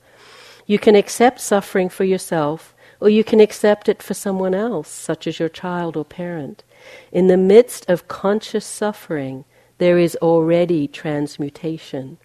You 0.67 0.77
can 0.77 0.95
accept 0.95 1.39
suffering 1.39 1.87
for 1.89 2.03
yourself, 2.03 2.75
or 2.99 3.09
you 3.09 3.23
can 3.23 3.39
accept 3.39 3.87
it 3.87 4.03
for 4.03 4.13
someone 4.13 4.53
else, 4.53 4.89
such 4.89 5.25
as 5.25 5.39
your 5.39 5.49
child 5.49 5.95
or 5.95 6.03
parent. 6.03 6.63
In 7.11 7.27
the 7.27 7.37
midst 7.37 7.89
of 7.89 8.09
conscious 8.09 8.65
suffering, 8.65 9.45
there 9.77 9.97
is 9.97 10.17
already 10.21 10.87
transmutation. 10.87 12.17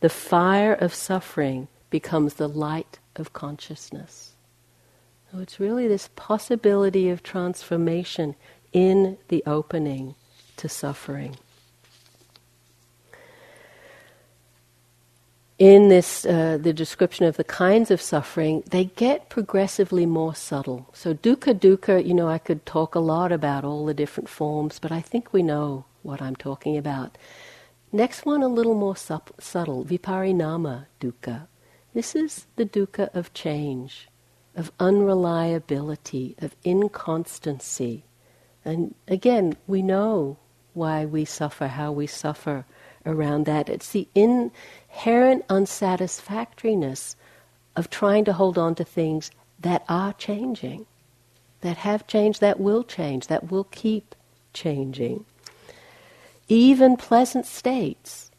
The 0.00 0.08
fire 0.08 0.72
of 0.72 0.94
suffering 0.94 1.68
becomes 1.90 2.34
the 2.34 2.48
light 2.48 2.98
of 3.16 3.34
consciousness. 3.34 4.34
So 5.30 5.38
it's 5.40 5.60
really 5.60 5.86
this 5.86 6.08
possibility 6.16 7.10
of 7.10 7.22
transformation 7.22 8.34
in 8.72 9.18
the 9.28 9.42
opening 9.46 10.14
to 10.56 10.68
suffering. 10.68 11.36
In 15.60 15.90
this, 15.90 16.26
uh, 16.26 16.58
the 16.60 16.72
description 16.72 17.26
of 17.26 17.36
the 17.36 17.44
kinds 17.44 17.92
of 17.92 18.00
suffering, 18.02 18.64
they 18.70 18.86
get 18.86 19.28
progressively 19.28 20.06
more 20.06 20.34
subtle. 20.34 20.88
So 20.94 21.14
dukkha 21.14 21.54
dukkha, 21.54 22.04
you 22.04 22.14
know, 22.14 22.28
I 22.28 22.38
could 22.38 22.66
talk 22.66 22.96
a 22.96 23.00
lot 23.00 23.30
about 23.30 23.62
all 23.62 23.86
the 23.86 23.94
different 23.94 24.30
forms, 24.30 24.80
but 24.80 24.90
I 24.90 25.02
think 25.02 25.34
we 25.34 25.44
know 25.44 25.84
what 26.02 26.22
I'm 26.22 26.36
talking 26.36 26.78
about. 26.78 27.18
Next 27.92 28.26
one, 28.26 28.42
a 28.42 28.48
little 28.48 28.74
more 28.74 28.96
sup- 28.96 29.34
subtle, 29.38 29.84
viparinama 29.84 30.86
dukkha. 31.00 31.48
This 31.94 32.16
is 32.16 32.46
the 32.56 32.66
dukkha 32.66 33.14
of 33.14 33.34
change, 33.34 34.08
of 34.56 34.72
unreliability, 34.80 36.36
of 36.40 36.56
inconstancy. 36.64 38.04
And 38.64 38.94
again, 39.08 39.58
we 39.66 39.82
know 39.82 40.38
why 40.74 41.04
we 41.04 41.26
suffer, 41.26 41.68
how 41.68 41.92
we 41.92 42.06
suffer 42.06 42.64
around 43.06 43.46
that. 43.46 43.68
It's 43.68 43.90
the 43.90 44.08
inherent 44.14 45.44
unsatisfactoriness 45.48 47.16
of 47.76 47.90
trying 47.90 48.24
to 48.24 48.32
hold 48.32 48.58
on 48.58 48.74
to 48.76 48.84
things 48.84 49.30
that 49.60 49.84
are 49.88 50.12
changing, 50.14 50.86
that 51.60 51.78
have 51.78 52.06
changed, 52.06 52.40
that 52.40 52.60
will 52.60 52.82
change, 52.82 53.26
that 53.28 53.50
will 53.50 53.64
keep 53.64 54.14
changing. 54.52 55.24
Even 56.48 56.96
pleasant 56.96 57.46
states 57.46 58.30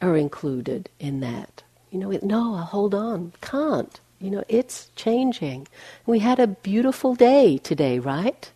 are 0.00 0.16
included 0.16 0.88
in 0.98 1.20
that. 1.20 1.62
You 1.90 1.98
know, 1.98 2.18
no, 2.22 2.54
I'll 2.56 2.64
hold 2.64 2.94
on. 2.94 3.32
Can't. 3.40 4.00
You 4.18 4.30
know, 4.30 4.44
it's 4.48 4.88
changing. 4.96 5.68
We 6.06 6.20
had 6.20 6.38
a 6.38 6.46
beautiful 6.46 7.14
day 7.14 7.58
today, 7.58 7.98
right? 7.98 8.50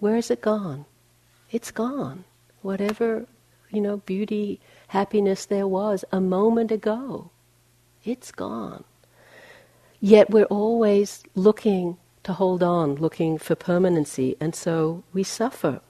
Where 0.00 0.16
is 0.16 0.30
it 0.30 0.42
gone? 0.42 0.84
It's 1.50 1.70
gone. 1.70 2.24
Whatever, 2.62 3.26
you 3.76 3.82
know, 3.82 3.98
beauty, 3.98 4.58
happiness 4.88 5.46
there 5.46 5.68
was 5.68 6.04
a 6.10 6.20
moment 6.20 6.72
ago, 6.72 7.30
it's 8.04 8.32
gone. 8.32 8.84
Yet 10.00 10.30
we're 10.30 10.44
always 10.46 11.22
looking 11.34 11.98
to 12.22 12.32
hold 12.32 12.62
on, 12.62 12.96
looking 12.96 13.38
for 13.38 13.54
permanency, 13.54 14.36
and 14.40 14.54
so 14.54 15.04
we 15.12 15.22
suffer. 15.22 15.80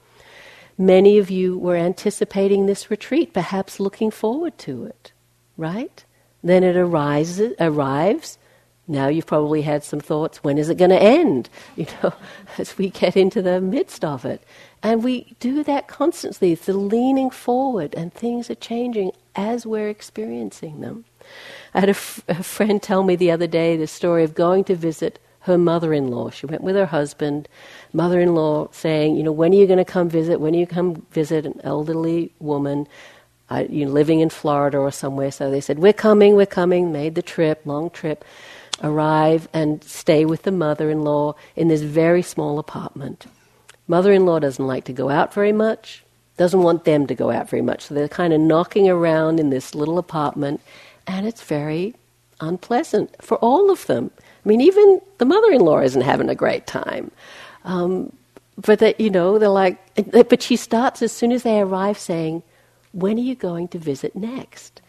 Many 0.77 1.17
of 1.17 1.31
you 1.31 1.57
were 1.57 1.75
anticipating 1.75 2.65
this 2.65 2.91
retreat, 2.91 3.33
perhaps 3.33 3.79
looking 3.79 4.11
forward 4.11 4.57
to 4.59 4.85
it, 4.85 5.13
right? 5.57 6.05
Then 6.43 6.63
it 6.63 6.75
arises, 6.75 7.53
arrives. 7.59 8.37
Now 8.87 9.07
you've 9.07 9.27
probably 9.27 9.63
had 9.63 9.83
some 9.83 9.99
thoughts, 9.99 10.43
when 10.43 10.57
is 10.57 10.69
it 10.69 10.77
going 10.77 10.91
to 10.91 11.01
end? 11.01 11.49
You 11.75 11.87
know, 12.03 12.13
as 12.59 12.77
we 12.77 12.89
get 12.91 13.17
into 13.17 13.41
the 13.41 13.61
midst 13.61 14.05
of 14.05 14.25
it. 14.25 14.43
And 14.83 15.03
we 15.03 15.35
do 15.39 15.63
that 15.65 15.87
constantly. 15.87 16.53
It's 16.53 16.67
the 16.67 16.73
leaning 16.73 17.31
forward, 17.31 17.95
and 17.95 18.13
things 18.13 18.49
are 18.49 18.55
changing 18.55 19.11
as 19.35 19.65
we're 19.65 19.89
experiencing 19.89 20.81
them. 20.81 21.05
I 21.73 21.81
had 21.81 21.89
a, 21.89 21.91
f- 21.91 22.23
a 22.29 22.43
friend 22.43 22.81
tell 22.81 23.03
me 23.03 23.15
the 23.15 23.31
other 23.31 23.47
day 23.47 23.77
the 23.77 23.87
story 23.87 24.23
of 24.23 24.35
going 24.35 24.63
to 24.65 24.75
visit 24.75 25.19
her 25.41 25.57
mother 25.57 25.93
in 25.93 26.09
law. 26.11 26.29
She 26.31 26.47
went 26.47 26.63
with 26.63 26.75
her 26.75 26.87
husband, 26.87 27.49
mother 27.93 28.19
in 28.21 28.35
law 28.35 28.69
saying, 28.71 29.17
You 29.17 29.23
know, 29.23 29.33
when 29.33 29.53
are 29.53 29.57
you 29.57 29.67
going 29.67 29.79
to 29.79 29.85
come 29.85 30.09
visit? 30.09 30.41
When 30.41 30.55
are 30.55 30.59
you 30.59 30.67
come 30.67 31.05
visit 31.11 31.45
an 31.45 31.61
elderly 31.63 32.33
woman? 32.39 32.87
Uh, 33.51 33.65
you 33.69 33.85
know, 33.85 33.91
living 33.91 34.21
in 34.21 34.29
Florida 34.31 34.77
or 34.79 34.91
somewhere. 34.91 35.31
So 35.31 35.51
they 35.51 35.61
said, 35.61 35.79
We're 35.79 35.93
coming, 35.93 36.35
we're 36.35 36.47
coming, 36.47 36.91
made 36.91 37.15
the 37.15 37.23
trip, 37.23 37.61
long 37.65 37.91
trip, 37.91 38.25
arrive 38.83 39.47
and 39.53 39.83
stay 39.83 40.25
with 40.25 40.43
the 40.43 40.51
mother 40.51 40.89
in 40.89 41.03
law 41.03 41.35
in 41.55 41.67
this 41.67 41.81
very 41.81 42.21
small 42.21 42.59
apartment. 42.59 43.25
Mother 43.87 44.11
in 44.11 44.25
law 44.25 44.39
doesn't 44.39 44.67
like 44.67 44.85
to 44.85 44.93
go 44.93 45.09
out 45.09 45.33
very 45.33 45.53
much, 45.53 46.03
doesn't 46.37 46.61
want 46.61 46.83
them 46.83 47.07
to 47.07 47.15
go 47.15 47.31
out 47.31 47.49
very 47.49 47.61
much. 47.61 47.83
So 47.83 47.93
they're 47.93 48.07
kind 48.07 48.33
of 48.33 48.41
knocking 48.41 48.89
around 48.89 49.39
in 49.39 49.49
this 49.49 49.73
little 49.73 49.97
apartment, 49.97 50.61
and 51.07 51.25
it's 51.25 51.43
very 51.43 51.95
unpleasant 52.39 53.15
for 53.23 53.37
all 53.37 53.71
of 53.71 53.85
them. 53.87 54.11
I 54.45 54.49
mean, 54.49 54.61
even 54.61 55.01
the 55.17 55.25
mother 55.25 55.51
in 55.51 55.61
law 55.61 55.79
isn't 55.79 56.01
having 56.01 56.29
a 56.29 56.35
great 56.35 56.67
time. 56.67 57.11
Um, 57.63 58.11
but 58.57 58.79
that, 58.79 58.99
you 58.99 59.09
know, 59.09 59.37
they're 59.37 59.49
like, 59.49 59.77
but 60.11 60.41
she 60.41 60.55
starts 60.55 61.01
as 61.01 61.11
soon 61.11 61.31
as 61.31 61.43
they 61.43 61.59
arrive 61.59 61.97
saying, 61.97 62.43
When 62.91 63.17
are 63.17 63.21
you 63.21 63.35
going 63.35 63.67
to 63.69 63.79
visit 63.79 64.15
next? 64.15 64.81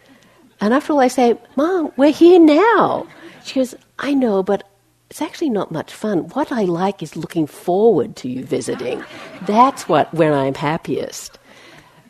And 0.61 0.75
after 0.75 0.93
all, 0.93 1.01
I 1.01 1.09
say, 1.09 1.39
Mom, 1.57 1.93
we're 1.97 2.13
here 2.13 2.41
now. 2.41 3.07
She 3.49 3.55
goes, 3.61 3.75
I 3.99 4.13
know, 4.13 4.43
but 4.43 4.69
it's 5.09 5.23
actually 5.23 5.49
not 5.49 5.73
much 5.73 5.91
fun. 5.91 6.29
What 6.35 6.53
I 6.53 6.65
like 6.65 7.03
is 7.03 7.17
looking 7.17 7.47
forward 7.47 8.15
to 8.17 8.29
you 8.29 8.45
visiting. 8.45 9.03
That's 9.47 9.89
what 9.89 10.13
when 10.13 10.35
I'm 10.35 10.55
happiest. 10.55 11.39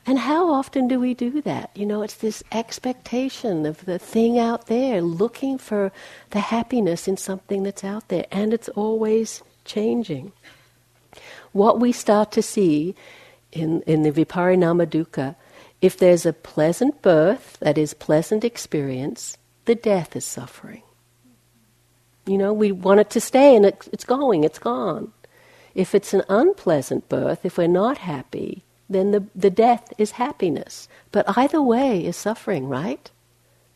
And 0.04 0.18
how 0.18 0.50
often 0.50 0.88
do 0.88 0.98
we 0.98 1.14
do 1.14 1.40
that? 1.42 1.70
You 1.76 1.86
know, 1.86 2.02
it's 2.02 2.16
this 2.16 2.42
expectation 2.50 3.66
of 3.66 3.84
the 3.84 4.00
thing 4.00 4.36
out 4.36 4.66
there, 4.66 5.00
looking 5.00 5.58
for 5.58 5.92
the 6.30 6.40
happiness 6.40 7.06
in 7.06 7.16
something 7.16 7.62
that's 7.62 7.84
out 7.84 8.08
there, 8.08 8.26
and 8.32 8.52
it's 8.52 8.70
always 8.70 9.40
changing. 9.64 10.32
What 11.52 11.78
we 11.78 11.92
start 11.92 12.32
to 12.32 12.42
see 12.42 12.96
in, 13.52 13.82
in 13.82 14.02
the 14.02 14.10
Viparinama 14.10 14.86
Dukkha, 14.86 15.36
if 15.80 15.96
there's 15.96 16.26
a 16.26 16.32
pleasant 16.32 17.00
birth, 17.00 17.58
that 17.60 17.78
is, 17.78 17.94
pleasant 17.94 18.42
experience, 18.44 19.38
the 19.66 19.76
death 19.76 20.16
is 20.16 20.24
suffering. 20.24 20.82
You 22.28 22.36
know, 22.36 22.52
we 22.52 22.72
want 22.72 23.00
it 23.00 23.10
to 23.10 23.20
stay 23.20 23.56
and 23.56 23.64
it, 23.64 23.88
it's 23.90 24.04
going, 24.04 24.44
it's 24.44 24.58
gone. 24.58 25.12
If 25.74 25.94
it's 25.94 26.12
an 26.12 26.24
unpleasant 26.28 27.08
birth, 27.08 27.44
if 27.44 27.56
we're 27.56 27.68
not 27.68 27.98
happy, 27.98 28.64
then 28.90 29.12
the, 29.12 29.24
the 29.34 29.50
death 29.50 29.92
is 29.96 30.12
happiness. 30.12 30.88
But 31.10 31.24
either 31.38 31.62
way 31.62 32.04
is 32.04 32.16
suffering, 32.16 32.68
right? 32.68 33.10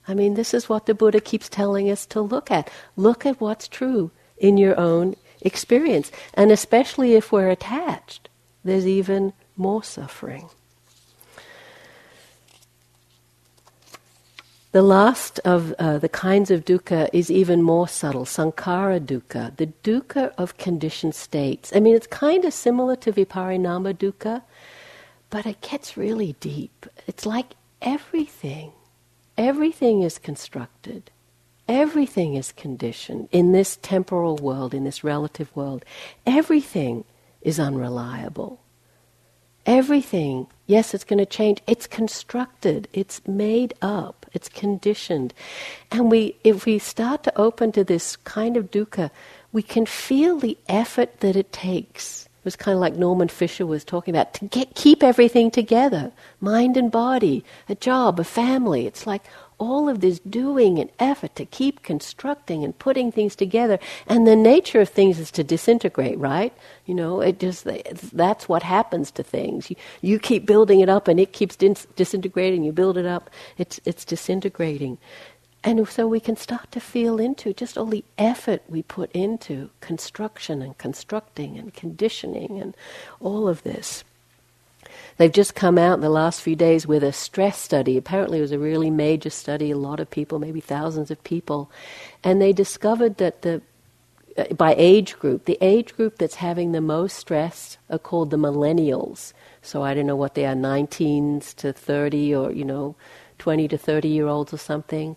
I 0.07 0.13
mean, 0.15 0.35
this 0.35 0.53
is 0.53 0.69
what 0.69 0.85
the 0.85 0.95
Buddha 0.95 1.21
keeps 1.21 1.49
telling 1.49 1.91
us 1.91 2.05
to 2.07 2.21
look 2.21 2.51
at. 2.51 2.71
Look 2.97 3.25
at 3.25 3.41
what's 3.41 3.69
true 3.69 4.11
in 4.37 4.59
your 4.59 4.79
own 4.79 5.17
experience. 5.41 6.11
And 6.35 6.51
especially 6.51 7.15
if 7.15 7.33
we're 7.33 7.51
attached, 7.51 8.29
there's 8.65 8.87
even 8.87 9.33
more 9.57 9.83
suffering. 9.83 10.51
The 14.73 14.81
last 14.81 15.39
of 15.41 15.75
uh, 15.79 15.99
the 15.99 16.09
kinds 16.09 16.51
of 16.51 16.65
dukkha 16.65 17.11
is 17.13 17.31
even 17.31 17.63
more 17.63 17.87
subtle, 17.87 18.25
sankhara 18.25 19.01
dukkha, 19.01 19.55
the 19.59 19.67
dukkha 19.85 20.33
of 20.39 20.57
conditioned 20.57 21.15
states. 21.15 21.73
I 21.77 21.81
mean, 21.81 21.95
it's 21.95 22.07
kind 22.07 22.43
of 22.47 22.55
similar 22.55 22.97
to 22.97 23.13
viparinama 23.13 23.93
dukkha, 23.93 24.41
but 25.29 25.45
it 25.45 25.61
gets 25.61 25.99
really 25.99 26.37
deep. 26.41 26.87
It's 27.07 27.27
like 27.27 27.53
everything, 27.83 28.73
everything 29.37 30.01
is 30.03 30.17
constructed, 30.17 31.11
everything 31.69 32.35
is 32.35 32.51
conditioned 32.51 33.29
in 33.31 33.53
this 33.53 33.79
temporal 33.83 34.37
world, 34.37 34.73
in 34.73 34.85
this 34.85 35.05
relative 35.05 35.55
world. 35.55 35.85
Everything 36.25 37.05
is 37.43 37.61
unreliable. 37.61 38.59
Everything, 39.65 40.49
yes, 40.67 40.93
it's 40.93 41.05
going 41.05 41.19
to 41.19 41.27
change. 41.27 41.61
It's 41.67 41.87
constructed. 41.87 42.89
It's 42.93 43.27
made 43.27 43.75
up. 43.81 44.27
It's 44.33 44.49
conditioned. 44.49 45.33
And 45.91 46.11
we, 46.11 46.37
if 46.43 46.67
we 46.67 46.79
start 46.79 47.23
to 47.25 47.39
open 47.39 47.71
to 47.73 47.85
this 47.85 48.17
kind 48.17 48.57
of 48.57 48.71
dukkha, 48.71 49.11
we 49.53 49.63
can 49.63 49.87
feel 49.87 50.39
the 50.39 50.59
effort 50.69 51.21
that 51.21 51.37
it 51.37 51.53
takes. 51.53 52.25
It 52.25 52.45
was 52.45 52.57
kind 52.57 52.75
of 52.75 52.81
like 52.81 52.97
Norman 52.97 53.29
Fischer 53.29 53.67
was 53.67 53.85
talking 53.85 54.17
about 54.17 54.35
to 54.35 54.47
get, 54.47 54.75
keep 54.75 55.05
everything 55.05 55.51
together 55.51 56.11
mind 56.41 56.77
and 56.77 56.91
body, 56.91 57.45
a 57.69 57.77
job, 57.77 58.19
a 58.19 58.25
family. 58.25 58.87
It's 58.87 59.07
like 59.07 59.23
all 59.63 59.89
of 59.89 60.01
this 60.01 60.19
doing 60.21 60.79
and 60.81 60.91
effort 60.99 61.37
to 61.37 61.47
keep 61.47 61.83
constructing 61.85 62.65
and 62.65 62.77
putting 62.79 63.13
things 63.13 63.37
together. 63.37 63.79
And 64.09 64.27
the 64.27 64.37
nature 64.37 64.81
of 64.81 64.89
things 64.89 65.19
is 65.21 65.31
to 65.33 65.45
disintegrate, 65.45 66.19
right? 66.19 66.53
You 66.87 66.95
know, 66.95 67.21
it 67.21 67.39
just 67.39 67.67
that's 68.13 68.49
what 68.49 68.63
happens 68.65 69.11
to 69.13 69.23
things. 69.23 69.71
You, 69.71 69.77
you 70.01 70.19
keep 70.19 70.47
building 70.47 70.81
it 70.81 70.89
up, 70.89 71.09
and 71.09 71.21
it 71.21 71.33
keeps 71.33 71.55
dis- 71.57 71.87
disintegrating. 71.97 72.65
You 72.65 72.73
build 72.73 72.99
it 72.99 73.07
up, 73.07 73.31
it's 73.59 73.81
it's 73.85 74.05
disintegrating. 74.05 74.99
And 75.65 75.89
so 75.89 76.09
we 76.09 76.21
can 76.21 76.37
start 76.37 76.73
to 76.73 76.81
feel 76.81 77.21
into 77.21 77.53
just 77.55 77.79
all 77.79 77.87
the 77.87 78.05
effort 78.19 78.63
we 78.69 78.83
put 78.83 79.13
into 79.13 79.71
construction 79.81 80.61
and 80.61 80.77
constructing 80.77 81.57
and 81.57 81.73
conditioning 81.73 82.61
and 82.61 82.77
all 83.21 83.49
of 83.49 83.63
this. 83.63 84.03
They've 85.23 85.31
just 85.31 85.55
come 85.55 85.79
out 85.79 85.95
in 85.95 86.01
the 86.01 86.11
last 86.11 86.41
few 86.43 86.57
days 86.57 86.85
with 86.85 87.05
a 87.05 87.13
stress 87.13 87.57
study. 87.57 87.97
Apparently, 87.97 88.39
it 88.39 88.41
was 88.41 88.51
a 88.51 88.59
really 88.59 88.91
major 88.91 89.31
study, 89.31 89.71
a 89.71 89.77
lot 89.77 90.01
of 90.01 90.11
people, 90.11 90.41
maybe 90.41 90.61
thousands 90.61 91.13
of 91.13 91.23
people. 91.23 91.71
And 92.25 92.43
they 92.43 92.53
discovered 92.53 93.19
that 93.19 93.43
the 93.43 93.63
uh, 94.37 94.53
by 94.55 94.75
age 94.77 95.17
group, 95.21 95.45
the 95.45 95.59
age 95.61 95.95
group 95.95 96.19
that's 96.19 96.35
having 96.35 96.73
the 96.73 96.81
most 96.81 97.17
stress 97.17 97.79
are 97.89 98.01
called 98.01 98.31
the 98.33 98.37
millennials. 98.37 99.33
So 99.63 99.85
I 99.85 99.95
don't 99.95 100.07
know 100.07 100.17
what 100.17 100.35
they 100.35 100.45
are, 100.45 100.57
19s 100.57 101.55
to 101.55 101.73
30 101.73 102.35
or, 102.35 102.51
you 102.51 102.65
know, 102.65 102.97
20 103.39 103.69
to 103.69 103.79
30 103.79 104.09
year 104.09 104.27
olds 104.27 104.53
or 104.53 104.59
something. 104.59 105.15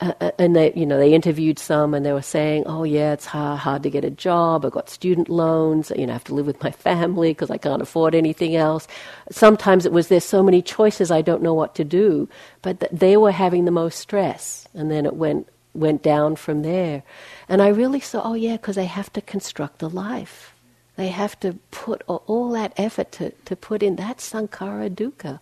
Uh, 0.00 0.14
uh, 0.20 0.30
and 0.38 0.56
they, 0.56 0.72
you 0.74 0.86
know, 0.86 0.98
they 0.98 1.14
interviewed 1.14 1.58
some, 1.58 1.94
and 1.94 2.06
they 2.06 2.12
were 2.12 2.22
saying, 2.22 2.64
"Oh 2.66 2.84
yeah, 2.84 3.12
it's 3.12 3.26
hard, 3.26 3.58
hard 3.60 3.82
to 3.84 3.90
get 3.90 4.04
a 4.04 4.10
job. 4.10 4.64
I've 4.64 4.72
got 4.72 4.90
student 4.90 5.28
loans. 5.28 5.92
You 5.96 6.06
know, 6.06 6.12
I 6.12 6.14
have 6.14 6.24
to 6.24 6.34
live 6.34 6.46
with 6.46 6.62
my 6.62 6.70
family 6.88 7.30
because 7.32 7.50
I 7.50 7.58
can't 7.58 7.82
afford 7.82 8.14
anything 8.14 8.56
else." 8.56 8.88
Sometimes 9.30 9.86
it 9.86 9.92
was 9.92 10.08
there's 10.08 10.24
so 10.24 10.42
many 10.42 10.62
choices, 10.62 11.10
I 11.10 11.22
don't 11.22 11.42
know 11.42 11.54
what 11.54 11.74
to 11.76 11.84
do. 11.84 12.28
But 12.62 12.80
th- 12.80 12.92
they 12.92 13.16
were 13.16 13.32
having 13.32 13.64
the 13.66 13.70
most 13.70 13.98
stress, 13.98 14.66
and 14.74 14.90
then 14.90 15.06
it 15.06 15.16
went 15.16 15.48
went 15.74 16.02
down 16.02 16.36
from 16.36 16.62
there. 16.62 17.02
And 17.48 17.62
I 17.62 17.68
really 17.68 18.00
saw, 18.00 18.22
oh 18.24 18.34
yeah, 18.34 18.56
because 18.56 18.76
they 18.76 18.86
have 18.86 19.12
to 19.14 19.20
construct 19.22 19.82
a 19.82 19.88
life. 19.88 20.54
They 20.96 21.08
have 21.08 21.38
to 21.40 21.54
put 21.70 22.02
all, 22.08 22.22
all 22.26 22.50
that 22.52 22.72
effort 22.76 23.12
to, 23.12 23.30
to 23.46 23.56
put 23.56 23.82
in. 23.82 23.96
that 23.96 24.18
sankhara 24.18 24.90
dukkha. 24.90 25.40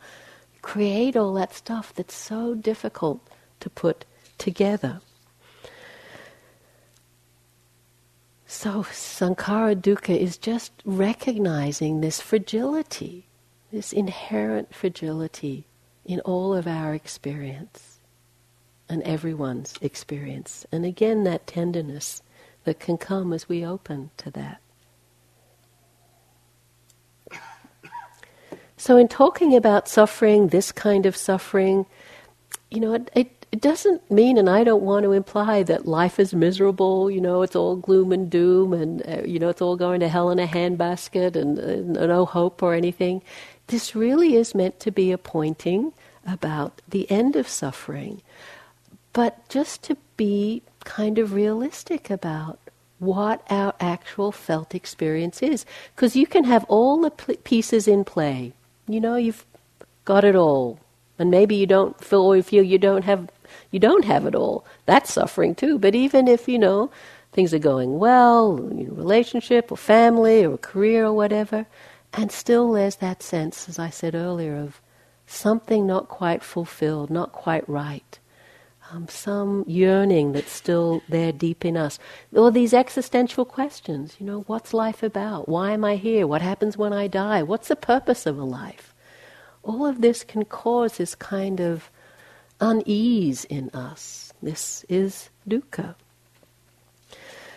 Create 0.62 1.16
all 1.16 1.34
that 1.34 1.54
stuff 1.54 1.94
that's 1.94 2.14
so 2.14 2.54
difficult 2.54 3.20
to 3.60 3.70
put 3.70 4.04
together. 4.38 5.00
So, 8.46 8.82
Sankhara 8.84 9.76
dukkha 9.76 10.16
is 10.16 10.38
just 10.38 10.72
recognizing 10.84 12.00
this 12.00 12.20
fragility, 12.20 13.26
this 13.70 13.92
inherent 13.92 14.74
fragility 14.74 15.66
in 16.04 16.20
all 16.20 16.54
of 16.54 16.66
our 16.66 16.94
experience 16.94 18.00
and 18.88 19.02
everyone's 19.02 19.74
experience. 19.82 20.64
And 20.72 20.86
again, 20.86 21.24
that 21.24 21.46
tenderness 21.46 22.22
that 22.64 22.80
can 22.80 22.96
come 22.96 23.32
as 23.32 23.48
we 23.48 23.64
open 23.64 24.10
to 24.16 24.30
that. 24.30 24.60
So, 28.80 28.96
in 28.96 29.08
talking 29.08 29.56
about 29.56 29.88
suffering, 29.88 30.48
this 30.48 30.70
kind 30.70 31.04
of 31.04 31.16
suffering, 31.16 31.84
you 32.70 32.78
know, 32.78 32.94
it, 32.94 33.10
it, 33.12 33.37
it, 33.52 33.60
doesn't 33.60 34.10
mean, 34.10 34.38
and 34.38 34.48
I 34.48 34.64
don't 34.64 34.82
want 34.82 35.04
to 35.04 35.12
imply 35.12 35.62
that 35.64 35.86
life 35.86 36.18
is 36.18 36.34
miserable, 36.34 37.10
you 37.10 37.20
know, 37.20 37.42
it's 37.42 37.56
all 37.56 37.76
gloom 37.76 38.12
and 38.12 38.30
doom, 38.30 38.72
and, 38.72 39.02
uh, 39.06 39.22
you 39.24 39.38
know, 39.38 39.48
it's 39.48 39.62
all 39.62 39.76
going 39.76 40.00
to 40.00 40.08
hell 40.08 40.30
in 40.30 40.38
a 40.38 40.46
handbasket 40.46 41.36
and, 41.36 41.58
and 41.58 41.92
no 41.94 42.24
hope 42.24 42.62
or 42.62 42.74
anything. 42.74 43.22
This 43.68 43.94
really 43.94 44.34
is 44.34 44.54
meant 44.54 44.80
to 44.80 44.90
be 44.90 45.12
a 45.12 45.18
pointing 45.18 45.92
about 46.26 46.80
the 46.88 47.10
end 47.10 47.36
of 47.36 47.48
suffering, 47.48 48.22
but 49.12 49.48
just 49.48 49.82
to 49.84 49.96
be 50.16 50.62
kind 50.84 51.18
of 51.18 51.32
realistic 51.32 52.10
about 52.10 52.58
what 52.98 53.42
our 53.50 53.74
actual 53.80 54.32
felt 54.32 54.74
experience 54.74 55.42
is. 55.42 55.64
Because 55.94 56.16
you 56.16 56.26
can 56.26 56.44
have 56.44 56.64
all 56.64 57.00
the 57.00 57.10
pieces 57.10 57.86
in 57.86 58.04
play 58.04 58.52
you 58.88 59.00
know 59.00 59.16
you've 59.16 59.44
got 60.04 60.24
it 60.24 60.34
all, 60.34 60.80
and 61.18 61.30
maybe 61.30 61.54
you 61.54 61.66
don't 61.66 62.02
feel 62.02 62.22
or 62.22 62.36
you 62.36 62.42
feel 62.42 62.62
you 62.62 62.78
don't 62.78 63.04
have 63.04 63.28
you 63.70 63.78
don't 63.78 64.04
have 64.04 64.26
it 64.26 64.34
all. 64.34 64.64
That's 64.86 65.12
suffering 65.12 65.54
too. 65.54 65.78
But 65.78 65.94
even 65.94 66.28
if 66.28 66.48
you 66.48 66.58
know 66.58 66.90
things 67.32 67.52
are 67.52 67.58
going 67.58 67.98
well, 67.98 68.70
you 68.74 68.86
know, 68.86 68.94
relationship 68.94 69.70
or 69.70 69.76
family 69.76 70.44
or 70.44 70.58
career 70.58 71.04
or 71.06 71.12
whatever, 71.12 71.66
and 72.12 72.32
still 72.32 72.72
there's 72.72 72.96
that 72.96 73.22
sense, 73.22 73.68
as 73.68 73.78
I 73.78 73.90
said 73.90 74.14
earlier, 74.14 74.56
of 74.56 74.80
something 75.26 75.86
not 75.86 76.08
quite 76.08 76.42
fulfilled, 76.42 77.10
not 77.10 77.32
quite 77.32 77.68
right. 77.68 78.18
Um, 78.90 79.06
some 79.08 79.64
yearning 79.66 80.32
that's 80.32 80.50
still 80.50 81.02
there 81.10 81.30
deep 81.30 81.64
in 81.64 81.76
us. 81.76 81.98
Or 82.32 82.50
these 82.50 82.72
existential 82.72 83.44
questions, 83.44 84.16
you 84.18 84.24
know, 84.24 84.44
what's 84.46 84.72
life 84.72 85.02
about? 85.02 85.46
Why 85.46 85.72
am 85.72 85.84
I 85.84 85.96
here? 85.96 86.26
What 86.26 86.40
happens 86.40 86.78
when 86.78 86.94
I 86.94 87.06
die? 87.06 87.42
What's 87.42 87.68
the 87.68 87.76
purpose 87.76 88.24
of 88.24 88.38
a 88.38 88.44
life? 88.44 88.94
All 89.62 89.84
of 89.84 90.00
this 90.00 90.24
can 90.24 90.46
cause 90.46 90.96
this 90.96 91.14
kind 91.14 91.60
of 91.60 91.90
unease 92.60 93.44
in 93.44 93.70
us. 93.70 94.32
This 94.42 94.84
is 94.88 95.30
dukkha. 95.48 95.94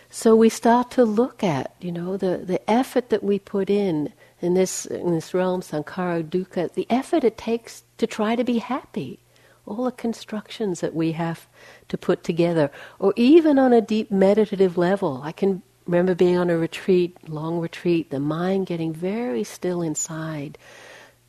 So 0.09 0.35
we 0.35 0.49
start 0.49 0.91
to 0.91 1.05
look 1.05 1.43
at, 1.43 1.73
you 1.79 1.91
know, 1.91 2.17
the, 2.17 2.37
the 2.37 2.69
effort 2.69 3.09
that 3.09 3.23
we 3.23 3.39
put 3.39 3.69
in 3.69 4.11
in 4.41 4.55
this 4.55 4.85
in 4.85 5.11
this 5.11 5.33
realm, 5.33 5.61
sankhara 5.61 6.23
dukkha, 6.23 6.73
the 6.73 6.87
effort 6.89 7.23
it 7.23 7.37
takes 7.37 7.83
to 7.97 8.07
try 8.07 8.35
to 8.35 8.43
be 8.43 8.57
happy 8.57 9.19
all 9.65 9.85
the 9.85 9.91
constructions 9.91 10.81
that 10.81 10.93
we 10.93 11.13
have 11.13 11.47
to 11.87 11.97
put 11.97 12.23
together, 12.23 12.71
or 12.99 13.13
even 13.15 13.59
on 13.59 13.73
a 13.73 13.81
deep 13.81 14.11
meditative 14.11 14.77
level. 14.77 15.21
I 15.23 15.31
can 15.31 15.61
remember 15.85 16.15
being 16.15 16.37
on 16.37 16.49
a 16.49 16.57
retreat, 16.57 17.17
long 17.29 17.59
retreat, 17.59 18.09
the 18.09 18.19
mind 18.19 18.67
getting 18.67 18.93
very 18.93 19.43
still 19.43 19.81
inside, 19.81 20.57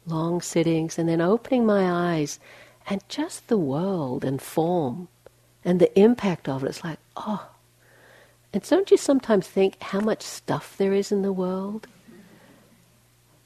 long 0.07 0.41
sittings, 0.41 0.99
and 0.99 1.09
then 1.09 1.21
opening 1.21 1.67
my 1.67 2.15
eyes, 2.15 2.41
and 2.89 3.03
just 3.09 3.49
the 3.49 3.59
world 3.59 4.25
and 4.25 4.41
form 4.41 5.09
and 5.65 5.81
the 5.81 5.97
impact 5.99 6.49
of 6.49 6.65
it. 6.65 6.69
It's 6.69 6.85
like, 6.85 6.99
oh. 7.17 7.49
And 8.53 8.63
don't 8.63 8.91
you 8.91 8.97
sometimes 8.97 9.47
think 9.49 9.83
how 9.83 10.01
much 10.01 10.23
stuff 10.23 10.77
there 10.77 10.93
is 10.93 11.11
in 11.11 11.23
the 11.23 11.33
world? 11.33 11.87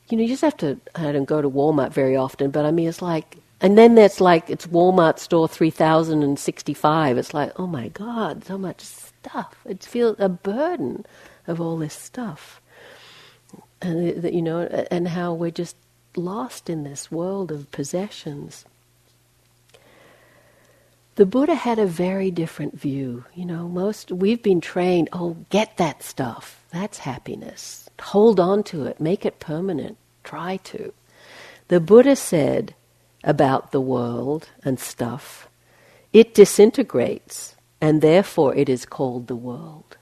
You 0.09 0.17
know, 0.17 0.23
you 0.23 0.29
just 0.29 0.43
have 0.43 0.57
to, 0.59 0.81
I 0.95 1.13
don't 1.13 1.25
go 1.25 1.43
to 1.43 1.51
Walmart 1.51 1.93
very 1.93 2.17
often, 2.17 2.51
but 2.51 2.65
I 2.65 2.71
mean, 2.71 2.89
it's 2.89 3.03
like 3.03 3.39
and 3.61 3.79
then 3.79 3.95
there's 3.95 4.21
like, 4.21 4.51
it's 4.51 4.67
Walmart 4.67 5.19
store 5.19 5.49
3065. 5.49 7.19
It's 7.19 7.33
like, 7.33 7.53
oh 7.59 7.67
my 7.67 7.89
God, 7.89 8.45
so 8.45 8.59
much 8.59 8.81
stuff. 8.83 9.57
It 9.65 9.83
feels 9.83 10.17
a 10.19 10.29
burden 10.29 11.07
of 11.47 11.61
all 11.61 11.79
this 11.79 11.95
stuff. 11.95 12.61
And, 13.81 14.25
uh, 14.25 14.29
you 14.29 14.43
know, 14.43 14.61
and 14.91 15.09
how 15.09 15.33
we're 15.33 15.51
just 15.51 15.77
lost 16.17 16.69
in 16.69 16.85
this 16.85 17.11
world 17.11 17.51
of 17.51 17.71
possessions. 17.71 18.67
The 21.17 21.27
Buddha 21.27 21.55
had 21.55 21.79
a 21.79 21.87
very 21.87 22.31
different 22.31 22.79
view. 22.79 23.25
You 23.35 23.47
know, 23.47 23.69
most, 23.69 24.13
we've 24.13 24.43
been 24.43 24.61
trained, 24.61 25.09
oh, 25.13 25.37
get 25.51 25.77
that 25.79 26.03
stuff. 26.03 26.63
That's 26.71 26.99
happiness. 26.99 27.89
Hold 28.01 28.39
on 28.39 28.63
to 28.65 28.85
it. 28.85 29.01
Make 29.01 29.25
it 29.27 29.41
permanent. 29.41 29.97
Try 30.25 30.59
to. 30.59 30.93
The 31.69 31.81
Buddha 31.81 32.17
said, 32.17 32.75
about 33.27 33.73
the 33.73 33.81
world 33.81 34.49
and 34.65 34.79
stuff, 34.79 35.49
it 36.13 36.33
disintegrates, 36.33 37.57
and 37.81 38.01
therefore 38.01 38.55
it 38.55 38.69
is 38.69 38.87
called 38.87 39.27
the 39.27 39.37
world. 39.37 39.97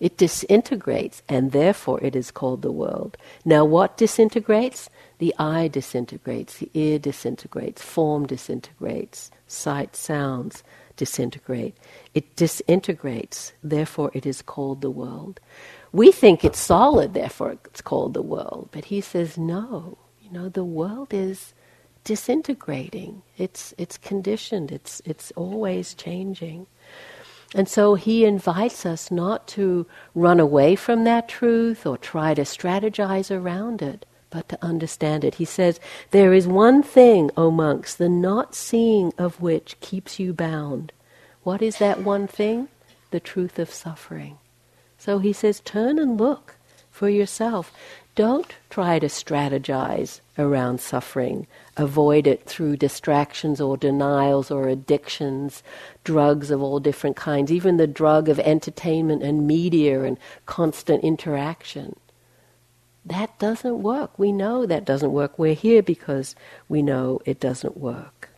It 0.00 0.18
disintegrates, 0.18 1.22
and 1.28 1.52
therefore 1.52 2.02
it 2.02 2.14
is 2.14 2.30
called 2.30 2.60
the 2.60 2.72
world. 2.72 3.16
Now, 3.44 3.64
what 3.64 3.96
disintegrates? 3.96 4.90
The 5.18 5.34
eye 5.38 5.68
disintegrates, 5.68 6.58
the 6.58 6.70
ear 6.74 6.98
disintegrates, 6.98 7.82
form 7.82 8.26
disintegrates, 8.26 9.30
sight, 9.46 9.96
sounds 9.96 10.62
disintegrate. 10.96 11.76
It 12.14 12.36
disintegrates, 12.36 13.52
therefore 13.62 14.10
it 14.14 14.26
is 14.26 14.42
called 14.42 14.80
the 14.82 14.90
world. 14.90 15.40
We 15.92 16.12
think 16.12 16.44
it's 16.44 16.58
solid, 16.58 17.14
therefore 17.14 17.52
it's 17.64 17.80
called 17.80 18.14
the 18.14 18.22
world. 18.22 18.68
But 18.72 18.86
he 18.86 19.00
says, 19.00 19.38
no, 19.38 19.98
you 20.20 20.30
know, 20.32 20.48
the 20.48 20.64
world 20.64 21.14
is 21.14 21.54
disintegrating. 22.04 23.22
It's 23.36 23.74
it's 23.78 23.98
conditioned. 23.98 24.72
It's 24.72 25.02
it's 25.04 25.32
always 25.32 25.94
changing. 25.94 26.66
And 27.54 27.68
so 27.68 27.94
he 27.94 28.24
invites 28.24 28.86
us 28.86 29.10
not 29.10 29.48
to 29.48 29.86
run 30.14 30.40
away 30.40 30.76
from 30.76 31.04
that 31.04 31.28
truth 31.28 31.86
or 31.86 31.96
try 31.98 32.34
to 32.34 32.42
strategize 32.42 33.30
around 33.30 33.82
it, 33.82 34.06
but 34.30 34.48
to 34.48 34.64
understand 34.64 35.24
it. 35.24 35.36
He 35.36 35.44
says, 35.44 35.80
There 36.10 36.32
is 36.32 36.46
one 36.46 36.82
thing, 36.82 37.30
O 37.36 37.50
monks, 37.50 37.94
the 37.94 38.08
not 38.08 38.54
seeing 38.54 39.12
of 39.18 39.40
which 39.40 39.78
keeps 39.80 40.18
you 40.18 40.32
bound. 40.32 40.92
What 41.42 41.62
is 41.62 41.78
that 41.78 42.02
one 42.02 42.26
thing? 42.26 42.68
The 43.10 43.20
truth 43.20 43.58
of 43.58 43.72
suffering. 43.72 44.38
So 44.98 45.18
he 45.18 45.32
says, 45.32 45.60
Turn 45.60 45.98
and 45.98 46.18
look 46.18 46.56
for 46.90 47.08
yourself. 47.08 47.72
Don't 48.16 48.54
try 48.70 48.98
to 48.98 49.06
strategize 49.08 50.20
around 50.38 50.80
suffering. 50.80 51.46
Avoid 51.76 52.26
it 52.26 52.46
through 52.46 52.78
distractions 52.78 53.60
or 53.60 53.76
denials 53.76 54.50
or 54.50 54.68
addictions, 54.68 55.62
drugs 56.02 56.50
of 56.50 56.62
all 56.62 56.80
different 56.80 57.16
kinds, 57.16 57.52
even 57.52 57.76
the 57.76 57.86
drug 57.86 58.30
of 58.30 58.40
entertainment 58.40 59.22
and 59.22 59.46
media 59.46 60.02
and 60.02 60.16
constant 60.46 61.04
interaction. 61.04 61.94
That 63.06 63.38
doesn't 63.38 63.82
work. 63.82 64.18
We 64.18 64.32
know 64.32 64.66
that 64.66 64.84
doesn't 64.84 65.12
work. 65.12 65.38
We're 65.38 65.54
here 65.54 65.80
because 65.80 66.34
we 66.68 66.82
know 66.82 67.20
it 67.24 67.38
doesn't 67.38 67.76
work. 67.76 68.30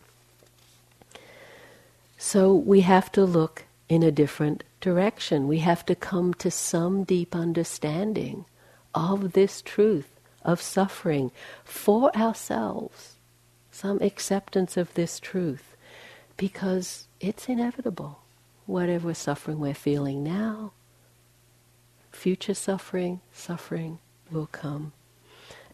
So 2.19 2.53
we 2.53 2.81
have 2.81 3.11
to 3.13 3.25
look 3.25 3.65
in 3.87 4.03
a 4.03 4.11
different 4.11 4.63
direction. 4.79 5.47
We 5.47 5.59
have 5.59 5.83
to 5.87 5.95
come 5.95 6.35
to 6.35 6.51
some 6.51 7.03
deep 7.03 7.35
understanding 7.35 8.45
of 8.93 9.33
this 9.33 9.63
truth 9.63 10.09
of 10.43 10.61
suffering 10.61 11.31
for 11.63 12.15
ourselves, 12.15 13.15
some 13.71 13.99
acceptance 14.01 14.77
of 14.77 14.93
this 14.93 15.19
truth, 15.19 15.75
because 16.37 17.07
it's 17.19 17.49
inevitable. 17.49 18.19
Whatever 18.67 19.15
suffering 19.15 19.59
we're 19.59 19.73
feeling 19.73 20.23
now, 20.23 20.73
future 22.11 22.53
suffering, 22.53 23.21
suffering 23.33 23.97
will 24.31 24.47
come. 24.47 24.93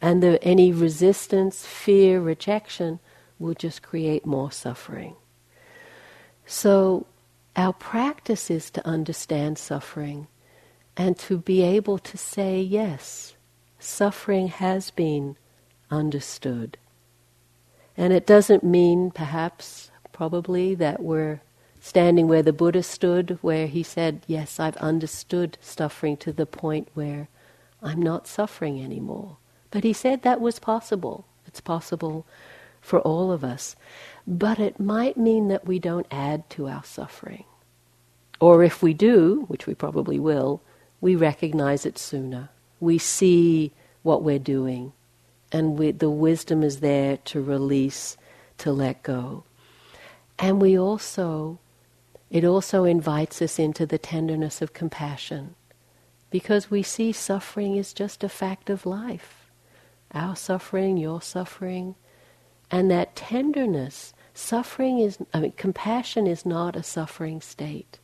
And 0.01 0.21
the, 0.21 0.43
any 0.43 0.71
resistance, 0.71 1.65
fear, 1.65 2.19
rejection 2.19 2.99
will 3.39 3.53
just 3.53 3.81
create 3.81 4.25
more 4.25 4.51
suffering. 4.51 5.15
So, 6.45 7.07
our 7.55 7.73
practice 7.73 8.51
is 8.51 8.69
to 8.71 8.85
understand 8.85 9.57
suffering 9.57 10.27
and 10.97 11.17
to 11.19 11.37
be 11.37 11.61
able 11.61 11.97
to 11.99 12.17
say, 12.17 12.61
yes, 12.61 13.35
suffering 13.79 14.49
has 14.49 14.91
been 14.91 15.37
understood. 15.89 16.77
And 17.97 18.11
it 18.11 18.25
doesn't 18.25 18.63
mean, 18.63 19.11
perhaps, 19.11 19.89
probably, 20.11 20.75
that 20.75 21.01
we're 21.01 21.41
standing 21.79 22.27
where 22.27 22.43
the 22.43 22.53
Buddha 22.53 22.83
stood, 22.83 23.37
where 23.41 23.67
he 23.67 23.83
said, 23.83 24.21
Yes, 24.27 24.59
I've 24.59 24.77
understood 24.77 25.57
suffering 25.61 26.17
to 26.17 26.33
the 26.33 26.45
point 26.45 26.89
where 26.93 27.29
I'm 27.85 28.01
not 28.01 28.27
suffering 28.27 28.83
anymore. 28.83 29.37
But 29.69 29.83
he 29.83 29.93
said 29.93 30.23
that 30.23 30.41
was 30.41 30.57
possible. 30.57 31.25
It's 31.45 31.61
possible 31.61 32.25
for 32.81 32.99
all 33.01 33.31
of 33.31 33.43
us. 33.43 33.75
But 34.27 34.59
it 34.59 34.79
might 34.79 35.17
mean 35.17 35.49
that 35.49 35.67
we 35.67 35.77
don't 35.77 36.07
add 36.09 36.49
to 36.51 36.67
our 36.67 36.83
suffering. 36.83 37.45
Or 38.39 38.63
if 38.63 38.81
we 38.81 38.93
do, 38.93 39.45
which 39.47 39.67
we 39.67 39.75
probably 39.75 40.19
will, 40.19 40.61
we 40.99 41.15
recognize 41.15 41.85
it 41.85 41.99
sooner. 41.99 42.49
We 42.79 42.97
see 42.97 43.71
what 44.01 44.23
we're 44.23 44.39
doing, 44.39 44.93
and 45.51 45.77
we, 45.77 45.91
the 45.91 46.09
wisdom 46.09 46.63
is 46.63 46.79
there 46.79 47.17
to 47.17 47.41
release, 47.41 48.17
to 48.59 48.71
let 48.71 49.03
go. 49.03 49.43
And 50.37 50.61
we 50.61 50.77
also, 50.77 51.59
it 52.29 52.43
also 52.43 52.83
invites 52.83 53.41
us 53.41 53.57
into 53.59 53.85
the 53.85 53.97
tenderness 53.97 54.61
of 54.61 54.73
compassion 54.73 55.55
because 56.29 56.71
we 56.71 56.83
see 56.83 57.11
suffering 57.11 57.75
is 57.75 57.93
just 57.93 58.23
a 58.23 58.29
fact 58.29 58.69
of 58.69 58.85
life. 58.85 59.49
Our 60.13 60.35
suffering, 60.35 60.97
your 60.97 61.21
suffering, 61.21 61.95
and 62.71 62.89
that 62.91 63.15
tenderness, 63.15 64.13
suffering 64.33 64.99
is, 64.99 65.17
I 65.33 65.39
mean, 65.39 65.53
compassion 65.53 66.27
is 66.27 66.45
not 66.45 66.75
a 66.75 66.83
suffering 66.83 67.41
state. 67.41 67.99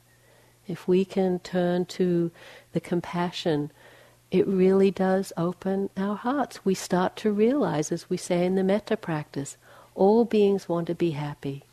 If 0.68 0.88
we 0.88 1.04
can 1.06 1.40
turn 1.40 1.86
to 1.86 2.32
the 2.74 2.80
compassion, 2.80 3.72
it 4.30 4.48
really 4.48 4.92
does 4.92 5.34
open 5.36 5.90
our 5.98 6.16
hearts. 6.16 6.64
We 6.64 6.74
start 6.74 7.16
to 7.18 7.32
realize, 7.32 7.92
as 7.92 8.10
we 8.10 8.18
say 8.18 8.46
in 8.46 8.56
the 8.56 8.64
metta 8.64 8.96
practice, 8.96 9.58
all 9.94 10.24
beings 10.24 10.70
want 10.70 10.88
to 10.88 10.96
be 10.96 11.12
happy. 11.12 11.64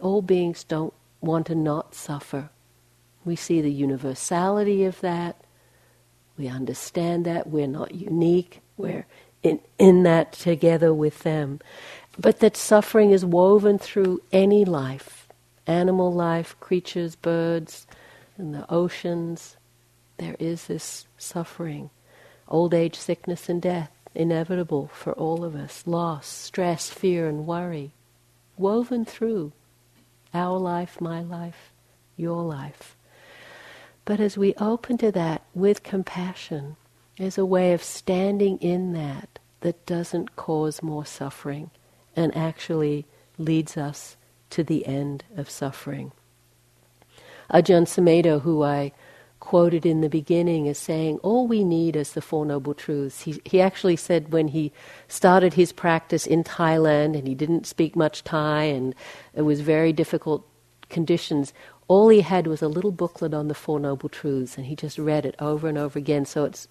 All 0.00 0.22
beings 0.22 0.64
don't 0.64 0.94
want 1.20 1.46
to 1.46 1.54
not 1.54 1.94
suffer. 1.94 2.50
We 3.24 3.36
see 3.36 3.60
the 3.60 3.72
universality 3.72 4.84
of 4.84 5.00
that. 5.00 5.43
We 6.36 6.48
understand 6.48 7.24
that 7.26 7.48
we're 7.48 7.66
not 7.66 7.94
unique. 7.94 8.60
We're 8.76 9.06
in, 9.42 9.60
in 9.78 10.02
that 10.02 10.32
together 10.32 10.92
with 10.92 11.20
them. 11.20 11.60
But 12.18 12.40
that 12.40 12.56
suffering 12.56 13.10
is 13.10 13.24
woven 13.24 13.78
through 13.78 14.20
any 14.32 14.64
life 14.64 15.20
animal 15.66 16.12
life, 16.12 16.54
creatures, 16.60 17.16
birds, 17.16 17.86
and 18.36 18.54
the 18.54 18.70
oceans. 18.70 19.56
There 20.18 20.36
is 20.38 20.66
this 20.66 21.06
suffering. 21.16 21.88
Old 22.48 22.74
age, 22.74 22.96
sickness, 22.96 23.48
and 23.48 23.62
death, 23.62 23.90
inevitable 24.14 24.90
for 24.92 25.14
all 25.14 25.42
of 25.42 25.54
us. 25.56 25.84
Loss, 25.86 26.26
stress, 26.26 26.90
fear, 26.90 27.28
and 27.28 27.46
worry, 27.46 27.92
woven 28.58 29.04
through 29.04 29.52
our 30.34 30.58
life, 30.58 31.00
my 31.00 31.22
life, 31.22 31.72
your 32.16 32.42
life. 32.42 32.96
But 34.04 34.20
as 34.20 34.36
we 34.36 34.54
open 34.54 34.98
to 34.98 35.10
that 35.12 35.42
with 35.54 35.82
compassion, 35.82 36.76
as 37.18 37.38
a 37.38 37.46
way 37.46 37.72
of 37.72 37.82
standing 37.82 38.58
in 38.58 38.92
that 38.92 39.38
that 39.60 39.86
doesn't 39.86 40.36
cause 40.36 40.82
more 40.82 41.06
suffering 41.06 41.70
and 42.14 42.36
actually 42.36 43.06
leads 43.38 43.76
us 43.76 44.16
to 44.50 44.62
the 44.62 44.86
end 44.86 45.24
of 45.36 45.48
suffering. 45.48 46.12
Ajahn 47.52 47.86
Sumedho, 47.86 48.42
who 48.42 48.62
I 48.62 48.92
quoted 49.40 49.84
in 49.84 50.00
the 50.00 50.08
beginning 50.08 50.68
as 50.68 50.78
saying, 50.78 51.18
all 51.18 51.46
we 51.46 51.64
need 51.64 51.96
is 51.96 52.12
the 52.12 52.22
Four 52.22 52.46
Noble 52.46 52.72
Truths. 52.72 53.22
He, 53.22 53.40
he 53.44 53.60
actually 53.60 53.96
said 53.96 54.32
when 54.32 54.48
he 54.48 54.72
started 55.06 55.54
his 55.54 55.72
practice 55.72 56.26
in 56.26 56.44
Thailand 56.44 57.16
and 57.16 57.28
he 57.28 57.34
didn't 57.34 57.66
speak 57.66 57.94
much 57.94 58.24
Thai 58.24 58.64
and 58.64 58.94
it 59.34 59.42
was 59.42 59.60
very 59.60 59.92
difficult 59.92 60.46
conditions, 60.88 61.52
all 61.88 62.08
he 62.08 62.22
had 62.22 62.46
was 62.46 62.62
a 62.62 62.68
little 62.68 62.92
booklet 62.92 63.34
on 63.34 63.48
the 63.48 63.54
Four 63.54 63.80
Noble 63.80 64.08
Truths, 64.08 64.56
and 64.56 64.66
he 64.66 64.76
just 64.76 64.98
read 64.98 65.26
it 65.26 65.34
over 65.38 65.68
and 65.68 65.76
over 65.76 65.98
again. 65.98 66.24
So 66.24 66.44
it's 66.44 66.68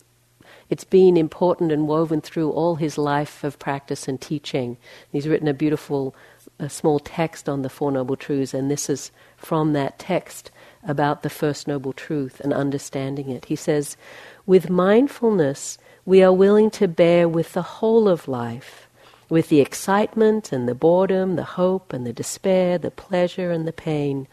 it's 0.70 0.84
been 0.84 1.18
important 1.18 1.72
and 1.72 1.88
woven 1.88 2.22
through 2.22 2.52
all 2.52 2.76
his 2.76 2.98
life 2.98 3.44
of 3.44 3.60
practice 3.60 4.08
and 4.08 4.20
teaching. 4.20 4.78
He's 5.12 5.28
written 5.28 5.48
a 5.48 5.54
beautiful, 5.54 6.16
a 6.60 6.70
small 6.70 7.00
text 7.00 7.48
on 7.48 7.62
the 7.62 7.70
Four 7.70 7.92
Noble 7.92 8.16
Truths, 8.16 8.54
and 8.54 8.70
this 8.72 8.90
is 8.90 9.12
from 9.38 9.74
that 9.74 10.00
text 10.00 10.52
about 10.84 11.22
the 11.22 11.30
First 11.30 11.68
Noble 11.68 11.94
Truth 11.94 12.40
and 12.40 12.54
understanding 12.54 13.30
it. 13.30 13.46
He 13.46 13.56
says, 13.56 13.98
With 14.46 14.70
mindfulness, 14.70 15.78
we 16.06 16.24
are 16.24 16.34
willing 16.34 16.70
to 16.72 16.88
bear 16.88 17.28
with 17.30 17.54
the 17.54 17.62
whole 17.62 18.08
of 18.08 18.28
life, 18.28 18.88
with 19.30 19.50
the 19.50 19.62
excitement 19.62 20.52
and 20.52 20.68
the 20.68 20.76
boredom, 20.76 21.36
the 21.36 21.44
hope 21.44 21.94
and 21.94 22.06
the 22.06 22.14
despair, 22.14 22.78
the 22.78 22.92
pleasure 22.92 23.52
and 23.52 23.68
the 23.68 23.74
pain 23.74 24.28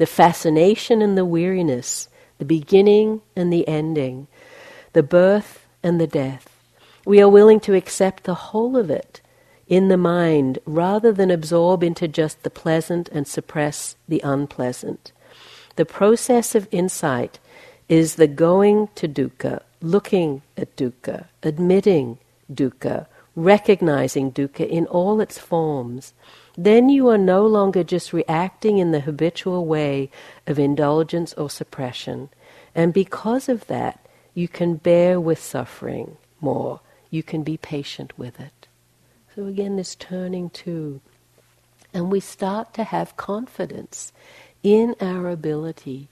the 0.00 0.06
fascination 0.06 1.02
and 1.02 1.18
the 1.18 1.26
weariness, 1.26 2.08
the 2.38 2.44
beginning 2.46 3.20
and 3.36 3.52
the 3.52 3.68
ending, 3.68 4.26
the 4.94 5.02
birth 5.02 5.66
and 5.82 6.00
the 6.00 6.06
death. 6.06 6.48
We 7.04 7.20
are 7.20 7.28
willing 7.28 7.60
to 7.60 7.74
accept 7.74 8.24
the 8.24 8.48
whole 8.48 8.78
of 8.78 8.88
it 8.88 9.20
in 9.68 9.88
the 9.88 9.98
mind 9.98 10.58
rather 10.64 11.12
than 11.12 11.30
absorb 11.30 11.82
into 11.82 12.08
just 12.08 12.44
the 12.44 12.48
pleasant 12.48 13.10
and 13.10 13.28
suppress 13.28 13.94
the 14.08 14.22
unpleasant. 14.24 15.12
The 15.76 15.84
process 15.84 16.54
of 16.54 16.66
insight 16.70 17.38
is 17.86 18.14
the 18.14 18.26
going 18.26 18.88
to 18.94 19.06
dukkha, 19.06 19.60
looking 19.82 20.40
at 20.56 20.74
dukkha, 20.76 21.26
admitting 21.42 22.16
dukkha, 22.50 23.06
recognizing 23.36 24.32
dukkha 24.32 24.66
in 24.66 24.86
all 24.86 25.20
its 25.20 25.38
forms, 25.38 26.14
then 26.56 26.88
you 26.88 27.08
are 27.08 27.18
no 27.18 27.46
longer 27.46 27.84
just 27.84 28.12
reacting 28.12 28.78
in 28.78 28.90
the 28.90 29.00
habitual 29.00 29.66
way 29.66 30.10
of 30.46 30.58
indulgence 30.58 31.32
or 31.34 31.48
suppression. 31.48 32.28
And 32.74 32.92
because 32.92 33.48
of 33.48 33.66
that, 33.66 34.04
you 34.34 34.48
can 34.48 34.76
bear 34.76 35.20
with 35.20 35.40
suffering 35.40 36.16
more. 36.40 36.80
You 37.10 37.22
can 37.22 37.42
be 37.42 37.56
patient 37.56 38.16
with 38.18 38.40
it. 38.40 38.68
So 39.34 39.46
again, 39.46 39.76
this 39.76 39.94
turning 39.94 40.50
to. 40.50 41.00
And 41.92 42.10
we 42.10 42.20
start 42.20 42.74
to 42.74 42.84
have 42.84 43.16
confidence 43.16 44.12
in 44.62 44.94
our 45.00 45.28
ability 45.28 46.08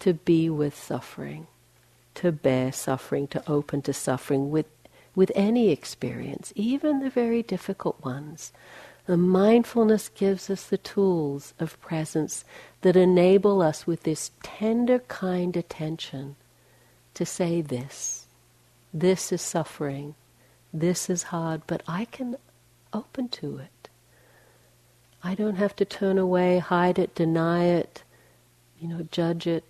to 0.00 0.14
be 0.14 0.48
with 0.50 0.76
suffering, 0.76 1.46
to 2.14 2.32
bear 2.32 2.72
suffering, 2.72 3.26
to 3.28 3.42
open 3.50 3.82
to 3.82 3.92
suffering 3.92 4.50
with, 4.50 4.66
with 5.14 5.32
any 5.34 5.70
experience, 5.70 6.52
even 6.54 7.00
the 7.00 7.10
very 7.10 7.42
difficult 7.42 8.02
ones. 8.04 8.52
The 9.06 9.16
mindfulness 9.18 10.08
gives 10.08 10.48
us 10.48 10.64
the 10.64 10.78
tools 10.78 11.52
of 11.58 11.80
presence 11.80 12.44
that 12.80 12.96
enable 12.96 13.60
us 13.60 13.86
with 13.86 14.04
this 14.04 14.30
tender, 14.42 15.00
kind 15.00 15.56
attention 15.56 16.36
to 17.12 17.26
say 17.26 17.60
this. 17.60 18.26
This 18.94 19.30
is 19.30 19.42
suffering. 19.42 20.14
This 20.72 21.10
is 21.10 21.24
hard, 21.24 21.62
but 21.66 21.82
I 21.86 22.06
can 22.06 22.36
open 22.92 23.28
to 23.28 23.58
it. 23.58 23.88
I 25.22 25.34
don't 25.34 25.56
have 25.56 25.76
to 25.76 25.84
turn 25.84 26.18
away, 26.18 26.58
hide 26.58 26.98
it, 26.98 27.14
deny 27.14 27.64
it, 27.64 28.02
you 28.78 28.88
know, 28.88 29.06
judge 29.10 29.46
it. 29.46 29.64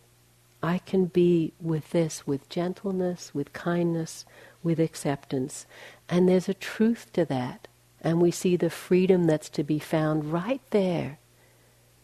I 0.62 0.78
can 0.78 1.06
be 1.06 1.52
with 1.60 1.90
this 1.90 2.26
with 2.26 2.48
gentleness, 2.48 3.34
with 3.34 3.52
kindness, 3.52 4.24
with 4.62 4.80
acceptance. 4.80 5.66
And 6.08 6.28
there's 6.28 6.48
a 6.48 6.54
truth 6.54 7.12
to 7.12 7.24
that 7.26 7.68
and 8.04 8.20
we 8.20 8.30
see 8.30 8.54
the 8.54 8.68
freedom 8.68 9.24
that's 9.24 9.48
to 9.48 9.64
be 9.64 9.78
found 9.78 10.30
right 10.30 10.60
there, 10.70 11.18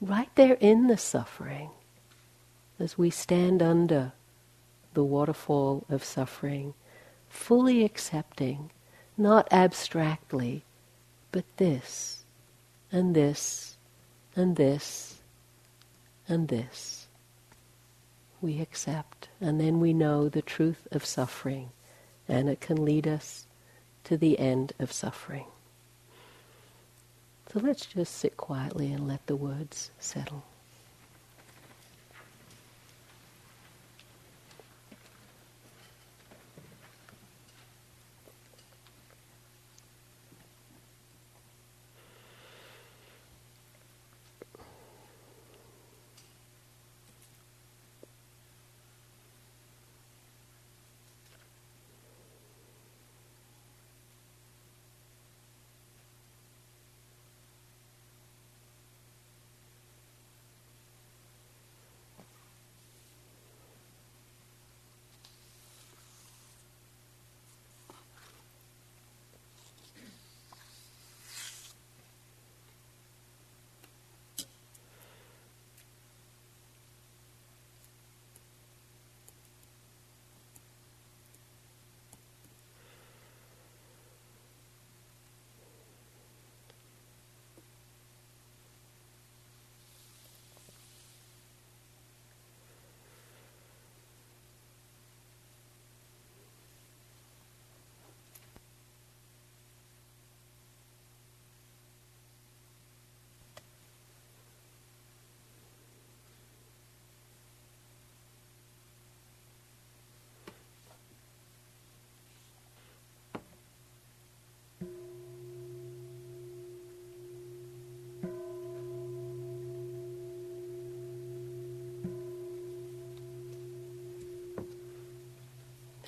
right 0.00 0.30
there 0.34 0.54
in 0.54 0.86
the 0.86 0.96
suffering, 0.96 1.68
as 2.78 2.96
we 2.96 3.10
stand 3.10 3.62
under 3.62 4.12
the 4.94 5.04
waterfall 5.04 5.84
of 5.90 6.02
suffering, 6.02 6.72
fully 7.28 7.84
accepting, 7.84 8.70
not 9.18 9.46
abstractly, 9.52 10.64
but 11.32 11.44
this, 11.58 12.24
and 12.90 13.14
this, 13.14 13.76
and 14.34 14.56
this, 14.56 15.18
and 16.26 16.48
this. 16.48 17.08
We 18.40 18.62
accept, 18.62 19.28
and 19.38 19.60
then 19.60 19.80
we 19.80 19.92
know 19.92 20.30
the 20.30 20.40
truth 20.40 20.88
of 20.90 21.04
suffering, 21.04 21.72
and 22.26 22.48
it 22.48 22.62
can 22.62 22.82
lead 22.86 23.06
us 23.06 23.46
to 24.04 24.16
the 24.16 24.38
end 24.38 24.72
of 24.78 24.92
suffering. 24.92 25.44
So 27.52 27.58
let's 27.58 27.84
just 27.84 28.14
sit 28.14 28.36
quietly 28.36 28.92
and 28.92 29.08
let 29.08 29.26
the 29.26 29.34
words 29.34 29.90
settle. 29.98 30.44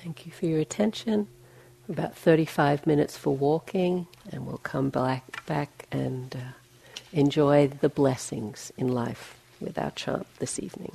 Thank 0.03 0.25
you 0.25 0.33
for 0.33 0.47
your 0.47 0.59
attention. 0.59 1.29
About 1.87 2.13
35 2.13 2.85
minutes 2.85 3.15
for 3.15 3.33
walking, 3.33 4.07
and 4.29 4.45
we'll 4.45 4.57
come 4.57 4.89
back, 4.89 5.45
back 5.45 5.87
and 5.93 6.35
uh, 6.35 6.39
enjoy 7.13 7.67
the 7.67 7.87
blessings 7.87 8.73
in 8.77 8.89
life 8.89 9.39
with 9.61 9.79
our 9.79 9.91
chant 9.91 10.27
this 10.39 10.59
evening. 10.59 10.91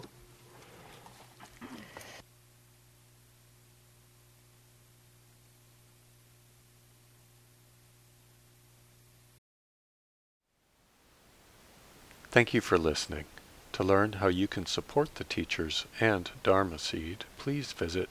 Thank 12.31 12.53
you 12.53 12.61
for 12.61 12.77
listening. 12.77 13.25
To 13.73 13.83
learn 13.83 14.15
how 14.15 14.29
you 14.29 14.47
can 14.47 14.67
support 14.67 15.15
the 15.15 15.25
teachers 15.25 15.87
and 15.99 16.31
Dharma 16.43 16.79
Seed, 16.79 17.25
please 17.39 17.73
visit 17.73 18.11